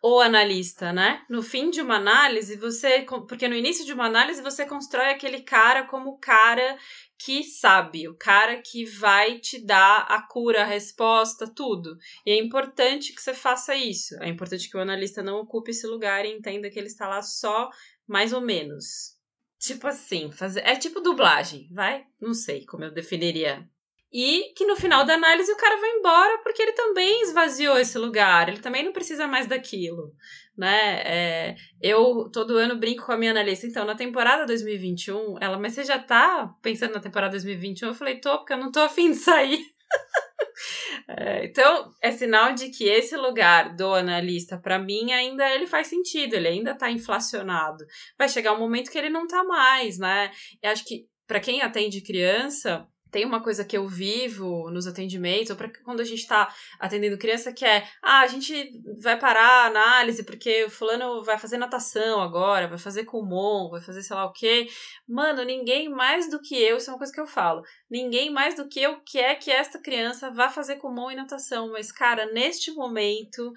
o 0.02 0.18
analista, 0.20 0.92
né? 0.92 1.24
No 1.28 1.42
fim 1.42 1.70
de 1.70 1.80
uma 1.80 1.96
análise, 1.96 2.56
você. 2.56 3.04
Porque 3.28 3.48
no 3.48 3.54
início 3.54 3.84
de 3.84 3.92
uma 3.92 4.06
análise, 4.06 4.42
você 4.42 4.64
constrói 4.64 5.10
aquele 5.10 5.42
cara 5.42 5.86
como 5.86 6.10
o 6.10 6.18
cara 6.18 6.78
que 7.18 7.44
sabe, 7.44 8.08
o 8.08 8.16
cara 8.16 8.62
que 8.62 8.86
vai 8.86 9.38
te 9.38 9.62
dar 9.62 10.06
a 10.08 10.22
cura, 10.22 10.62
a 10.62 10.66
resposta, 10.66 11.46
tudo. 11.46 11.98
E 12.24 12.30
é 12.30 12.38
importante 12.38 13.12
que 13.12 13.20
você 13.20 13.34
faça 13.34 13.74
isso. 13.74 14.14
É 14.22 14.28
importante 14.28 14.70
que 14.70 14.76
o 14.76 14.80
analista 14.80 15.22
não 15.22 15.38
ocupe 15.40 15.70
esse 15.70 15.86
lugar 15.86 16.24
e 16.24 16.32
entenda 16.32 16.70
que 16.70 16.78
ele 16.78 16.88
está 16.88 17.06
lá 17.06 17.20
só 17.20 17.68
mais 18.06 18.32
ou 18.32 18.40
menos. 18.40 19.18
Tipo 19.58 19.86
assim, 19.86 20.32
fazer. 20.32 20.60
É 20.60 20.74
tipo 20.76 21.02
dublagem, 21.02 21.68
vai? 21.70 22.06
Não 22.18 22.32
sei 22.32 22.64
como 22.64 22.84
eu 22.84 22.90
definiria 22.90 23.68
e 24.12 24.52
que 24.56 24.66
no 24.66 24.74
final 24.74 25.04
da 25.04 25.14
análise 25.14 25.52
o 25.52 25.56
cara 25.56 25.80
vai 25.80 25.90
embora 25.90 26.38
porque 26.42 26.60
ele 26.60 26.72
também 26.72 27.22
esvaziou 27.22 27.78
esse 27.78 27.96
lugar, 27.96 28.48
ele 28.48 28.60
também 28.60 28.84
não 28.84 28.92
precisa 28.92 29.28
mais 29.28 29.46
daquilo, 29.46 30.12
né? 30.56 31.02
É, 31.04 31.56
eu 31.80 32.28
todo 32.32 32.56
ano 32.56 32.76
brinco 32.76 33.06
com 33.06 33.12
a 33.12 33.16
minha 33.16 33.30
analista, 33.30 33.66
então 33.66 33.84
na 33.84 33.94
temporada 33.94 34.46
2021, 34.46 35.36
ela, 35.40 35.58
mas 35.58 35.74
você 35.74 35.84
já 35.84 35.98
tá 35.98 36.52
pensando 36.60 36.94
na 36.94 37.00
temporada 37.00 37.32
2021? 37.32 37.88
Eu 37.88 37.94
falei, 37.94 38.20
tô, 38.20 38.38
porque 38.38 38.52
eu 38.52 38.58
não 38.58 38.72
tô 38.72 38.80
afim 38.80 39.12
de 39.12 39.16
sair. 39.18 39.60
é, 41.08 41.44
então, 41.44 41.90
é 42.02 42.10
sinal 42.10 42.52
de 42.52 42.68
que 42.70 42.88
esse 42.88 43.16
lugar 43.16 43.76
do 43.76 43.94
analista, 43.94 44.58
para 44.58 44.78
mim, 44.78 45.12
ainda 45.12 45.48
ele 45.48 45.66
faz 45.66 45.86
sentido, 45.86 46.34
ele 46.34 46.48
ainda 46.48 46.74
tá 46.74 46.90
inflacionado. 46.90 47.84
Vai 48.18 48.28
chegar 48.28 48.52
um 48.52 48.58
momento 48.58 48.90
que 48.90 48.98
ele 48.98 49.08
não 49.08 49.26
tá 49.26 49.44
mais, 49.44 49.98
né? 49.98 50.32
Eu 50.60 50.70
acho 50.70 50.84
que 50.84 51.06
para 51.26 51.38
quem 51.38 51.62
atende 51.62 52.02
criança, 52.02 52.88
tem 53.10 53.24
uma 53.24 53.42
coisa 53.42 53.64
que 53.64 53.76
eu 53.76 53.86
vivo 53.88 54.70
nos 54.70 54.86
atendimentos, 54.86 55.50
ou 55.50 55.56
para 55.56 55.70
quando 55.84 56.00
a 56.00 56.04
gente 56.04 56.20
está 56.20 56.52
atendendo 56.78 57.18
criança, 57.18 57.52
que 57.52 57.64
é, 57.64 57.86
ah, 58.02 58.20
a 58.20 58.26
gente 58.26 58.80
vai 59.00 59.18
parar 59.18 59.64
a 59.64 59.66
análise 59.66 60.22
porque 60.24 60.64
o 60.64 60.70
fulano 60.70 61.22
vai 61.22 61.38
fazer 61.38 61.58
natação 61.58 62.20
agora, 62.20 62.68
vai 62.68 62.78
fazer 62.78 63.04
Kumon, 63.04 63.70
vai 63.70 63.80
fazer 63.80 64.02
sei 64.02 64.16
lá 64.16 64.26
o 64.26 64.32
quê. 64.32 64.68
Mano, 65.08 65.44
ninguém 65.44 65.88
mais 65.88 66.30
do 66.30 66.40
que 66.40 66.54
eu, 66.54 66.76
isso 66.76 66.90
é 66.90 66.92
uma 66.92 66.98
coisa 66.98 67.12
que 67.12 67.20
eu 67.20 67.26
falo, 67.26 67.62
ninguém 67.90 68.30
mais 68.30 68.54
do 68.54 68.68
que 68.68 68.80
eu 68.80 69.00
quer 69.04 69.36
que 69.36 69.50
esta 69.50 69.80
criança 69.80 70.30
vá 70.30 70.48
fazer 70.48 70.76
Kumon 70.76 71.10
e 71.10 71.16
natação, 71.16 71.72
mas, 71.72 71.90
cara, 71.92 72.26
neste 72.32 72.70
momento, 72.72 73.52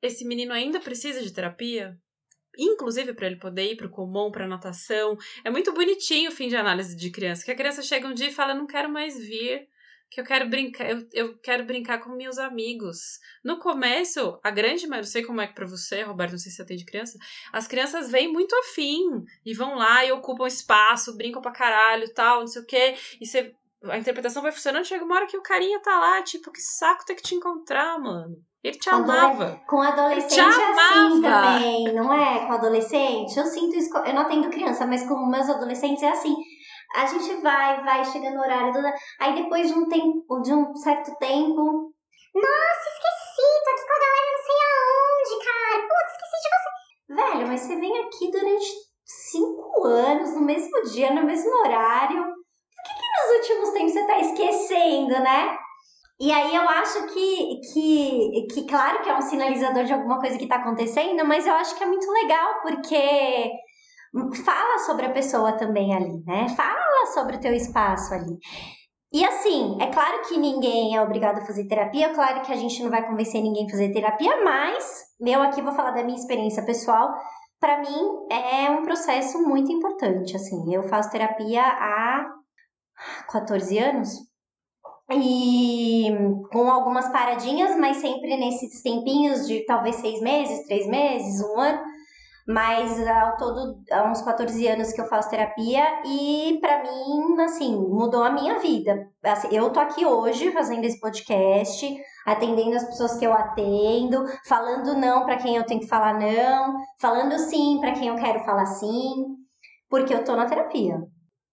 esse 0.00 0.24
menino 0.24 0.52
ainda 0.52 0.80
precisa 0.80 1.22
de 1.22 1.32
terapia? 1.32 1.96
Inclusive 2.58 3.14
para 3.14 3.26
ele 3.26 3.36
poder 3.36 3.72
ir 3.72 3.76
para 3.76 3.86
o 3.86 3.90
comum, 3.90 4.30
para 4.30 4.46
natação. 4.46 5.16
É 5.44 5.50
muito 5.50 5.72
bonitinho 5.72 6.30
o 6.30 6.34
fim 6.34 6.48
de 6.48 6.56
análise 6.56 6.96
de 6.96 7.10
criança, 7.10 7.44
que 7.44 7.50
a 7.50 7.56
criança 7.56 7.82
chega 7.82 8.06
um 8.06 8.14
dia 8.14 8.28
e 8.28 8.32
fala: 8.32 8.54
"Não 8.54 8.66
quero 8.66 8.88
mais 8.88 9.16
vir, 9.18 9.68
que 10.10 10.20
eu 10.20 10.24
quero 10.24 10.48
brincar, 10.48 10.90
eu, 10.90 11.08
eu 11.12 11.38
quero 11.38 11.64
brincar 11.64 11.98
com 11.98 12.10
meus 12.10 12.38
amigos". 12.38 13.18
No 13.44 13.58
começo, 13.58 14.38
a 14.42 14.50
grande, 14.50 14.86
mas 14.86 14.98
não 14.98 15.12
sei 15.12 15.22
como 15.22 15.40
é 15.40 15.46
que 15.46 15.54
para 15.54 15.66
você, 15.66 16.02
Roberto, 16.02 16.32
não 16.32 16.38
sei 16.38 16.50
se 16.50 16.56
você 16.56 16.66
tem 16.66 16.76
de 16.76 16.84
criança, 16.84 17.18
as 17.52 17.66
crianças 17.66 18.10
vêm 18.10 18.32
muito 18.32 18.54
afim 18.56 19.24
e 19.44 19.54
vão 19.54 19.76
lá 19.76 20.04
e 20.04 20.12
ocupam 20.12 20.46
espaço, 20.46 21.16
brincam 21.16 21.42
pra 21.42 21.52
caralho, 21.52 22.12
tal, 22.12 22.40
não 22.40 22.46
sei 22.46 22.62
o 22.62 22.66
quê, 22.66 22.94
e 23.20 23.26
você 23.26 23.54
a 23.84 23.98
interpretação 23.98 24.42
vai 24.42 24.52
funcionando, 24.52 24.84
chega 24.84 25.04
uma 25.04 25.16
hora 25.16 25.26
que 25.26 25.36
o 25.36 25.42
carinha 25.42 25.80
tá 25.80 25.98
lá, 25.98 26.22
tipo, 26.22 26.52
que 26.52 26.60
saco 26.60 27.04
ter 27.04 27.14
que 27.14 27.22
te 27.22 27.34
encontrar, 27.34 27.98
mano. 27.98 28.36
Ele 28.62 28.78
te 28.78 28.88
amava. 28.88 29.60
Com 29.66 29.82
adolescente 29.82 30.34
Te 30.34 30.40
é 30.40 30.44
assim 30.44 31.20
também, 31.20 31.92
não 31.92 32.14
é? 32.14 32.46
Com 32.46 32.52
adolescente, 32.52 33.36
eu 33.36 33.44
sinto 33.44 33.76
isso, 33.76 33.96
eu 33.96 34.14
não 34.14 34.22
atendo 34.22 34.50
criança, 34.50 34.86
mas 34.86 35.06
com 35.06 35.26
meus 35.26 35.48
adolescentes 35.48 36.02
é 36.02 36.10
assim. 36.10 36.34
A 36.94 37.06
gente 37.06 37.40
vai, 37.42 37.82
vai, 37.82 38.04
chega 38.04 38.30
no 38.30 38.40
horário, 38.40 38.72
toda... 38.72 38.92
aí 39.18 39.34
depois 39.34 39.66
de 39.66 39.74
um 39.74 39.88
tempo, 39.88 40.40
de 40.42 40.52
um 40.52 40.74
certo 40.76 41.12
tempo, 41.18 41.92
Nossa, 42.34 42.88
esqueci, 42.88 43.48
tô 43.64 43.70
aqui 43.70 43.86
com 43.86 43.94
a 43.94 44.02
galera 44.04 44.30
não 44.30 44.42
sei 44.46 44.58
aonde, 44.70 45.44
cara. 45.44 45.82
Putz, 45.88 46.12
esqueci 46.12 46.38
de 46.42 46.48
você. 46.54 47.32
velho, 47.32 47.48
mas 47.48 47.60
você 47.60 47.76
vem 47.76 47.98
aqui 47.98 48.30
durante 48.30 48.66
cinco 49.04 49.84
anos, 49.86 50.34
no 50.34 50.42
mesmo 50.42 50.82
dia, 50.82 51.12
no 51.12 51.24
mesmo 51.24 51.50
horário. 51.50 52.41
Últimos 53.42 53.70
tempos 53.70 53.92
você 53.92 54.06
tá 54.06 54.18
esquecendo, 54.18 55.20
né? 55.20 55.56
E 56.20 56.30
aí 56.30 56.54
eu 56.54 56.68
acho 56.68 57.06
que, 57.08 57.60
que, 57.72 58.46
que, 58.54 58.66
claro 58.68 59.02
que 59.02 59.10
é 59.10 59.16
um 59.16 59.22
sinalizador 59.22 59.84
de 59.84 59.92
alguma 59.92 60.20
coisa 60.20 60.38
que 60.38 60.46
tá 60.46 60.56
acontecendo, 60.56 61.24
mas 61.24 61.46
eu 61.46 61.54
acho 61.54 61.76
que 61.76 61.82
é 61.82 61.86
muito 61.86 62.08
legal, 62.10 62.60
porque 62.62 63.50
fala 64.44 64.78
sobre 64.86 65.06
a 65.06 65.10
pessoa 65.10 65.52
também 65.52 65.92
ali, 65.94 66.22
né? 66.24 66.48
Fala 66.50 67.06
sobre 67.12 67.36
o 67.36 67.40
teu 67.40 67.52
espaço 67.52 68.14
ali. 68.14 68.38
E 69.12 69.24
assim, 69.24 69.76
é 69.80 69.88
claro 69.88 70.22
que 70.28 70.38
ninguém 70.38 70.96
é 70.96 71.02
obrigado 71.02 71.38
a 71.38 71.44
fazer 71.44 71.66
terapia, 71.66 72.06
é 72.06 72.14
claro 72.14 72.40
que 72.42 72.52
a 72.52 72.56
gente 72.56 72.82
não 72.82 72.90
vai 72.90 73.04
convencer 73.06 73.42
ninguém 73.42 73.66
a 73.66 73.70
fazer 73.70 73.92
terapia, 73.92 74.44
mas 74.44 75.02
eu 75.20 75.42
aqui 75.42 75.60
vou 75.60 75.72
falar 75.72 75.90
da 75.90 76.04
minha 76.04 76.16
experiência 76.16 76.64
pessoal. 76.64 77.12
Para 77.60 77.80
mim 77.80 78.26
é 78.30 78.70
um 78.70 78.82
processo 78.82 79.42
muito 79.42 79.72
importante, 79.72 80.36
assim. 80.36 80.74
Eu 80.74 80.84
faço 80.84 81.10
terapia 81.10 81.62
há 81.62 82.26
14 83.30 83.78
anos 83.78 84.32
e 85.10 86.10
com 86.50 86.70
algumas 86.70 87.08
paradinhas, 87.10 87.76
mas 87.76 87.98
sempre 87.98 88.36
nesses 88.36 88.82
tempinhos 88.82 89.46
de 89.46 89.64
talvez 89.66 89.96
seis 89.96 90.20
meses, 90.20 90.64
três 90.66 90.86
meses, 90.86 91.40
um 91.42 91.58
ano. 91.58 91.92
Mas 92.46 93.06
ao 93.06 93.36
todo, 93.36 93.80
há 93.92 94.10
uns 94.10 94.20
14 94.20 94.66
anos 94.66 94.92
que 94.92 95.00
eu 95.00 95.06
faço 95.06 95.30
terapia 95.30 95.84
e 96.04 96.58
para 96.60 96.82
mim, 96.82 97.40
assim, 97.40 97.76
mudou 97.76 98.24
a 98.24 98.32
minha 98.32 98.58
vida. 98.58 99.08
Assim, 99.22 99.48
eu 99.52 99.70
tô 99.70 99.78
aqui 99.78 100.04
hoje 100.04 100.50
fazendo 100.50 100.84
esse 100.84 100.98
podcast, 100.98 101.96
atendendo 102.26 102.74
as 102.74 102.84
pessoas 102.84 103.16
que 103.16 103.24
eu 103.24 103.32
atendo, 103.32 104.24
falando 104.44 104.94
não 104.96 105.24
para 105.24 105.36
quem 105.36 105.56
eu 105.56 105.64
tenho 105.64 105.80
que 105.80 105.86
falar 105.86 106.18
não, 106.18 106.78
falando 107.00 107.38
sim 107.38 107.78
para 107.80 107.92
quem 107.92 108.08
eu 108.08 108.16
quero 108.16 108.40
falar 108.40 108.66
sim, 108.66 109.36
porque 109.88 110.12
eu 110.12 110.24
tô 110.24 110.34
na 110.34 110.46
terapia. 110.46 111.00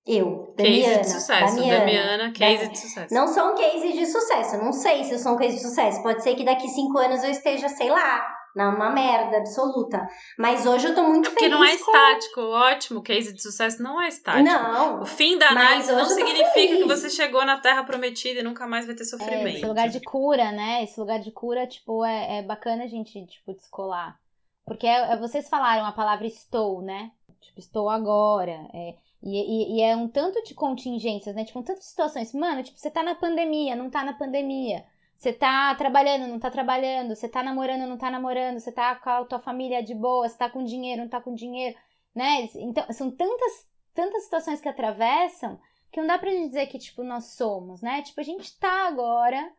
Eu, 0.07 0.38
Case 0.63 0.81
Damiana, 0.81 1.01
de 1.01 1.09
sucesso. 1.11 1.55
Damiana, 1.55 1.79
Damiana, 1.79 2.31
case 2.33 2.65
Da- 2.65 2.71
de 2.71 2.77
sucesso. 2.79 3.13
Não 3.13 3.27
sou 3.27 3.51
um 3.51 3.55
case 3.55 3.93
de 3.93 4.05
sucesso, 4.05 4.57
não 4.57 4.71
sei 4.73 5.03
se 5.03 5.13
eu 5.13 5.19
sou 5.19 5.33
um 5.33 5.37
case 5.37 5.55
de 5.57 5.61
sucesso. 5.61 6.01
Pode 6.03 6.23
ser 6.23 6.35
que 6.35 6.43
daqui 6.43 6.67
cinco 6.67 6.97
anos 6.97 7.23
eu 7.23 7.29
esteja, 7.31 7.69
sei 7.69 7.89
lá, 7.89 8.35
numa 8.55 8.89
merda 8.89 9.37
absoluta. 9.37 10.05
Mas 10.37 10.65
hoje 10.65 10.87
eu 10.87 10.95
tô 10.95 11.03
muito 11.03 11.29
Porque 11.29 11.45
feliz. 11.45 11.57
não 11.57 11.63
é 11.63 11.69
com- 11.69 11.75
estático. 11.75 12.41
Ótimo, 12.41 13.01
case 13.01 13.31
de 13.33 13.41
sucesso 13.41 13.81
não 13.81 14.01
é 14.01 14.07
estático. 14.07 14.43
Não, 14.43 15.01
O 15.01 15.05
fim 15.05 15.37
da 15.37 15.49
análise 15.49 15.91
não 15.91 16.03
significa 16.05 16.75
que 16.77 16.83
você 16.85 17.09
chegou 17.09 17.45
na 17.45 17.59
Terra 17.59 17.83
Prometida 17.83 18.39
e 18.39 18.43
nunca 18.43 18.67
mais 18.67 18.85
vai 18.85 18.95
ter 18.95 19.03
É, 19.03 19.05
sofrimento. 19.05 19.57
esse 19.57 19.65
lugar 19.65 19.87
de 19.89 20.01
cura, 20.01 20.51
né? 20.51 20.83
Esse 20.83 20.99
lugar 20.99 21.19
de 21.19 21.31
cura, 21.31 21.65
tipo, 21.67 22.03
é, 22.03 22.39
é 22.39 22.43
bacana 22.43 22.83
a 22.83 22.87
gente, 22.87 23.25
tipo, 23.27 23.53
descolar. 23.53 24.17
Porque 24.65 24.85
é- 24.85 25.13
é- 25.13 25.17
vocês 25.17 25.47
falaram 25.47 25.85
a 25.85 25.91
palavra 25.91 26.27
estou, 26.27 26.81
né? 26.81 27.11
Tipo, 27.41 27.59
estou 27.59 27.89
agora. 27.89 28.67
É, 28.73 28.95
e, 29.23 29.75
e- 29.75 29.77
e 29.77 29.81
é 29.81 29.95
um 29.95 30.07
tanto 30.07 30.43
de 30.43 30.53
contingências, 30.53 31.35
né? 31.35 31.43
Tipo, 31.45 31.59
um 31.59 31.63
tanto 31.63 31.79
de 31.79 31.85
situações. 31.85 32.33
Mano, 32.33 32.63
tipo, 32.63 32.77
você 32.77 32.89
tá 32.91 33.03
na 33.03 33.15
pandemia, 33.15 33.75
não 33.75 33.89
tá 33.89 34.03
na 34.03 34.13
pandemia. 34.13 34.85
Você 35.17 35.33
tá 35.33 35.75
trabalhando, 35.75 36.27
não 36.27 36.39
tá 36.39 36.49
trabalhando. 36.49 37.15
Você 37.15 37.27
tá 37.27 37.43
namorando, 37.43 37.87
não 37.87 37.97
tá 37.97 38.09
namorando. 38.09 38.59
Você 38.59 38.71
tá 38.71 38.95
com 38.95 39.09
a 39.09 39.25
tua 39.25 39.39
família 39.39 39.83
de 39.83 39.93
boa, 39.93 40.27
você 40.27 40.37
tá 40.37 40.49
com 40.49 40.63
dinheiro, 40.63 41.01
não 41.01 41.09
tá 41.09 41.19
com 41.21 41.33
dinheiro, 41.33 41.77
né? 42.15 42.47
Então, 42.55 42.85
são 42.93 43.11
tantas 43.11 43.67
tantas 43.93 44.23
situações 44.23 44.61
que 44.61 44.69
atravessam 44.69 45.59
que 45.91 45.99
não 45.99 46.07
dá 46.07 46.17
pra 46.17 46.29
gente 46.29 46.47
dizer 46.49 46.67
que, 46.67 46.77
tipo, 46.79 47.03
nós 47.03 47.33
somos, 47.33 47.81
né? 47.81 48.01
Tipo, 48.01 48.21
a 48.21 48.23
gente 48.23 48.57
tá 48.59 48.87
agora 48.87 49.51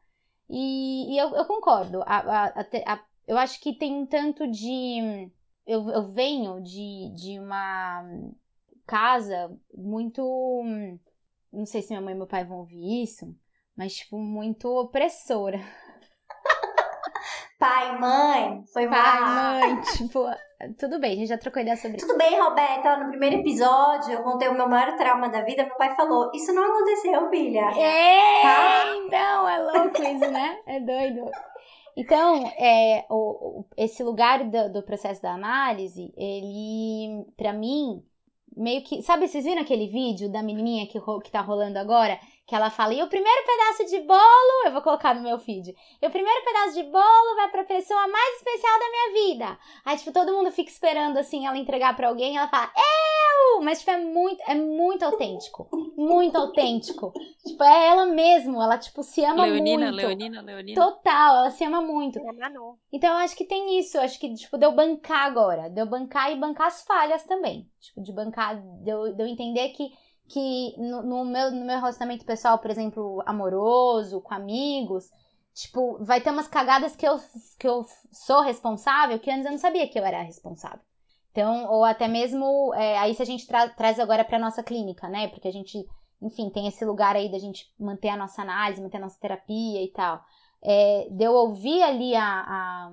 e, 0.48 1.12
e 1.14 1.18
eu, 1.18 1.30
eu, 1.34 1.44
concordo. 1.44 2.02
A, 2.02 2.18
a, 2.18 2.60
a, 2.60 3.04
eu 3.26 3.36
acho 3.36 3.60
que 3.60 3.74
tem 3.74 3.94
um 3.94 4.06
tanto 4.06 4.46
de. 4.46 5.30
Eu, 5.72 5.88
eu 5.88 6.02
venho 6.02 6.60
de, 6.60 7.12
de 7.14 7.38
uma 7.38 8.02
casa 8.84 9.56
muito. 9.72 10.20
Não 11.52 11.64
sei 11.64 11.80
se 11.80 11.90
minha 11.90 12.00
mãe 12.00 12.12
e 12.12 12.16
meu 12.16 12.26
pai 12.26 12.44
vão 12.44 12.58
ouvir 12.58 13.04
isso, 13.04 13.24
mas, 13.76 13.94
tipo, 13.94 14.18
muito 14.18 14.66
opressora. 14.68 15.60
Pai, 17.56 17.98
mãe, 17.98 18.64
foi 18.72 18.88
Pai, 18.88 19.20
mal. 19.20 19.60
mãe, 19.60 19.80
tipo, 19.94 20.24
tudo 20.78 20.98
bem, 20.98 21.12
a 21.12 21.16
gente 21.16 21.28
já 21.28 21.36
trocou 21.36 21.60
ideia 21.60 21.76
sobre 21.76 21.98
isso. 21.98 22.06
Tudo 22.06 22.16
bem, 22.16 22.40
Roberta, 22.40 22.96
no 22.96 23.10
primeiro 23.10 23.36
episódio 23.36 24.14
eu 24.14 24.22
contei 24.22 24.48
o 24.48 24.54
meu 24.54 24.66
maior 24.66 24.96
trauma 24.96 25.28
da 25.28 25.42
vida, 25.42 25.66
meu 25.66 25.76
pai 25.76 25.94
falou, 25.94 26.30
isso 26.34 26.54
não 26.54 26.64
aconteceu, 26.64 27.28
filha. 27.28 27.70
É, 27.78 28.42
Tá? 28.42 28.96
então, 28.96 29.46
é 29.48 29.58
louco 29.58 30.02
isso, 30.02 30.30
né? 30.30 30.58
É 30.66 30.80
doido. 30.80 31.30
Então, 32.02 32.46
é, 32.58 33.06
o, 33.10 33.60
o- 33.60 33.66
esse 33.76 34.02
lugar 34.02 34.48
do, 34.48 34.72
do 34.72 34.82
processo 34.82 35.20
da 35.22 35.34
análise, 35.34 36.12
ele, 36.16 37.24
pra 37.36 37.52
mim, 37.52 38.02
meio 38.56 38.82
que. 38.82 39.02
Sabe, 39.02 39.28
vocês 39.28 39.44
viram 39.44 39.60
aquele 39.62 39.86
vídeo 39.88 40.30
da 40.30 40.42
menininha 40.42 40.86
que, 40.86 40.98
que 41.22 41.30
tá 41.30 41.40
rolando 41.42 41.78
agora? 41.78 42.18
Que 42.50 42.56
ela 42.56 42.68
fala, 42.68 42.92
e 42.92 43.00
o 43.00 43.06
primeiro 43.06 43.46
pedaço 43.46 43.86
de 43.86 44.00
bolo, 44.00 44.66
eu 44.66 44.72
vou 44.72 44.82
colocar 44.82 45.14
no 45.14 45.22
meu 45.22 45.38
feed. 45.38 45.72
E 46.02 46.04
o 46.04 46.10
primeiro 46.10 46.44
pedaço 46.44 46.74
de 46.74 46.82
bolo 46.82 47.36
vai 47.36 47.48
pra 47.48 47.62
pessoa 47.62 48.08
mais 48.08 48.36
especial 48.38 48.76
da 48.76 48.90
minha 48.90 49.28
vida. 49.28 49.58
Aí, 49.84 49.96
tipo, 49.96 50.12
todo 50.12 50.32
mundo 50.32 50.50
fica 50.50 50.68
esperando, 50.68 51.16
assim, 51.16 51.46
ela 51.46 51.56
entregar 51.56 51.94
pra 51.94 52.08
alguém 52.08 52.34
e 52.34 52.36
ela 52.36 52.48
fala, 52.48 52.72
eu! 52.76 53.62
Mas, 53.62 53.78
tipo, 53.78 53.92
é 53.92 53.98
muito, 53.98 54.42
é 54.48 54.56
muito 54.56 55.04
autêntico. 55.04 55.68
Muito 55.96 56.36
autêntico. 56.36 57.12
Tipo, 57.46 57.62
é 57.62 57.86
ela 57.86 58.06
mesmo, 58.06 58.60
ela, 58.60 58.76
tipo, 58.76 59.04
se 59.04 59.24
ama 59.24 59.44
Leonina, 59.44 59.86
muito. 59.86 59.96
Leonina, 59.96 60.42
Leonina. 60.42 60.80
Total, 60.80 61.36
ela 61.36 61.50
se 61.52 61.62
ama 61.62 61.80
muito. 61.80 62.18
É. 62.18 62.22
Então 62.92 63.10
eu 63.10 63.18
acho 63.18 63.36
que 63.36 63.44
tem 63.44 63.78
isso, 63.78 63.96
eu 63.96 64.02
acho 64.02 64.18
que, 64.18 64.34
tipo, 64.34 64.58
de 64.58 64.66
eu 64.66 64.72
bancar 64.72 65.24
agora, 65.24 65.70
de 65.70 65.80
eu 65.80 65.86
bancar 65.86 66.32
e 66.32 66.36
bancar 66.36 66.66
as 66.66 66.82
falhas 66.82 67.22
também. 67.22 67.70
Tipo, 67.80 68.02
de 68.02 68.12
bancar, 68.12 68.60
de 68.60 68.90
eu, 68.90 69.14
de 69.14 69.22
eu 69.22 69.28
entender 69.28 69.68
que, 69.68 69.92
que 70.30 70.74
no, 70.78 71.02
no 71.02 71.24
meu, 71.24 71.50
no 71.50 71.64
meu 71.64 71.76
relacionamento 71.78 72.24
pessoal, 72.24 72.58
por 72.58 72.70
exemplo, 72.70 73.22
amoroso, 73.26 74.20
com 74.20 74.32
amigos, 74.34 75.10
tipo, 75.54 75.98
vai 76.04 76.20
ter 76.20 76.30
umas 76.30 76.48
cagadas 76.48 76.94
que 76.96 77.06
eu, 77.06 77.18
que 77.58 77.66
eu 77.66 77.84
sou 78.12 78.40
responsável, 78.42 79.18
que 79.18 79.30
antes 79.30 79.44
eu 79.44 79.50
não 79.52 79.58
sabia 79.58 79.88
que 79.88 79.98
eu 79.98 80.04
era 80.04 80.22
responsável. 80.22 80.80
Então, 81.32 81.66
ou 81.70 81.84
até 81.84 82.08
mesmo, 82.08 82.72
é, 82.74 82.98
aí 82.98 83.14
se 83.14 83.22
a 83.22 83.26
gente 83.26 83.46
tra- 83.46 83.68
traz 83.68 83.98
agora 84.00 84.24
pra 84.24 84.38
nossa 84.38 84.62
clínica, 84.62 85.08
né? 85.08 85.28
Porque 85.28 85.48
a 85.48 85.52
gente, 85.52 85.86
enfim, 86.20 86.50
tem 86.50 86.66
esse 86.66 86.84
lugar 86.84 87.14
aí 87.16 87.30
da 87.30 87.38
gente 87.38 87.72
manter 87.78 88.08
a 88.08 88.16
nossa 88.16 88.42
análise, 88.42 88.82
manter 88.82 88.96
a 88.96 89.00
nossa 89.00 89.20
terapia 89.20 89.82
e 89.82 89.88
tal 89.92 90.22
é, 90.62 91.08
de 91.10 91.24
eu 91.24 91.32
ouvir 91.32 91.82
ali 91.82 92.14
a, 92.14 92.22
a- 92.24 92.90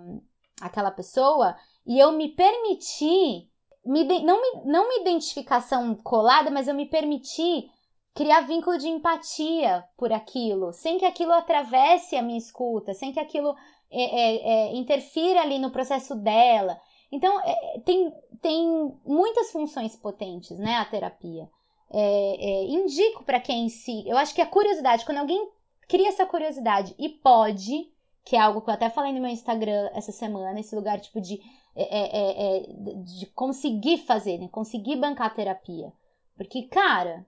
aquela 0.62 0.92
pessoa 0.92 1.56
e 1.86 2.00
eu 2.00 2.12
me 2.12 2.30
permitir, 2.30 3.50
me 3.88 4.04
não, 4.22 4.42
me, 4.42 4.62
não 4.66 4.84
uma 4.86 5.02
identificação 5.02 5.96
colada, 5.96 6.52
mas 6.52 6.68
eu 6.68 6.76
me 6.76 6.86
permitir 6.86 7.70
criar 8.14 8.42
vínculo 8.42 8.78
de 8.78 8.88
empatia 8.88 9.84
por 9.96 10.12
aquilo, 10.12 10.74
sem 10.74 10.98
que 10.98 11.06
aquilo 11.06 11.32
atravesse 11.34 12.16
a 12.16 12.22
minha 12.22 12.38
escuta, 12.38 12.94
sem 12.94 13.14
que 13.14 13.20
aquilo 13.20 13.56
é, 13.92 14.02
é, 14.02 14.50
é, 14.50 14.76
interfira 14.76 15.42
ali 15.42 15.60
no 15.60 15.72
processo 15.72 16.16
dela. 16.16 16.80
Então, 17.12 17.40
é, 17.42 17.80
tem, 17.86 18.12
tem 18.42 18.94
muitas 19.06 19.52
funções 19.52 19.96
potentes, 19.96 20.58
né, 20.58 20.76
a 20.76 20.86
terapia. 20.86 21.48
É, 21.90 22.00
é, 22.00 22.64
indico 22.66 23.24
para 23.24 23.40
quem 23.40 23.70
se. 23.70 24.08
Eu 24.08 24.18
acho 24.18 24.34
que 24.36 24.42
a 24.42 24.46
curiosidade, 24.46 25.06
quando 25.06 25.20
alguém 25.20 25.50
cria 25.88 26.10
essa 26.10 26.26
curiosidade 26.26 26.94
e 27.00 27.08
pode, 27.08 27.90
que 28.26 28.36
é 28.36 28.40
algo 28.40 28.62
que 28.62 28.70
eu 28.70 28.74
até 28.74 28.90
falei 28.90 29.14
no 29.14 29.22
meu 29.22 29.30
Instagram 29.30 29.90
essa 29.94 30.12
semana, 30.12 30.60
esse 30.60 30.76
lugar 30.76 31.00
tipo 31.00 31.22
de, 31.22 31.40
é, 31.84 32.18
é, 32.20 32.58
é, 32.58 32.64
de 33.04 33.26
conseguir 33.28 34.00
fazer, 34.00 34.38
né? 34.38 34.50
Conseguir 34.52 34.96
bancar 34.96 35.34
terapia. 35.34 35.94
Porque, 36.36 36.64
cara, 36.64 37.26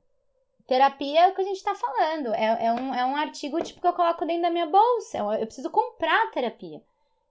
terapia 0.65 1.21
é 1.21 1.27
o 1.29 1.35
que 1.35 1.41
a 1.41 1.45
gente 1.45 1.63
tá 1.63 1.75
falando. 1.75 2.33
É, 2.33 2.65
é, 2.65 2.73
um, 2.73 2.93
é 2.93 3.05
um 3.05 3.15
artigo 3.15 3.61
tipo 3.61 3.79
que 3.79 3.87
eu 3.87 3.93
coloco 3.93 4.25
dentro 4.25 4.43
da 4.43 4.49
minha 4.49 4.65
bolsa. 4.65 5.17
Eu, 5.17 5.45
preciso 5.45 5.69
comprar 5.69 6.31
terapia. 6.31 6.81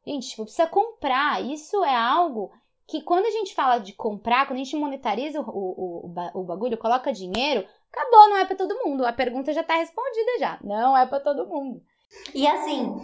Gente, 0.07 0.29
tipo, 0.29 0.45
precisa 0.45 0.67
comprar. 0.67 1.45
Isso 1.45 1.85
é 1.85 1.95
algo 1.95 2.53
que 2.87 3.03
quando 3.03 3.27
a 3.27 3.31
gente 3.31 3.55
fala 3.55 3.79
de 3.79 3.93
comprar, 3.93 4.47
quando 4.47 4.61
a 4.61 4.63
gente 4.63 4.77
monetariza 4.77 5.41
o, 5.41 5.45
o, 5.45 6.07
o, 6.07 6.41
o 6.41 6.45
bagulho, 6.45 6.79
coloca 6.79 7.13
dinheiro, 7.13 7.67
acabou, 7.93 8.29
não 8.29 8.37
é 8.39 8.45
pra 8.45 8.57
todo 8.57 8.83
mundo. 8.85 9.05
A 9.05 9.13
pergunta 9.13 9.53
já 9.53 9.63
tá 9.63 9.75
respondida 9.75 10.39
já. 10.39 10.59
Não 10.63 10.97
é 10.97 11.05
pra 11.05 11.21
todo 11.21 11.47
mundo. 11.47 11.83
E 12.35 12.47
assim, 12.47 12.97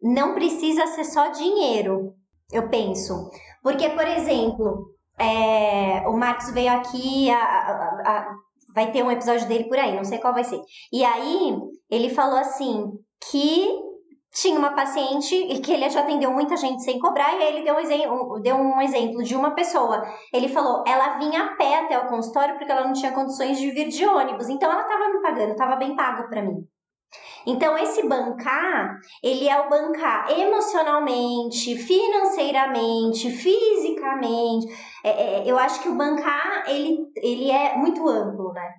não 0.00 0.34
precisa 0.34 0.86
ser 0.88 1.04
só 1.04 1.28
dinheiro, 1.28 2.14
eu 2.52 2.68
penso. 2.68 3.30
Porque, 3.62 3.88
por 3.90 4.06
exemplo, 4.06 4.86
é, 5.18 6.06
o 6.08 6.12
Marcos 6.16 6.50
veio 6.50 6.72
aqui, 6.72 7.30
a- 7.30 7.36
a- 7.36 8.02
a- 8.06 8.34
vai 8.74 8.90
ter 8.90 9.02
um 9.02 9.10
episódio 9.10 9.46
dele 9.48 9.64
por 9.64 9.78
aí, 9.78 9.94
não 9.94 10.04
sei 10.04 10.18
qual 10.18 10.32
vai 10.32 10.44
ser. 10.44 10.60
E 10.92 11.04
aí, 11.04 11.54
ele 11.90 12.08
falou 12.10 12.38
assim, 12.38 12.90
que 13.30 13.68
tinha 14.34 14.58
uma 14.58 14.70
paciente 14.74 15.34
e 15.34 15.60
que 15.60 15.70
ele 15.72 15.88
já 15.90 16.00
atendeu 16.00 16.30
muita 16.32 16.56
gente 16.56 16.82
sem 16.82 16.98
cobrar, 16.98 17.34
e 17.34 17.42
aí 17.42 17.54
ele 17.56 17.64
deu 17.64 17.76
um, 17.76 18.40
deu 18.40 18.56
um 18.56 18.80
exemplo 18.80 19.22
de 19.22 19.34
uma 19.36 19.50
pessoa. 19.54 20.02
Ele 20.32 20.48
falou, 20.48 20.82
ela 20.86 21.18
vinha 21.18 21.44
a 21.44 21.56
pé 21.56 21.80
até 21.80 21.98
o 21.98 22.08
consultório 22.08 22.56
porque 22.56 22.72
ela 22.72 22.84
não 22.86 22.94
tinha 22.94 23.12
condições 23.12 23.58
de 23.58 23.70
vir 23.70 23.88
de 23.88 24.06
ônibus, 24.06 24.48
então 24.48 24.72
ela 24.72 24.82
estava 24.82 25.08
me 25.12 25.20
pagando, 25.20 25.52
estava 25.52 25.76
bem 25.76 25.94
pago 25.94 26.28
para 26.30 26.42
mim. 26.42 26.64
Então, 27.46 27.76
esse 27.76 28.06
bancar, 28.06 28.98
ele 29.22 29.48
é 29.48 29.60
o 29.60 29.68
bancar 29.68 30.30
emocionalmente, 30.30 31.76
financeiramente, 31.76 33.30
fisicamente. 33.30 34.66
É, 35.04 35.10
é, 35.10 35.42
eu 35.50 35.58
acho 35.58 35.82
que 35.82 35.88
o 35.88 35.96
bancar, 35.96 36.64
ele, 36.68 36.98
ele 37.16 37.50
é 37.50 37.76
muito 37.76 38.08
amplo, 38.08 38.52
né? 38.52 38.74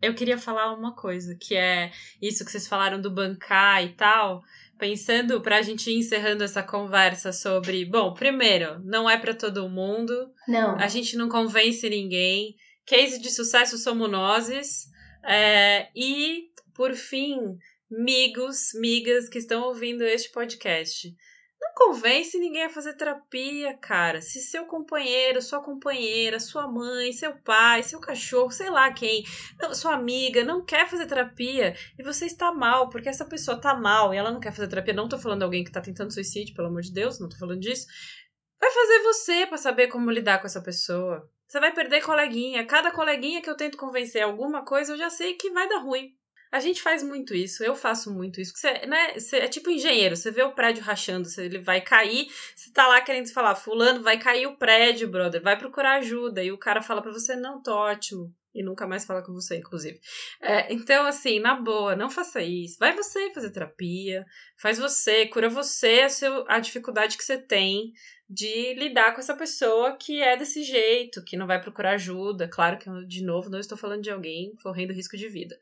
Eu 0.00 0.14
queria 0.14 0.38
falar 0.38 0.74
uma 0.74 0.94
coisa, 0.94 1.36
que 1.40 1.56
é 1.56 1.90
isso 2.20 2.44
que 2.44 2.50
vocês 2.50 2.68
falaram 2.68 3.00
do 3.00 3.10
bancar 3.10 3.82
e 3.82 3.94
tal. 3.94 4.42
Pensando 4.78 5.40
pra 5.40 5.62
gente 5.62 5.90
ir 5.90 5.98
encerrando 5.98 6.44
essa 6.44 6.62
conversa 6.62 7.32
sobre, 7.32 7.84
bom, 7.86 8.12
primeiro, 8.12 8.78
não 8.84 9.08
é 9.08 9.16
pra 9.16 9.34
todo 9.34 9.68
mundo, 9.70 10.12
Não. 10.46 10.76
a 10.76 10.86
gente 10.86 11.16
não 11.16 11.30
convence 11.30 11.88
ninguém. 11.88 12.54
Case 12.84 13.18
de 13.18 13.30
sucesso 13.30 13.78
somos 13.78 14.10
nozes. 14.10 14.84
É, 15.24 15.88
e, 15.96 16.50
por 16.76 16.94
fim, 16.94 17.58
migos, 17.90 18.70
migas 18.74 19.28
que 19.28 19.38
estão 19.38 19.62
ouvindo 19.62 20.02
este 20.04 20.30
podcast. 20.30 21.14
Não 21.58 21.72
convence 21.74 22.38
ninguém 22.38 22.64
a 22.64 22.70
fazer 22.70 22.94
terapia, 22.94 23.74
cara. 23.78 24.20
Se 24.20 24.40
seu 24.40 24.66
companheiro, 24.66 25.40
sua 25.40 25.62
companheira, 25.62 26.38
sua 26.38 26.68
mãe, 26.68 27.12
seu 27.12 27.34
pai, 27.38 27.82
seu 27.82 27.98
cachorro, 27.98 28.50
sei 28.50 28.68
lá 28.68 28.92
quem, 28.92 29.24
não, 29.58 29.74
sua 29.74 29.94
amiga 29.94 30.44
não 30.44 30.64
quer 30.64 30.86
fazer 30.88 31.06
terapia 31.06 31.74
e 31.98 32.02
você 32.02 32.26
está 32.26 32.52
mal, 32.52 32.90
porque 32.90 33.08
essa 33.08 33.24
pessoa 33.24 33.58
tá 33.58 33.74
mal 33.74 34.12
e 34.12 34.18
ela 34.18 34.30
não 34.30 34.40
quer 34.40 34.52
fazer 34.52 34.68
terapia. 34.68 34.92
Não 34.92 35.08
tô 35.08 35.18
falando 35.18 35.38
de 35.38 35.44
alguém 35.44 35.64
que 35.64 35.72
tá 35.72 35.80
tentando 35.80 36.12
suicídio, 36.12 36.54
pelo 36.54 36.68
amor 36.68 36.82
de 36.82 36.92
Deus, 36.92 37.18
não 37.18 37.28
tô 37.28 37.38
falando 37.38 37.60
disso. 37.60 37.86
Vai 38.60 38.70
fazer 38.70 39.02
você 39.02 39.46
pra 39.46 39.56
saber 39.56 39.88
como 39.88 40.10
lidar 40.10 40.40
com 40.40 40.46
essa 40.46 40.62
pessoa. 40.62 41.26
Você 41.48 41.58
vai 41.58 41.72
perder 41.72 42.02
coleguinha. 42.02 42.66
Cada 42.66 42.90
coleguinha 42.90 43.40
que 43.40 43.48
eu 43.48 43.56
tento 43.56 43.78
convencer 43.78 44.22
alguma 44.22 44.64
coisa, 44.64 44.92
eu 44.92 44.98
já 44.98 45.08
sei 45.08 45.34
que 45.34 45.50
vai 45.50 45.68
dar 45.68 45.78
ruim. 45.78 46.14
A 46.56 46.60
gente 46.60 46.80
faz 46.80 47.02
muito 47.02 47.34
isso, 47.34 47.62
eu 47.62 47.74
faço 47.76 48.10
muito 48.10 48.40
isso. 48.40 48.54
Você, 48.56 48.86
né, 48.86 49.12
você 49.12 49.36
é 49.36 49.46
tipo 49.46 49.68
engenheiro, 49.68 50.16
você 50.16 50.30
vê 50.30 50.42
o 50.42 50.54
prédio 50.54 50.82
rachando, 50.82 51.28
você, 51.28 51.44
ele 51.44 51.58
vai 51.58 51.82
cair, 51.82 52.28
você 52.54 52.72
tá 52.72 52.86
lá 52.88 52.98
querendo 53.02 53.30
falar, 53.30 53.54
fulano, 53.54 54.02
vai 54.02 54.18
cair 54.18 54.46
o 54.46 54.56
prédio, 54.56 55.06
brother, 55.06 55.42
vai 55.42 55.58
procurar 55.58 55.96
ajuda. 55.98 56.42
E 56.42 56.50
o 56.50 56.56
cara 56.56 56.80
fala 56.80 57.02
pra 57.02 57.12
você, 57.12 57.36
não, 57.36 57.62
tô 57.62 57.74
ótimo. 57.74 58.34
E 58.54 58.62
nunca 58.62 58.86
mais 58.86 59.04
fala 59.04 59.22
com 59.22 59.34
você, 59.34 59.58
inclusive. 59.58 60.00
É, 60.40 60.72
então, 60.72 61.04
assim, 61.04 61.38
na 61.38 61.56
boa, 61.56 61.94
não 61.94 62.08
faça 62.08 62.40
isso. 62.40 62.78
Vai 62.78 62.96
você 62.96 63.30
fazer 63.34 63.50
terapia, 63.50 64.24
faz 64.56 64.78
você, 64.78 65.26
cura 65.26 65.50
você 65.50 66.00
a, 66.00 66.08
seu, 66.08 66.42
a 66.48 66.58
dificuldade 66.58 67.18
que 67.18 67.24
você 67.24 67.36
tem 67.36 67.92
de 68.26 68.72
lidar 68.72 69.12
com 69.12 69.20
essa 69.20 69.36
pessoa 69.36 69.94
que 69.98 70.22
é 70.22 70.38
desse 70.38 70.62
jeito, 70.62 71.22
que 71.22 71.36
não 71.36 71.46
vai 71.46 71.60
procurar 71.60 71.96
ajuda. 71.96 72.48
Claro 72.48 72.78
que, 72.78 72.88
de 73.06 73.22
novo, 73.22 73.50
não 73.50 73.60
estou 73.60 73.76
falando 73.76 74.00
de 74.00 74.10
alguém 74.10 74.54
correndo 74.62 74.94
risco 74.94 75.18
de 75.18 75.28
vida. 75.28 75.54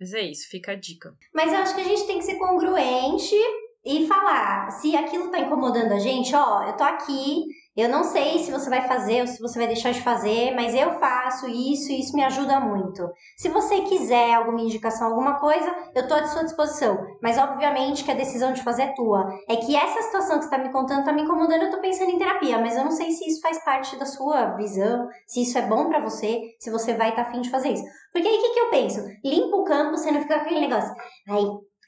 Mas 0.00 0.14
é 0.14 0.22
isso, 0.22 0.48
fica 0.48 0.72
a 0.72 0.74
dica. 0.74 1.14
Mas 1.34 1.52
eu 1.52 1.58
acho 1.58 1.74
que 1.74 1.82
a 1.82 1.84
gente 1.84 2.06
tem 2.06 2.18
que 2.18 2.24
ser 2.24 2.36
congruente 2.36 3.36
e 3.84 4.06
falar. 4.06 4.70
Se 4.70 4.96
aquilo 4.96 5.30
tá 5.30 5.38
incomodando 5.38 5.92
a 5.92 5.98
gente, 5.98 6.34
ó, 6.34 6.66
eu 6.66 6.72
tô 6.76 6.84
aqui, 6.84 7.44
eu 7.76 7.88
não 7.88 8.02
sei 8.02 8.38
se 8.38 8.50
você 8.50 8.70
vai 8.70 8.88
fazer 8.88 9.20
ou 9.20 9.26
se 9.26 9.38
você 9.40 9.58
vai 9.58 9.68
deixar 9.68 9.92
de 9.92 10.00
fazer, 10.00 10.52
mas 10.54 10.74
eu 10.74 10.98
faço. 10.98 11.19
Faço 11.30 11.48
isso 11.48 11.92
e 11.92 12.00
isso 12.00 12.14
me 12.16 12.24
ajuda 12.24 12.58
muito. 12.58 13.08
Se 13.36 13.48
você 13.48 13.82
quiser 13.82 14.34
alguma 14.34 14.60
indicação, 14.60 15.08
alguma 15.08 15.38
coisa, 15.38 15.72
eu 15.94 16.08
tô 16.08 16.14
à 16.14 16.26
sua 16.26 16.42
disposição. 16.42 16.98
Mas 17.22 17.38
obviamente 17.38 18.02
que 18.02 18.10
a 18.10 18.14
decisão 18.14 18.52
de 18.52 18.62
fazer 18.62 18.82
é 18.82 18.94
tua. 18.94 19.28
É 19.48 19.56
que 19.56 19.76
essa 19.76 20.02
situação 20.02 20.38
que 20.38 20.44
você 20.44 20.50
tá 20.50 20.58
me 20.58 20.72
contando 20.72 21.04
tá 21.04 21.12
me 21.12 21.22
incomodando, 21.22 21.62
eu 21.62 21.70
tô 21.70 21.80
pensando 21.80 22.10
em 22.10 22.18
terapia, 22.18 22.58
mas 22.58 22.76
eu 22.76 22.84
não 22.84 22.90
sei 22.90 23.12
se 23.12 23.28
isso 23.28 23.40
faz 23.40 23.62
parte 23.64 23.96
da 23.96 24.04
sua 24.04 24.56
visão, 24.56 25.08
se 25.26 25.42
isso 25.42 25.56
é 25.56 25.62
bom 25.62 25.88
para 25.88 26.00
você, 26.00 26.40
se 26.58 26.70
você 26.70 26.94
vai 26.94 27.10
estar 27.10 27.24
tá 27.24 27.30
afim 27.30 27.40
de 27.40 27.50
fazer 27.50 27.70
isso. 27.70 27.84
Porque 28.12 28.26
aí 28.26 28.36
o 28.36 28.40
que, 28.40 28.50
que 28.50 28.60
eu 28.60 28.70
penso? 28.70 29.00
Limpa 29.24 29.56
o 29.56 29.64
campo, 29.64 29.96
você 29.96 30.10
não 30.10 30.20
fica 30.22 30.34
com 30.34 30.46
aquele 30.46 30.60
negócio. 30.60 30.92
Aí, 31.28 31.44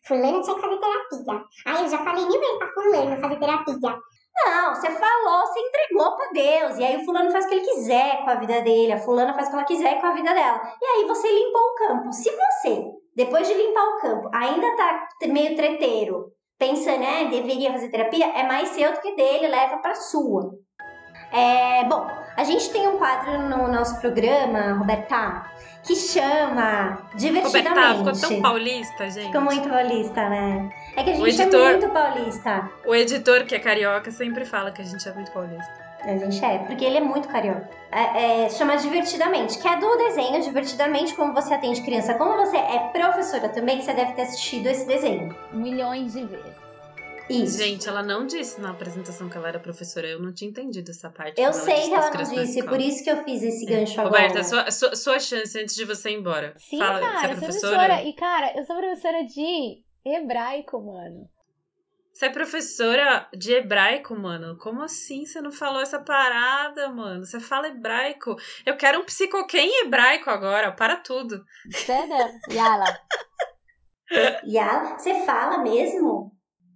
Fulano 0.06 0.42
tinha 0.42 0.54
que 0.54 0.60
fazer 0.60 0.78
terapia. 0.78 1.44
Aí 1.66 1.82
eu 1.82 1.88
já 1.88 1.98
falei 1.98 2.26
mil 2.26 2.40
vezes 2.40 2.58
pra 2.58 2.68
fulano 2.68 3.20
fazer 3.20 3.38
terapia. 3.38 3.74
Não, 4.34 4.74
você 4.74 4.90
falou, 4.90 5.46
você 5.46 5.60
entregou 5.60 6.16
pra 6.16 6.30
Deus. 6.32 6.78
E 6.78 6.84
aí 6.84 6.96
o 6.96 7.04
fulano 7.04 7.30
faz 7.30 7.44
o 7.44 7.48
que 7.48 7.54
ele 7.54 7.64
quiser 7.64 8.24
com 8.24 8.30
a 8.30 8.34
vida 8.36 8.60
dele, 8.62 8.92
a 8.92 8.98
fulana 8.98 9.34
faz 9.34 9.46
o 9.46 9.50
que 9.50 9.56
ela 9.56 9.66
quiser 9.66 10.00
com 10.00 10.06
a 10.06 10.12
vida 10.12 10.32
dela. 10.32 10.60
E 10.80 10.84
aí 10.84 11.06
você 11.06 11.30
limpou 11.30 11.60
o 11.60 11.74
campo. 11.74 12.12
Se 12.12 12.30
você, 12.30 12.84
depois 13.14 13.46
de 13.46 13.54
limpar 13.54 13.84
o 13.84 14.00
campo, 14.00 14.30
ainda 14.32 14.76
tá 14.76 15.08
meio 15.28 15.54
treteiro, 15.54 16.32
pensando, 16.58 17.00
né, 17.00 17.26
deveria 17.26 17.72
fazer 17.72 17.90
terapia, 17.90 18.26
é 18.26 18.42
mais 18.44 18.70
seu 18.70 18.92
do 18.92 19.00
que 19.00 19.14
dele, 19.14 19.48
leva 19.48 19.78
pra 19.78 19.94
sua. 19.94 20.50
É, 21.32 21.84
bom, 21.84 22.06
a 22.36 22.44
gente 22.44 22.70
tem 22.70 22.86
um 22.88 22.98
quadro 22.98 23.38
no 23.48 23.68
nosso 23.68 24.00
programa, 24.00 24.74
Roberta, 24.74 25.50
que 25.84 25.96
chama 25.96 26.98
Divertidamente. 27.14 27.68
Roberta, 27.98 28.14
ficou 28.14 28.30
tão 28.30 28.42
paulista, 28.42 29.10
gente. 29.10 29.26
Ficou 29.26 29.40
muito 29.40 29.68
paulista, 29.68 30.28
né? 30.28 30.70
É 30.96 31.02
que 31.02 31.10
a 31.10 31.14
gente 31.14 31.28
editor- 31.40 31.66
é 31.68 31.72
muito 31.72 31.88
paulista. 31.90 32.70
O 32.86 32.94
editor, 32.94 33.44
que 33.44 33.54
é 33.54 33.58
carioca, 33.58 34.10
sempre 34.10 34.44
fala 34.44 34.70
que 34.70 34.80
a 34.82 34.84
gente 34.84 35.08
é 35.08 35.12
muito 35.12 35.30
paulista. 35.32 35.82
A 36.04 36.16
gente 36.16 36.44
é, 36.44 36.58
porque 36.58 36.84
ele 36.84 36.96
é 36.98 37.00
muito 37.00 37.28
carioca. 37.28 37.68
É, 37.92 38.44
é, 38.44 38.50
chama 38.50 38.76
Divertidamente, 38.76 39.56
que 39.58 39.68
é 39.68 39.76
do 39.76 39.96
desenho 39.96 40.40
Divertidamente, 40.42 41.14
como 41.14 41.32
você 41.32 41.54
atende 41.54 41.80
criança. 41.82 42.14
Como 42.14 42.36
você 42.36 42.56
é 42.56 42.90
professora 42.92 43.48
também, 43.48 43.80
você 43.80 43.92
deve 43.92 44.12
ter 44.14 44.22
assistido 44.22 44.66
esse 44.66 44.84
desenho. 44.86 45.34
Milhões 45.52 46.12
de 46.12 46.24
vezes. 46.24 46.61
Isso. 47.32 47.58
Gente, 47.58 47.88
ela 47.88 48.02
não 48.02 48.26
disse 48.26 48.60
na 48.60 48.70
apresentação 48.70 49.28
que 49.28 49.36
ela 49.36 49.48
era 49.48 49.58
professora. 49.58 50.06
Eu 50.06 50.20
não 50.20 50.32
tinha 50.32 50.50
entendido 50.50 50.90
essa 50.90 51.10
parte. 51.10 51.40
eu 51.40 51.52
sei 51.52 51.88
que 51.88 51.94
ela 51.94 52.10
não 52.10 52.22
disse, 52.22 52.62
por 52.62 52.80
isso 52.80 53.02
que 53.02 53.10
eu 53.10 53.24
fiz 53.24 53.42
esse 53.42 53.64
gancho 53.64 54.00
Roberta, 54.00 54.40
agora. 54.40 54.44
sua, 54.44 54.70
sua, 54.70 54.96
sua 54.96 55.18
chance 55.18 55.58
antes 55.58 55.74
de 55.74 55.84
você 55.84 56.10
ir 56.10 56.18
embora. 56.18 56.54
Sim, 56.56 56.78
Fala, 56.78 57.00
cara, 57.00 57.18
você 57.18 57.26
é 57.26 57.30
eu 57.30 57.34
sou 57.34 57.44
professora? 57.44 57.76
professora. 57.76 58.08
E, 58.08 58.12
cara, 58.14 58.52
eu 58.56 58.64
sou 58.64 58.76
professora 58.76 59.24
de 59.24 59.82
hebraico, 60.04 60.80
mano. 60.80 61.28
Você 62.12 62.26
é 62.26 62.30
professora 62.30 63.28
de 63.34 63.52
hebraico, 63.52 64.14
mano? 64.14 64.58
Como 64.58 64.82
assim 64.82 65.24
você 65.24 65.40
não 65.40 65.50
falou 65.50 65.80
essa 65.80 65.98
parada, 65.98 66.90
mano? 66.90 67.24
Você 67.24 67.40
fala 67.40 67.68
hebraico. 67.68 68.36
Eu 68.66 68.76
quero 68.76 69.00
um 69.00 69.04
psicoquê 69.04 69.58
em 69.58 69.84
hebraico 69.84 70.28
agora. 70.28 70.70
Para 70.70 70.96
tudo. 70.96 71.42
Sério? 71.70 72.14
Yala. 72.50 72.84
Ela, 74.12 74.98
você 74.98 75.24
fala 75.24 75.58
mesmo? 75.58 76.31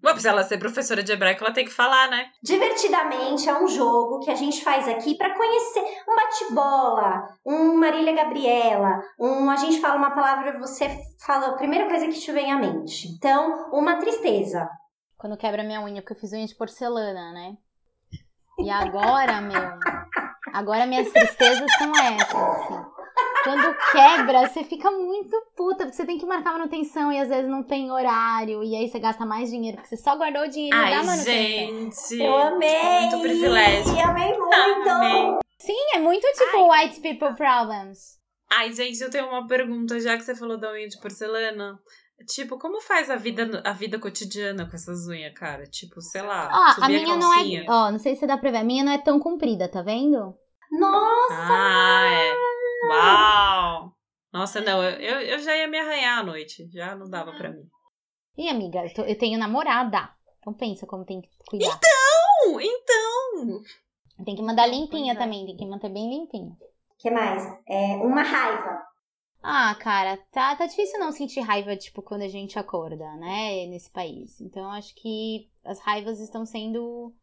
Bom, 0.07 0.17
se 0.21 0.29
ela 0.29 0.45
ser 0.45 0.59
professora 0.59 1.03
de 1.03 1.11
hebraico, 1.11 1.43
ela 1.43 1.53
tem 1.53 1.65
que 1.65 1.73
falar, 1.73 2.09
né? 2.09 2.31
Divertidamente 2.41 3.49
é 3.49 3.61
um 3.61 3.67
jogo 3.67 4.21
que 4.21 4.31
a 4.31 4.37
gente 4.37 4.63
faz 4.63 4.87
aqui 4.87 5.17
pra 5.17 5.35
conhecer 5.37 5.81
um 6.09 6.15
bate-bola, 6.15 7.29
um 7.45 7.77
Marília 7.77 8.15
Gabriela, 8.15 9.03
um 9.19 9.51
a 9.51 9.57
gente 9.57 9.81
fala 9.81 9.97
uma 9.97 10.13
palavra 10.13 10.61
você 10.61 10.97
fala 11.19 11.49
a 11.49 11.57
primeira 11.57 11.89
coisa 11.89 12.07
que 12.07 12.21
te 12.21 12.31
vem 12.31 12.53
à 12.53 12.57
mente. 12.57 13.09
Então, 13.09 13.69
uma 13.73 13.97
tristeza. 13.97 14.71
Quando 15.19 15.37
quebra 15.37 15.65
minha 15.65 15.83
unha, 15.83 16.01
porque 16.01 16.13
eu 16.13 16.21
fiz 16.21 16.33
unha 16.33 16.47
de 16.47 16.55
porcelana, 16.55 17.33
né? 17.33 17.57
E 18.61 18.71
agora, 18.71 19.41
meu. 19.41 19.77
Agora 20.53 20.87
minhas 20.87 21.11
tristezas 21.11 21.69
são 21.79 21.91
essas, 21.97 22.33
assim. 22.33 22.96
Quando 23.47 23.77
quebra, 23.93 24.49
você 24.49 24.65
fica 24.65 24.91
muito 24.91 25.31
puta, 25.57 25.85
porque 25.85 25.93
você 25.97 26.05
tem 26.05 26.19
que 26.19 26.27
marcar 26.27 26.53
manutenção 26.53 27.13
e 27.13 27.19
às 27.21 27.29
vezes 27.29 27.49
não 27.49 27.63
tem 27.63 27.91
horário, 27.93 28.63
e 28.65 28.75
aí 28.75 28.89
você 28.89 28.99
gasta 28.99 29.25
mais 29.25 29.51
dinheiro, 29.51 29.77
porque 29.77 29.89
você 29.89 29.97
só 30.03 30.17
guardou 30.17 30.43
o 30.43 30.49
dinheiro 30.49 30.77
da 30.77 30.85
Ai, 30.85 30.95
manutenção. 31.05 31.25
gente. 31.25 32.23
Eu 32.23 32.37
amei! 32.37 33.01
Muito 33.01 33.21
privilégio. 33.21 33.93
Eu 33.99 34.05
amei 34.09 34.37
muito! 34.37 34.89
Amei. 34.91 35.39
Sim, 35.59 35.77
é 35.95 35.99
muito 35.99 36.27
tipo 36.37 36.71
white 36.73 37.01
people 37.01 37.35
problems. 37.37 38.17
Ai, 38.51 38.73
gente, 38.73 39.01
eu 39.01 39.11
tenho 39.11 39.27
uma 39.29 39.47
pergunta, 39.47 39.99
já 40.01 40.17
que 40.17 40.23
você 40.25 40.35
falou 40.35 40.59
da 40.59 40.71
unha 40.73 40.89
de 40.89 41.01
porcelana. 41.01 41.79
Tipo, 42.29 42.59
como 42.59 42.81
faz 42.81 43.11
a 43.11 43.17
vida, 43.17 43.63
a 43.65 43.73
vida 43.73 43.99
cotidiana 43.99 44.67
com 44.69 44.75
essas 44.75 45.07
unhas, 45.07 45.35
cara? 45.35 45.65
Tipo, 45.65 46.01
sei 46.01 46.23
lá, 46.23 46.49
Ó, 46.51 46.85
a 46.85 46.89
minha 46.89 47.15
não 47.17 47.31
calcinha. 47.31 47.63
é. 47.63 47.67
Ó, 47.71 47.91
não 47.91 47.99
sei 47.99 48.17
se 48.17 48.27
dá 48.27 48.39
pra 48.39 48.51
ver. 48.51 48.59
A 48.59 48.65
minha 48.65 48.83
não 48.83 48.93
é 48.93 48.99
tão 48.99 49.21
comprida, 49.21 49.69
tá 49.69 49.83
vendo? 49.83 50.35
Nossa! 50.73 51.35
Ah, 51.35 52.07
é. 52.11 52.35
Uau! 52.89 53.93
Nossa, 54.32 54.61
não, 54.61 54.82
eu, 54.82 55.20
eu, 55.20 55.39
já 55.39 55.57
ia 55.57 55.68
me 55.68 55.78
arranhar 55.78 56.18
à 56.18 56.22
noite. 56.22 56.68
Já 56.70 56.95
não 56.95 57.09
dava 57.09 57.32
pra 57.32 57.51
mim. 57.51 57.68
Ih, 58.37 58.49
amiga, 58.49 58.84
eu, 58.84 58.93
tô- 58.93 59.05
eu 59.05 59.16
tenho 59.16 59.39
namorada. 59.39 60.11
Então 60.39 60.53
pensa 60.53 60.87
como 60.87 61.05
tem 61.05 61.22
que 61.22 61.28
cuidar. 61.49 61.80
Não, 62.47 62.61
então! 62.61 63.62
Tem 64.24 64.37
que 64.37 64.43
mandar 64.43 64.66
limpinha 64.66 65.12
é. 65.12 65.16
também, 65.16 65.47
tem 65.47 65.57
que 65.57 65.66
manter 65.66 65.89
bem 65.89 66.09
limpinho. 66.09 66.51
O 66.51 66.97
que 66.99 67.11
mais? 67.11 67.43
É 67.68 67.97
uma 67.97 68.22
raiva. 68.22 68.87
Ah, 69.43 69.74
cara, 69.76 70.16
tá, 70.32 70.57
tá 70.57 70.66
difícil 70.66 70.99
não 70.99 71.12
sentir 71.12 71.41
raiva, 71.41 71.76
tipo, 71.76 72.03
quando 72.03 72.22
a 72.22 72.28
gente 72.28 72.59
acorda, 72.59 73.14
né, 73.16 73.66
nesse 73.66 73.91
país. 73.91 74.41
Então, 74.41 74.64
eu 74.64 74.70
acho 74.70 74.95
que 74.95 75.49
as 75.64 75.78
raivas 75.80 76.18
estão 76.20 76.45
sendo. 76.45 77.14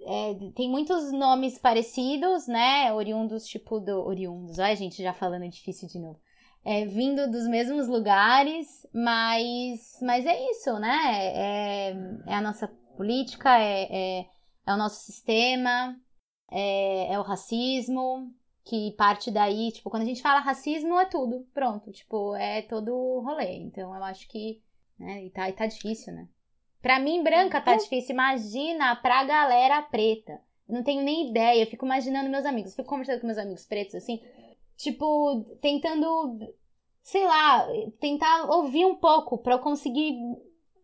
É, 0.00 0.34
tem 0.54 0.70
muitos 0.70 1.12
nomes 1.12 1.58
parecidos, 1.58 2.46
né? 2.46 2.92
Oriundos, 2.92 3.46
tipo, 3.46 3.80
do. 3.80 4.04
Oriundos, 4.06 4.58
olha 4.58 4.72
a 4.72 4.74
gente 4.74 5.02
já 5.02 5.12
falando 5.12 5.48
difícil 5.48 5.88
de 5.88 5.98
novo. 5.98 6.20
É, 6.64 6.84
vindo 6.84 7.30
dos 7.30 7.46
mesmos 7.48 7.88
lugares, 7.88 8.86
mas, 8.92 9.98
mas 10.02 10.26
é 10.26 10.50
isso, 10.50 10.78
né? 10.78 10.98
É, 11.34 11.90
é 12.26 12.34
a 12.34 12.40
nossa 12.40 12.68
política, 12.96 13.58
é, 13.58 14.20
é, 14.20 14.26
é 14.66 14.74
o 14.74 14.76
nosso 14.76 15.00
sistema, 15.04 15.96
é, 16.50 17.12
é 17.12 17.18
o 17.18 17.22
racismo, 17.22 18.32
que 18.64 18.92
parte 18.92 19.30
daí, 19.30 19.72
tipo, 19.72 19.88
quando 19.88 20.02
a 20.02 20.06
gente 20.06 20.20
fala 20.20 20.40
racismo 20.40 20.98
é 20.98 21.06
tudo, 21.06 21.46
pronto, 21.54 21.90
tipo, 21.90 22.34
é 22.34 22.62
todo 22.62 22.94
o 22.94 23.20
rolê. 23.20 23.56
Então 23.56 23.94
eu 23.94 24.04
acho 24.04 24.28
que, 24.28 24.62
né, 24.98 25.24
e 25.24 25.30
tá, 25.30 25.48
e 25.48 25.52
tá 25.52 25.66
difícil, 25.66 26.12
né? 26.12 26.28
Pra 26.80 26.98
mim, 27.00 27.22
branca 27.22 27.60
tá 27.60 27.74
difícil, 27.76 28.12
imagina 28.14 28.94
pra 28.96 29.24
galera 29.24 29.82
preta. 29.82 30.40
Não 30.68 30.82
tenho 30.82 31.02
nem 31.02 31.30
ideia, 31.30 31.62
eu 31.62 31.66
fico 31.66 31.84
imaginando 31.84 32.30
meus 32.30 32.44
amigos, 32.44 32.74
fico 32.74 32.88
conversando 32.88 33.20
com 33.20 33.26
meus 33.26 33.38
amigos 33.38 33.64
pretos, 33.64 33.94
assim, 33.94 34.20
tipo, 34.76 35.44
tentando, 35.62 36.38
sei 37.02 37.24
lá, 37.24 37.66
tentar 37.98 38.44
ouvir 38.50 38.84
um 38.84 38.96
pouco 38.96 39.38
pra 39.38 39.54
eu 39.54 39.60
conseguir, 39.60 40.12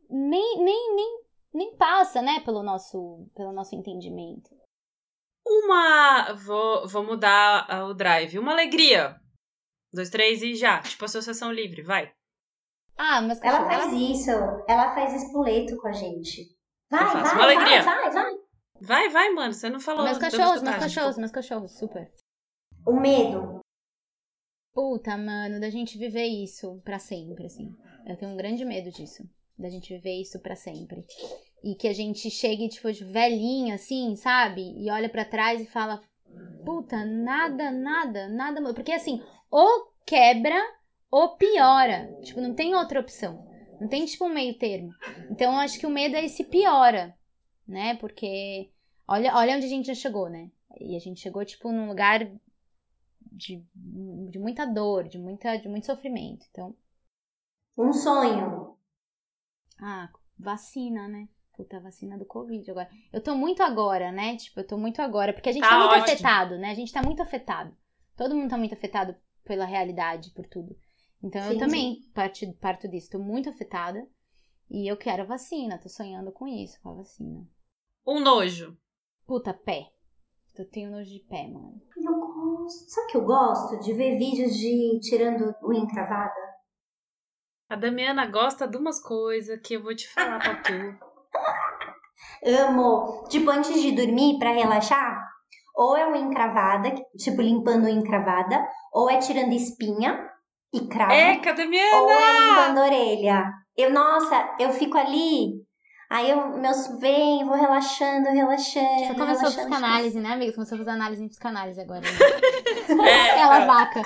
nem, 0.08 0.64
nem, 0.64 0.96
nem, 0.96 1.20
nem 1.52 1.76
passa, 1.76 2.22
né, 2.22 2.40
pelo 2.40 2.62
nosso, 2.62 3.28
pelo 3.34 3.52
nosso 3.52 3.74
entendimento. 3.74 4.50
Uma. 5.46 6.32
Vou, 6.32 6.88
vou 6.88 7.04
mudar 7.04 7.68
o 7.86 7.92
drive. 7.92 8.38
Uma 8.38 8.52
alegria. 8.52 9.20
Dois, 9.92 10.08
três 10.08 10.42
e 10.42 10.54
já. 10.54 10.80
Tipo, 10.80 11.04
associação 11.04 11.52
livre, 11.52 11.82
vai. 11.82 12.10
Ah, 12.96 13.20
mas 13.22 13.40
Ela 13.42 13.64
faz 13.64 13.92
isso. 13.92 14.30
Ela 14.68 14.94
faz 14.94 15.22
espoleto 15.22 15.76
com 15.78 15.88
a 15.88 15.92
gente. 15.92 16.54
Vai, 16.90 17.04
vai, 17.04 17.42
alegria. 17.42 17.82
vai, 17.82 18.02
vai, 18.02 18.12
vai. 18.12 18.34
Vai, 18.80 19.08
vai, 19.08 19.30
mano. 19.30 19.52
Você 19.52 19.68
não 19.68 19.80
falou. 19.80 20.04
Meus 20.04 20.18
cachorros, 20.18 20.62
meus 20.62 20.76
cachorros, 20.76 21.18
meus 21.18 21.30
cachorros, 21.32 21.72
super. 21.78 22.12
O 22.86 22.92
medo. 22.92 23.60
Puta, 24.72 25.16
mano, 25.16 25.60
da 25.60 25.70
gente 25.70 25.96
viver 25.96 26.26
isso 26.26 26.80
pra 26.84 26.98
sempre, 26.98 27.46
assim. 27.46 27.74
Eu 28.06 28.16
tenho 28.16 28.32
um 28.32 28.36
grande 28.36 28.64
medo 28.64 28.90
disso. 28.90 29.22
Da 29.56 29.70
gente 29.70 29.94
viver 29.94 30.20
isso 30.20 30.40
pra 30.40 30.56
sempre. 30.56 31.04
E 31.62 31.76
que 31.76 31.88
a 31.88 31.92
gente 31.92 32.28
chegue, 32.28 32.68
tipo, 32.68 32.92
de 32.92 33.04
velhinha, 33.04 33.76
assim, 33.76 34.16
sabe? 34.16 34.74
E 34.76 34.90
olha 34.90 35.08
pra 35.08 35.24
trás 35.24 35.60
e 35.60 35.66
fala: 35.66 36.02
Puta, 36.64 37.04
nada, 37.04 37.70
nada, 37.70 38.28
nada. 38.28 38.60
mudou." 38.60 38.74
Porque, 38.74 38.92
assim, 38.92 39.22
ou 39.50 39.92
quebra 40.04 40.60
ou 41.10 41.36
piora. 41.36 42.12
Tipo, 42.22 42.40
não 42.40 42.54
tem 42.54 42.74
outra 42.74 43.00
opção. 43.00 43.46
Não 43.80 43.88
tem, 43.88 44.04
tipo, 44.04 44.24
um 44.24 44.32
meio 44.32 44.56
termo. 44.58 44.92
Então, 45.30 45.52
eu 45.52 45.58
acho 45.58 45.78
que 45.78 45.86
o 45.86 45.90
medo 45.90 46.16
é 46.16 46.24
esse 46.24 46.44
piora, 46.44 47.16
né? 47.66 47.96
Porque 47.96 48.70
olha, 49.06 49.34
olha 49.36 49.56
onde 49.56 49.66
a 49.66 49.68
gente 49.68 49.86
já 49.86 49.94
chegou, 49.94 50.28
né? 50.28 50.50
E 50.80 50.96
a 50.96 50.98
gente 50.98 51.20
chegou, 51.20 51.44
tipo, 51.44 51.70
num 51.70 51.88
lugar 51.88 52.20
de, 53.20 53.64
de 54.30 54.38
muita 54.38 54.64
dor, 54.64 55.08
de, 55.08 55.18
muita, 55.18 55.56
de 55.56 55.68
muito 55.68 55.86
sofrimento. 55.86 56.46
Então, 56.50 56.74
Um 57.76 57.92
sonho. 57.92 58.76
ah, 59.80 60.08
vacina, 60.38 61.08
né? 61.08 61.28
Puta, 61.56 61.78
vacina 61.80 62.18
do 62.18 62.24
Covid 62.24 62.68
agora. 62.70 62.88
Eu 63.12 63.22
tô 63.22 63.36
muito 63.36 63.62
agora, 63.62 64.10
né? 64.10 64.36
Tipo, 64.36 64.60
eu 64.60 64.66
tô 64.66 64.76
muito 64.76 65.00
agora, 65.00 65.32
porque 65.32 65.48
a 65.48 65.52
gente 65.52 65.62
tá, 65.62 65.68
Tá 65.70 65.78
muito 65.78 65.90
ótimo. 65.92 66.04
afetado, 66.04 66.58
né? 66.58 66.70
A 66.70 66.74
gente 66.74 66.92
tá 66.92 67.02
muito 67.02 67.22
afetado. 67.22 67.76
Todo 68.16 68.34
mundo 68.34 68.50
tá 68.50 68.58
muito 68.58 68.74
afetado 68.74 69.14
pela 69.44 69.64
realidade, 69.64 70.30
por 70.30 70.46
tudo. 70.48 70.76
Então 71.24 71.42
eu 71.46 71.52
Sim, 71.52 71.58
também 71.58 71.96
parto, 72.14 72.40
parto 72.60 72.86
disso. 72.86 73.08
Tô 73.12 73.18
muito 73.18 73.48
afetada. 73.48 74.06
E 74.70 74.90
eu 74.90 74.96
quero 74.96 75.26
vacina, 75.26 75.80
tô 75.80 75.88
sonhando 75.88 76.30
com 76.30 76.46
isso, 76.46 76.78
com 76.82 76.90
a 76.90 76.94
vacina. 76.96 77.48
Um 78.06 78.20
nojo. 78.20 78.76
Puta, 79.26 79.54
pé. 79.54 79.86
Eu 80.56 80.68
tenho 80.68 80.90
nojo 80.90 81.10
de 81.10 81.20
pé, 81.20 81.48
mano. 81.48 81.80
Eu 81.96 82.68
sabe 82.68 83.10
que 83.10 83.16
eu 83.16 83.24
gosto? 83.24 83.80
De 83.80 83.94
ver 83.94 84.18
vídeos 84.18 84.54
de 84.54 85.00
tirando 85.00 85.54
unha 85.62 85.80
encravada. 85.80 86.54
A 87.70 87.76
Damiana 87.76 88.26
gosta 88.26 88.68
de 88.68 88.76
umas 88.76 89.02
coisas 89.02 89.58
que 89.60 89.74
eu 89.74 89.82
vou 89.82 89.96
te 89.96 90.06
falar 90.08 90.38
pra 90.38 90.62
tu. 90.62 90.72
Amo. 92.68 93.24
Tipo, 93.28 93.50
antes 93.50 93.80
de 93.80 93.92
dormir, 93.92 94.38
pra 94.38 94.52
relaxar, 94.52 95.18
ou 95.74 95.96
é 95.96 96.06
uma 96.06 96.18
encravada, 96.18 96.94
tipo, 97.16 97.40
limpando 97.40 97.84
unha 97.84 97.98
encravada, 97.98 98.68
ou 98.92 99.10
é 99.10 99.18
tirando 99.18 99.52
espinha 99.52 100.33
e 100.74 100.86
cravo, 100.88 101.12
É, 101.12 101.36
que 101.38 101.48
a 101.48 101.52
ou 101.52 101.56
é 101.56 101.62
Damiana! 101.64 102.50
limpando 102.50 102.78
a 102.78 102.82
orelha. 102.84 103.52
Eu, 103.76 103.90
nossa, 103.92 104.56
eu 104.58 104.70
fico 104.72 104.96
ali, 104.98 105.62
aí 106.10 106.30
eu, 106.30 106.56
meus 106.58 106.86
vem, 107.00 107.44
vou 107.44 107.54
relaxando, 107.56 108.28
relaxando. 108.30 108.86
Você 109.00 109.14
começou 109.14 109.24
relaxando, 109.48 109.56
psicanálise, 109.68 110.20
né, 110.20 110.32
amiga? 110.32 110.50
Você 110.52 110.54
começou 110.56 110.76
a 110.76 110.78
fazer 110.78 110.90
análise 110.90 111.22
em 111.24 111.28
psicanálise 111.28 111.80
agora. 111.80 112.00
Né? 112.00 112.08
É, 113.06 113.30
Aquela 113.32 113.48
cara, 113.60 113.66
vaca. 113.66 114.02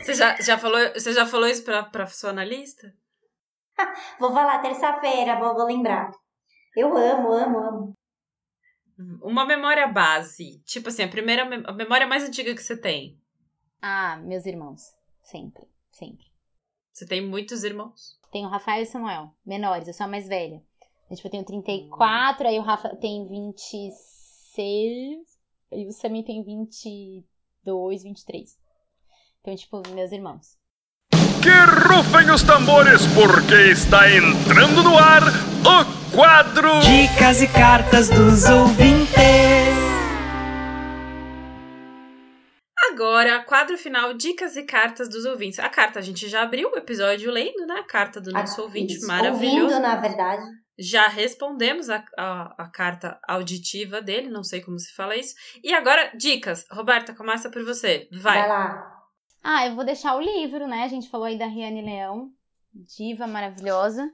você, 0.00 0.14
já, 0.14 0.36
já 0.40 0.58
falou, 0.58 0.78
você 0.94 1.12
já 1.12 1.26
falou 1.26 1.46
isso 1.48 1.62
pra, 1.64 1.82
pra 1.84 2.06
sua 2.06 2.30
analista? 2.30 2.92
Vou 4.18 4.32
falar 4.32 4.58
terça-feira, 4.60 5.38
vou, 5.38 5.54
vou 5.54 5.66
lembrar. 5.66 6.10
Eu 6.74 6.96
amo, 6.96 7.30
amo, 7.32 7.58
amo. 7.58 7.92
Uma 9.22 9.44
memória 9.44 9.86
base. 9.86 10.62
Tipo 10.64 10.88
assim, 10.88 11.04
a 11.04 11.08
primeira 11.08 11.44
mem- 11.44 11.62
a 11.66 11.72
memória 11.72 12.06
mais 12.06 12.24
antiga 12.24 12.54
que 12.54 12.62
você 12.62 12.74
tem. 12.80 13.18
Ah, 13.82 14.16
meus 14.22 14.46
irmãos. 14.46 14.80
Sempre, 15.22 15.64
sempre. 15.96 16.26
Você 16.92 17.06
tem 17.06 17.26
muitos 17.26 17.64
irmãos? 17.64 18.18
Tenho 18.30 18.48
o 18.48 18.50
Rafael 18.50 18.80
e 18.80 18.84
o 18.84 18.90
Samuel, 18.90 19.30
menores, 19.44 19.88
eu 19.88 19.94
sou 19.94 20.04
a 20.04 20.08
mais 20.08 20.28
velha. 20.28 20.62
Então, 21.04 21.16
tipo, 21.16 21.28
eu 21.28 21.30
tenho 21.30 21.44
34, 21.44 22.48
aí 22.48 22.58
o 22.58 22.62
Rafa 22.62 22.88
tem 22.96 23.26
26, 23.28 24.56
e 25.72 25.86
o 25.86 25.92
Samir 25.92 26.24
tem 26.24 26.42
22, 26.42 28.02
23. 28.02 28.58
Então, 29.40 29.54
tipo, 29.54 29.82
meus 29.90 30.12
irmãos. 30.12 30.56
Que 31.42 31.50
rufem 31.88 32.30
os 32.30 32.42
tambores, 32.42 33.02
porque 33.14 33.70
está 33.70 34.10
entrando 34.10 34.82
no 34.82 34.98
ar 34.98 35.22
o 35.22 36.16
quadro 36.16 36.80
Dicas 36.80 37.40
e 37.40 37.48
cartas 37.48 38.08
dos 38.08 38.48
ouvintes. 38.48 39.95
Agora, 42.96 43.42
quadro 43.44 43.76
final, 43.76 44.14
dicas 44.14 44.56
e 44.56 44.62
cartas 44.62 45.06
dos 45.06 45.26
ouvintes. 45.26 45.58
A 45.58 45.68
carta, 45.68 45.98
a 45.98 46.02
gente 46.02 46.26
já 46.28 46.40
abriu 46.42 46.70
o 46.70 46.78
episódio 46.78 47.30
lendo, 47.30 47.66
né? 47.66 47.74
A 47.74 47.84
carta 47.84 48.22
do 48.22 48.32
nosso 48.32 48.58
Ah, 48.58 48.64
ouvinte, 48.64 48.94
isso. 48.94 49.06
maravilhoso. 49.06 49.64
Ouvindo, 49.64 49.80
na 49.80 49.96
verdade. 49.96 50.42
Já 50.78 51.06
respondemos 51.06 51.90
a, 51.90 52.02
a, 52.18 52.54
a 52.64 52.70
carta 52.70 53.18
auditiva 53.28 54.00
dele, 54.00 54.30
não 54.30 54.42
sei 54.42 54.62
como 54.62 54.78
se 54.78 54.94
fala 54.94 55.14
isso. 55.14 55.34
E 55.62 55.74
agora, 55.74 56.10
dicas. 56.16 56.64
Roberta, 56.70 57.14
começa 57.14 57.50
por 57.50 57.62
você. 57.66 58.08
Vai. 58.10 58.38
Vai 58.40 58.48
lá. 58.48 58.92
Ah, 59.44 59.66
eu 59.66 59.74
vou 59.74 59.84
deixar 59.84 60.16
o 60.16 60.20
livro, 60.20 60.66
né? 60.66 60.84
A 60.84 60.88
gente 60.88 61.10
falou 61.10 61.26
aí 61.26 61.38
da 61.38 61.46
Riane 61.46 61.82
Leão, 61.82 62.30
diva 62.74 63.26
maravilhosa. 63.26 64.10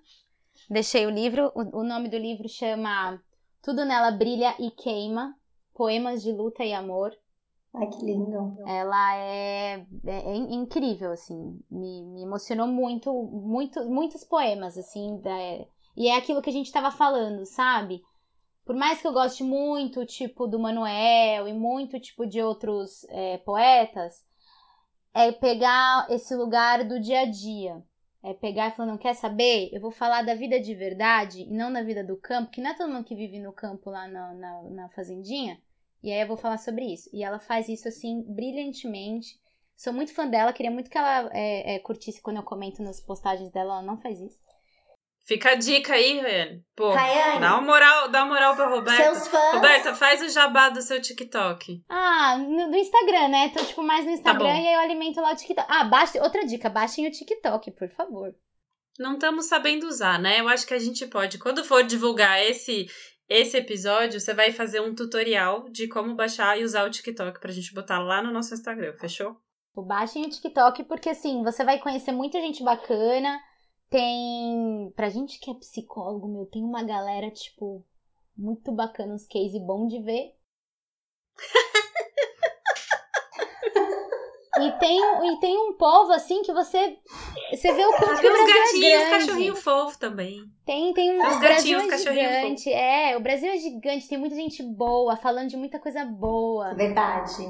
Deixei 0.69 1.07
o 1.07 1.11
livro, 1.11 1.53
o, 1.55 1.81
o 1.81 1.85
nome 1.85 2.09
do 2.09 2.19
livro 2.19 2.49
chama 2.49 3.21
Tudo 3.63 3.85
Nela 3.85 4.11
Brilha 4.11 4.55
e 4.59 4.71
Queima, 4.73 5.35
Poemas 5.73 6.21
de 6.23 6.33
Luta 6.33 6.65
e 6.65 6.73
Amor. 6.75 7.13
Ai, 7.75 7.89
que 7.89 8.05
lindo. 8.05 8.55
Ela 8.67 9.17
é, 9.17 9.87
é- 10.07 10.31
é 10.31 10.35
in- 10.37 10.55
incrível, 10.63 11.13
assim. 11.13 11.59
Me, 11.71 12.03
me 12.03 12.23
emocionou 12.23 12.67
muito, 12.67 13.13
muito, 13.13 13.85
muitos 13.89 14.25
poemas, 14.25 14.77
assim. 14.77 15.19
da- 15.21 15.31
e 15.97 16.09
é 16.09 16.17
aquilo 16.17 16.41
que 16.43 16.51
a 16.51 16.53
gente 16.53 16.73
tava 16.73 16.91
falando, 16.91 17.45
sabe? 17.47 18.03
Por 18.65 18.77
mais 18.77 19.01
que 19.01 19.07
eu 19.09 19.13
goste 19.13 19.43
muito, 19.45 20.07
tipo, 20.07 20.47
do 20.47 20.59
Manuel 20.59 21.49
e 21.49 21.53
muito, 21.55 22.01
tipo, 22.01 22.27
de 22.27 22.43
outros 22.43 23.05
é, 23.11 23.39
poetas, 23.39 24.25
é 25.15 25.33
pegar 25.33 26.07
esse 26.11 26.35
lugar 26.35 26.85
do 26.85 27.01
dia 27.01 27.21
a 27.21 27.25
dia. 27.31 27.83
É 28.23 28.33
pegar 28.35 28.69
e 28.69 28.71
falar, 28.73 28.89
não 28.91 28.99
quer 28.99 29.15
saber? 29.15 29.71
Eu 29.73 29.81
vou 29.81 29.91
falar 29.91 30.23
da 30.23 30.35
vida 30.35 30.61
de 30.61 30.75
verdade 30.75 31.43
e 31.43 31.51
não 31.53 31.73
da 31.73 31.83
vida 31.83 32.05
do 32.05 32.17
campo, 32.17 32.51
que 32.53 32.61
não 32.61 32.71
é 32.71 32.75
todo 32.77 32.93
mundo 32.93 33.05
que 33.05 33.17
vive 33.17 33.39
no 33.41 33.53
campo 33.53 33.91
lá 33.91 34.07
na, 34.09 34.33
na, 34.35 34.63
na 34.71 34.89
fazendinha. 34.91 35.61
E 36.03 36.11
aí 36.11 36.21
eu 36.21 36.27
vou 36.27 36.37
falar 36.37 36.59
sobre 36.59 36.85
isso. 36.85 37.09
E 37.13 37.23
ela 37.23 37.39
faz 37.39 37.69
isso 37.69 37.87
assim 37.87 38.23
brilhantemente. 38.27 39.41
Sou 39.77 39.93
muito 39.93 40.15
fã 40.15 40.27
dela, 40.27 40.53
queria 40.53 40.71
muito 40.71 40.91
que 40.91 40.99
ela 40.99 41.31
é, 41.33 41.75
é, 41.75 41.79
curtisse 41.79 42.21
quando 42.21 42.37
eu 42.37 42.43
comento 42.43 42.83
nas 42.83 43.01
postagens 43.01 43.51
dela. 43.51 43.75
Ela 43.75 43.83
não 43.83 44.01
faz 44.01 44.21
isso. 44.21 44.39
Fica 45.25 45.51
a 45.51 45.55
dica 45.55 45.95
aí, 45.95 46.21
Rayane. 46.21 46.65
Pô, 46.75 46.91
Rayane. 46.91 47.41
dá 47.41 47.55
uma 47.55 47.63
moral, 47.63 48.09
dá 48.09 48.25
uma 48.25 48.35
moral 48.35 48.57
pra 48.57 48.69
Roberta. 48.69 49.15
Seus 49.15 49.29
fãs. 49.29 49.55
Roberta, 49.55 49.95
faz 49.95 50.21
o 50.21 50.29
jabá 50.29 50.69
do 50.69 50.83
seu 50.83 51.01
TikTok. 51.01 51.85
Ah, 51.89 52.37
no, 52.39 52.69
no 52.69 52.77
Instagram, 52.77 53.29
né? 53.29 53.49
Tô 53.51 53.65
tipo 53.65 53.83
mais 53.85 54.05
no 54.05 54.11
Instagram 54.11 54.49
bom. 54.49 54.61
e 54.61 54.67
aí 54.67 54.75
eu 54.75 54.81
alimento 54.81 55.21
lá 55.21 55.33
o 55.33 55.37
TikTok. 55.37 55.67
Ah, 55.71 55.85
baixe, 55.85 56.19
outra 56.19 56.45
dica, 56.45 56.69
baixem 56.69 57.07
o 57.07 57.11
TikTok, 57.11 57.71
por 57.71 57.89
favor. 57.91 58.35
Não 58.99 59.15
estamos 59.15 59.47
sabendo 59.47 59.87
usar, 59.87 60.19
né? 60.19 60.41
Eu 60.41 60.49
acho 60.49 60.67
que 60.67 60.75
a 60.75 60.79
gente 60.79 61.07
pode. 61.07 61.39
Quando 61.39 61.65
for 61.65 61.85
divulgar 61.85 62.43
esse 62.43 62.87
esse 63.29 63.57
episódio, 63.57 64.21
você 64.21 64.35
vai 64.35 64.53
fazer 64.53 64.81
um 64.81 64.95
tutorial 64.95 65.69
de 65.69 65.89
como 65.89 66.15
baixar 66.15 66.59
e 66.59 66.65
usar 66.65 66.87
o 66.87 66.91
TikTok 66.91 67.41
pra 67.41 67.53
gente 67.53 67.75
botar 67.75 67.99
lá 67.99 68.23
no 68.23 68.33
nosso 68.33 68.55
Instagram, 68.55 68.95
fechou? 68.99 69.37
Tipo, 69.69 69.83
Baixem 69.83 70.27
o 70.27 70.29
TikTok 70.29 70.85
porque 70.85 71.09
assim, 71.09 71.43
você 71.43 71.65
vai 71.65 71.81
conhecer 71.81 72.13
muita 72.13 72.41
gente 72.41 72.63
bacana. 72.63 73.41
Tem. 73.89 74.93
Pra 74.95 75.09
gente 75.09 75.39
que 75.39 75.51
é 75.51 75.55
psicólogo, 75.55 76.29
meu, 76.29 76.47
tem 76.47 76.63
uma 76.63 76.83
galera, 76.83 77.31
tipo, 77.31 77.85
muito 78.37 78.73
bacana, 78.73 79.15
uns 79.15 79.27
case 79.27 79.59
bom 79.61 79.87
de 79.87 80.03
ver. 80.03 80.35
e, 84.67 84.79
tem, 84.79 85.01
e 85.33 85.41
tem 85.41 85.57
um 85.59 85.77
povo, 85.77 86.13
assim, 86.13 86.43
que 86.43 86.53
você. 86.53 86.97
Você 87.51 87.73
vê 87.73 87.85
o 87.85 87.93
quanto 87.93 88.17
que 88.17 88.23
Tem 88.23 88.31
o 88.31 88.35
uns 88.35 88.45
Brasil 88.45 88.63
gatinhos, 88.63 88.85
é 88.85 89.09
grande. 89.09 89.27
cachorrinho 89.27 89.57
fofo 89.57 89.99
também. 89.99 90.41
Tem, 90.65 90.93
tem 90.95 91.11
um. 91.19 91.27
Os 91.27 91.39
gatinhos, 91.39 91.85
é 91.85 91.89
cachorrinho 91.89 92.29
gigante. 92.31 92.73
É, 92.73 93.17
o 93.17 93.21
Brasil 93.21 93.51
é 93.51 93.57
gigante, 93.59 94.09
tem 94.09 94.19
muita 94.19 94.35
gente 94.37 94.63
boa, 94.63 95.17
falando 95.17 95.49
de 95.49 95.57
muita 95.57 95.79
coisa 95.79 96.05
boa. 96.05 96.75
Verdade. 96.75 97.45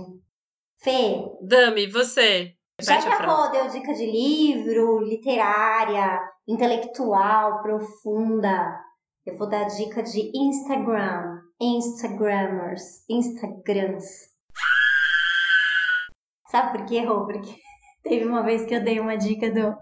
Fê, 0.80 1.24
Dami, 1.40 1.86
você. 1.86 2.54
já 2.80 3.00
que 3.00 3.08
a. 3.08 3.26
Rô 3.26 3.48
deu 3.50 3.68
dica 3.68 3.92
de 3.94 4.06
livro, 4.06 5.00
literária, 5.00 6.18
intelectual, 6.48 7.62
profunda, 7.62 8.80
eu 9.24 9.36
vou 9.38 9.48
dar 9.48 9.64
dica 9.64 10.02
de 10.02 10.30
Instagram. 10.36 11.40
Instagrammers. 11.60 13.04
Instagrams. 13.08 14.31
Sabe 16.52 16.76
por 16.76 16.86
quê, 16.86 17.00
Rô? 17.00 17.24
Porque 17.24 17.54
teve 18.04 18.26
uma 18.26 18.42
vez 18.42 18.66
que 18.66 18.74
eu 18.74 18.84
dei 18.84 19.00
uma 19.00 19.16
dica 19.16 19.50
do 19.50 19.74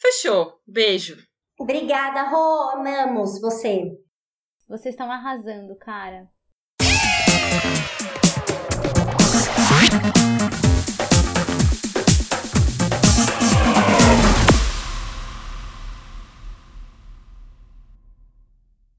Fechou. 0.00 0.60
Beijo. 0.66 1.16
Obrigada, 1.58 2.28
Rô, 2.28 2.70
amamos 2.70 3.40
você. 3.40 3.84
Vocês 4.68 4.94
estão 4.94 5.10
arrasando, 5.10 5.76
cara. 5.78 6.28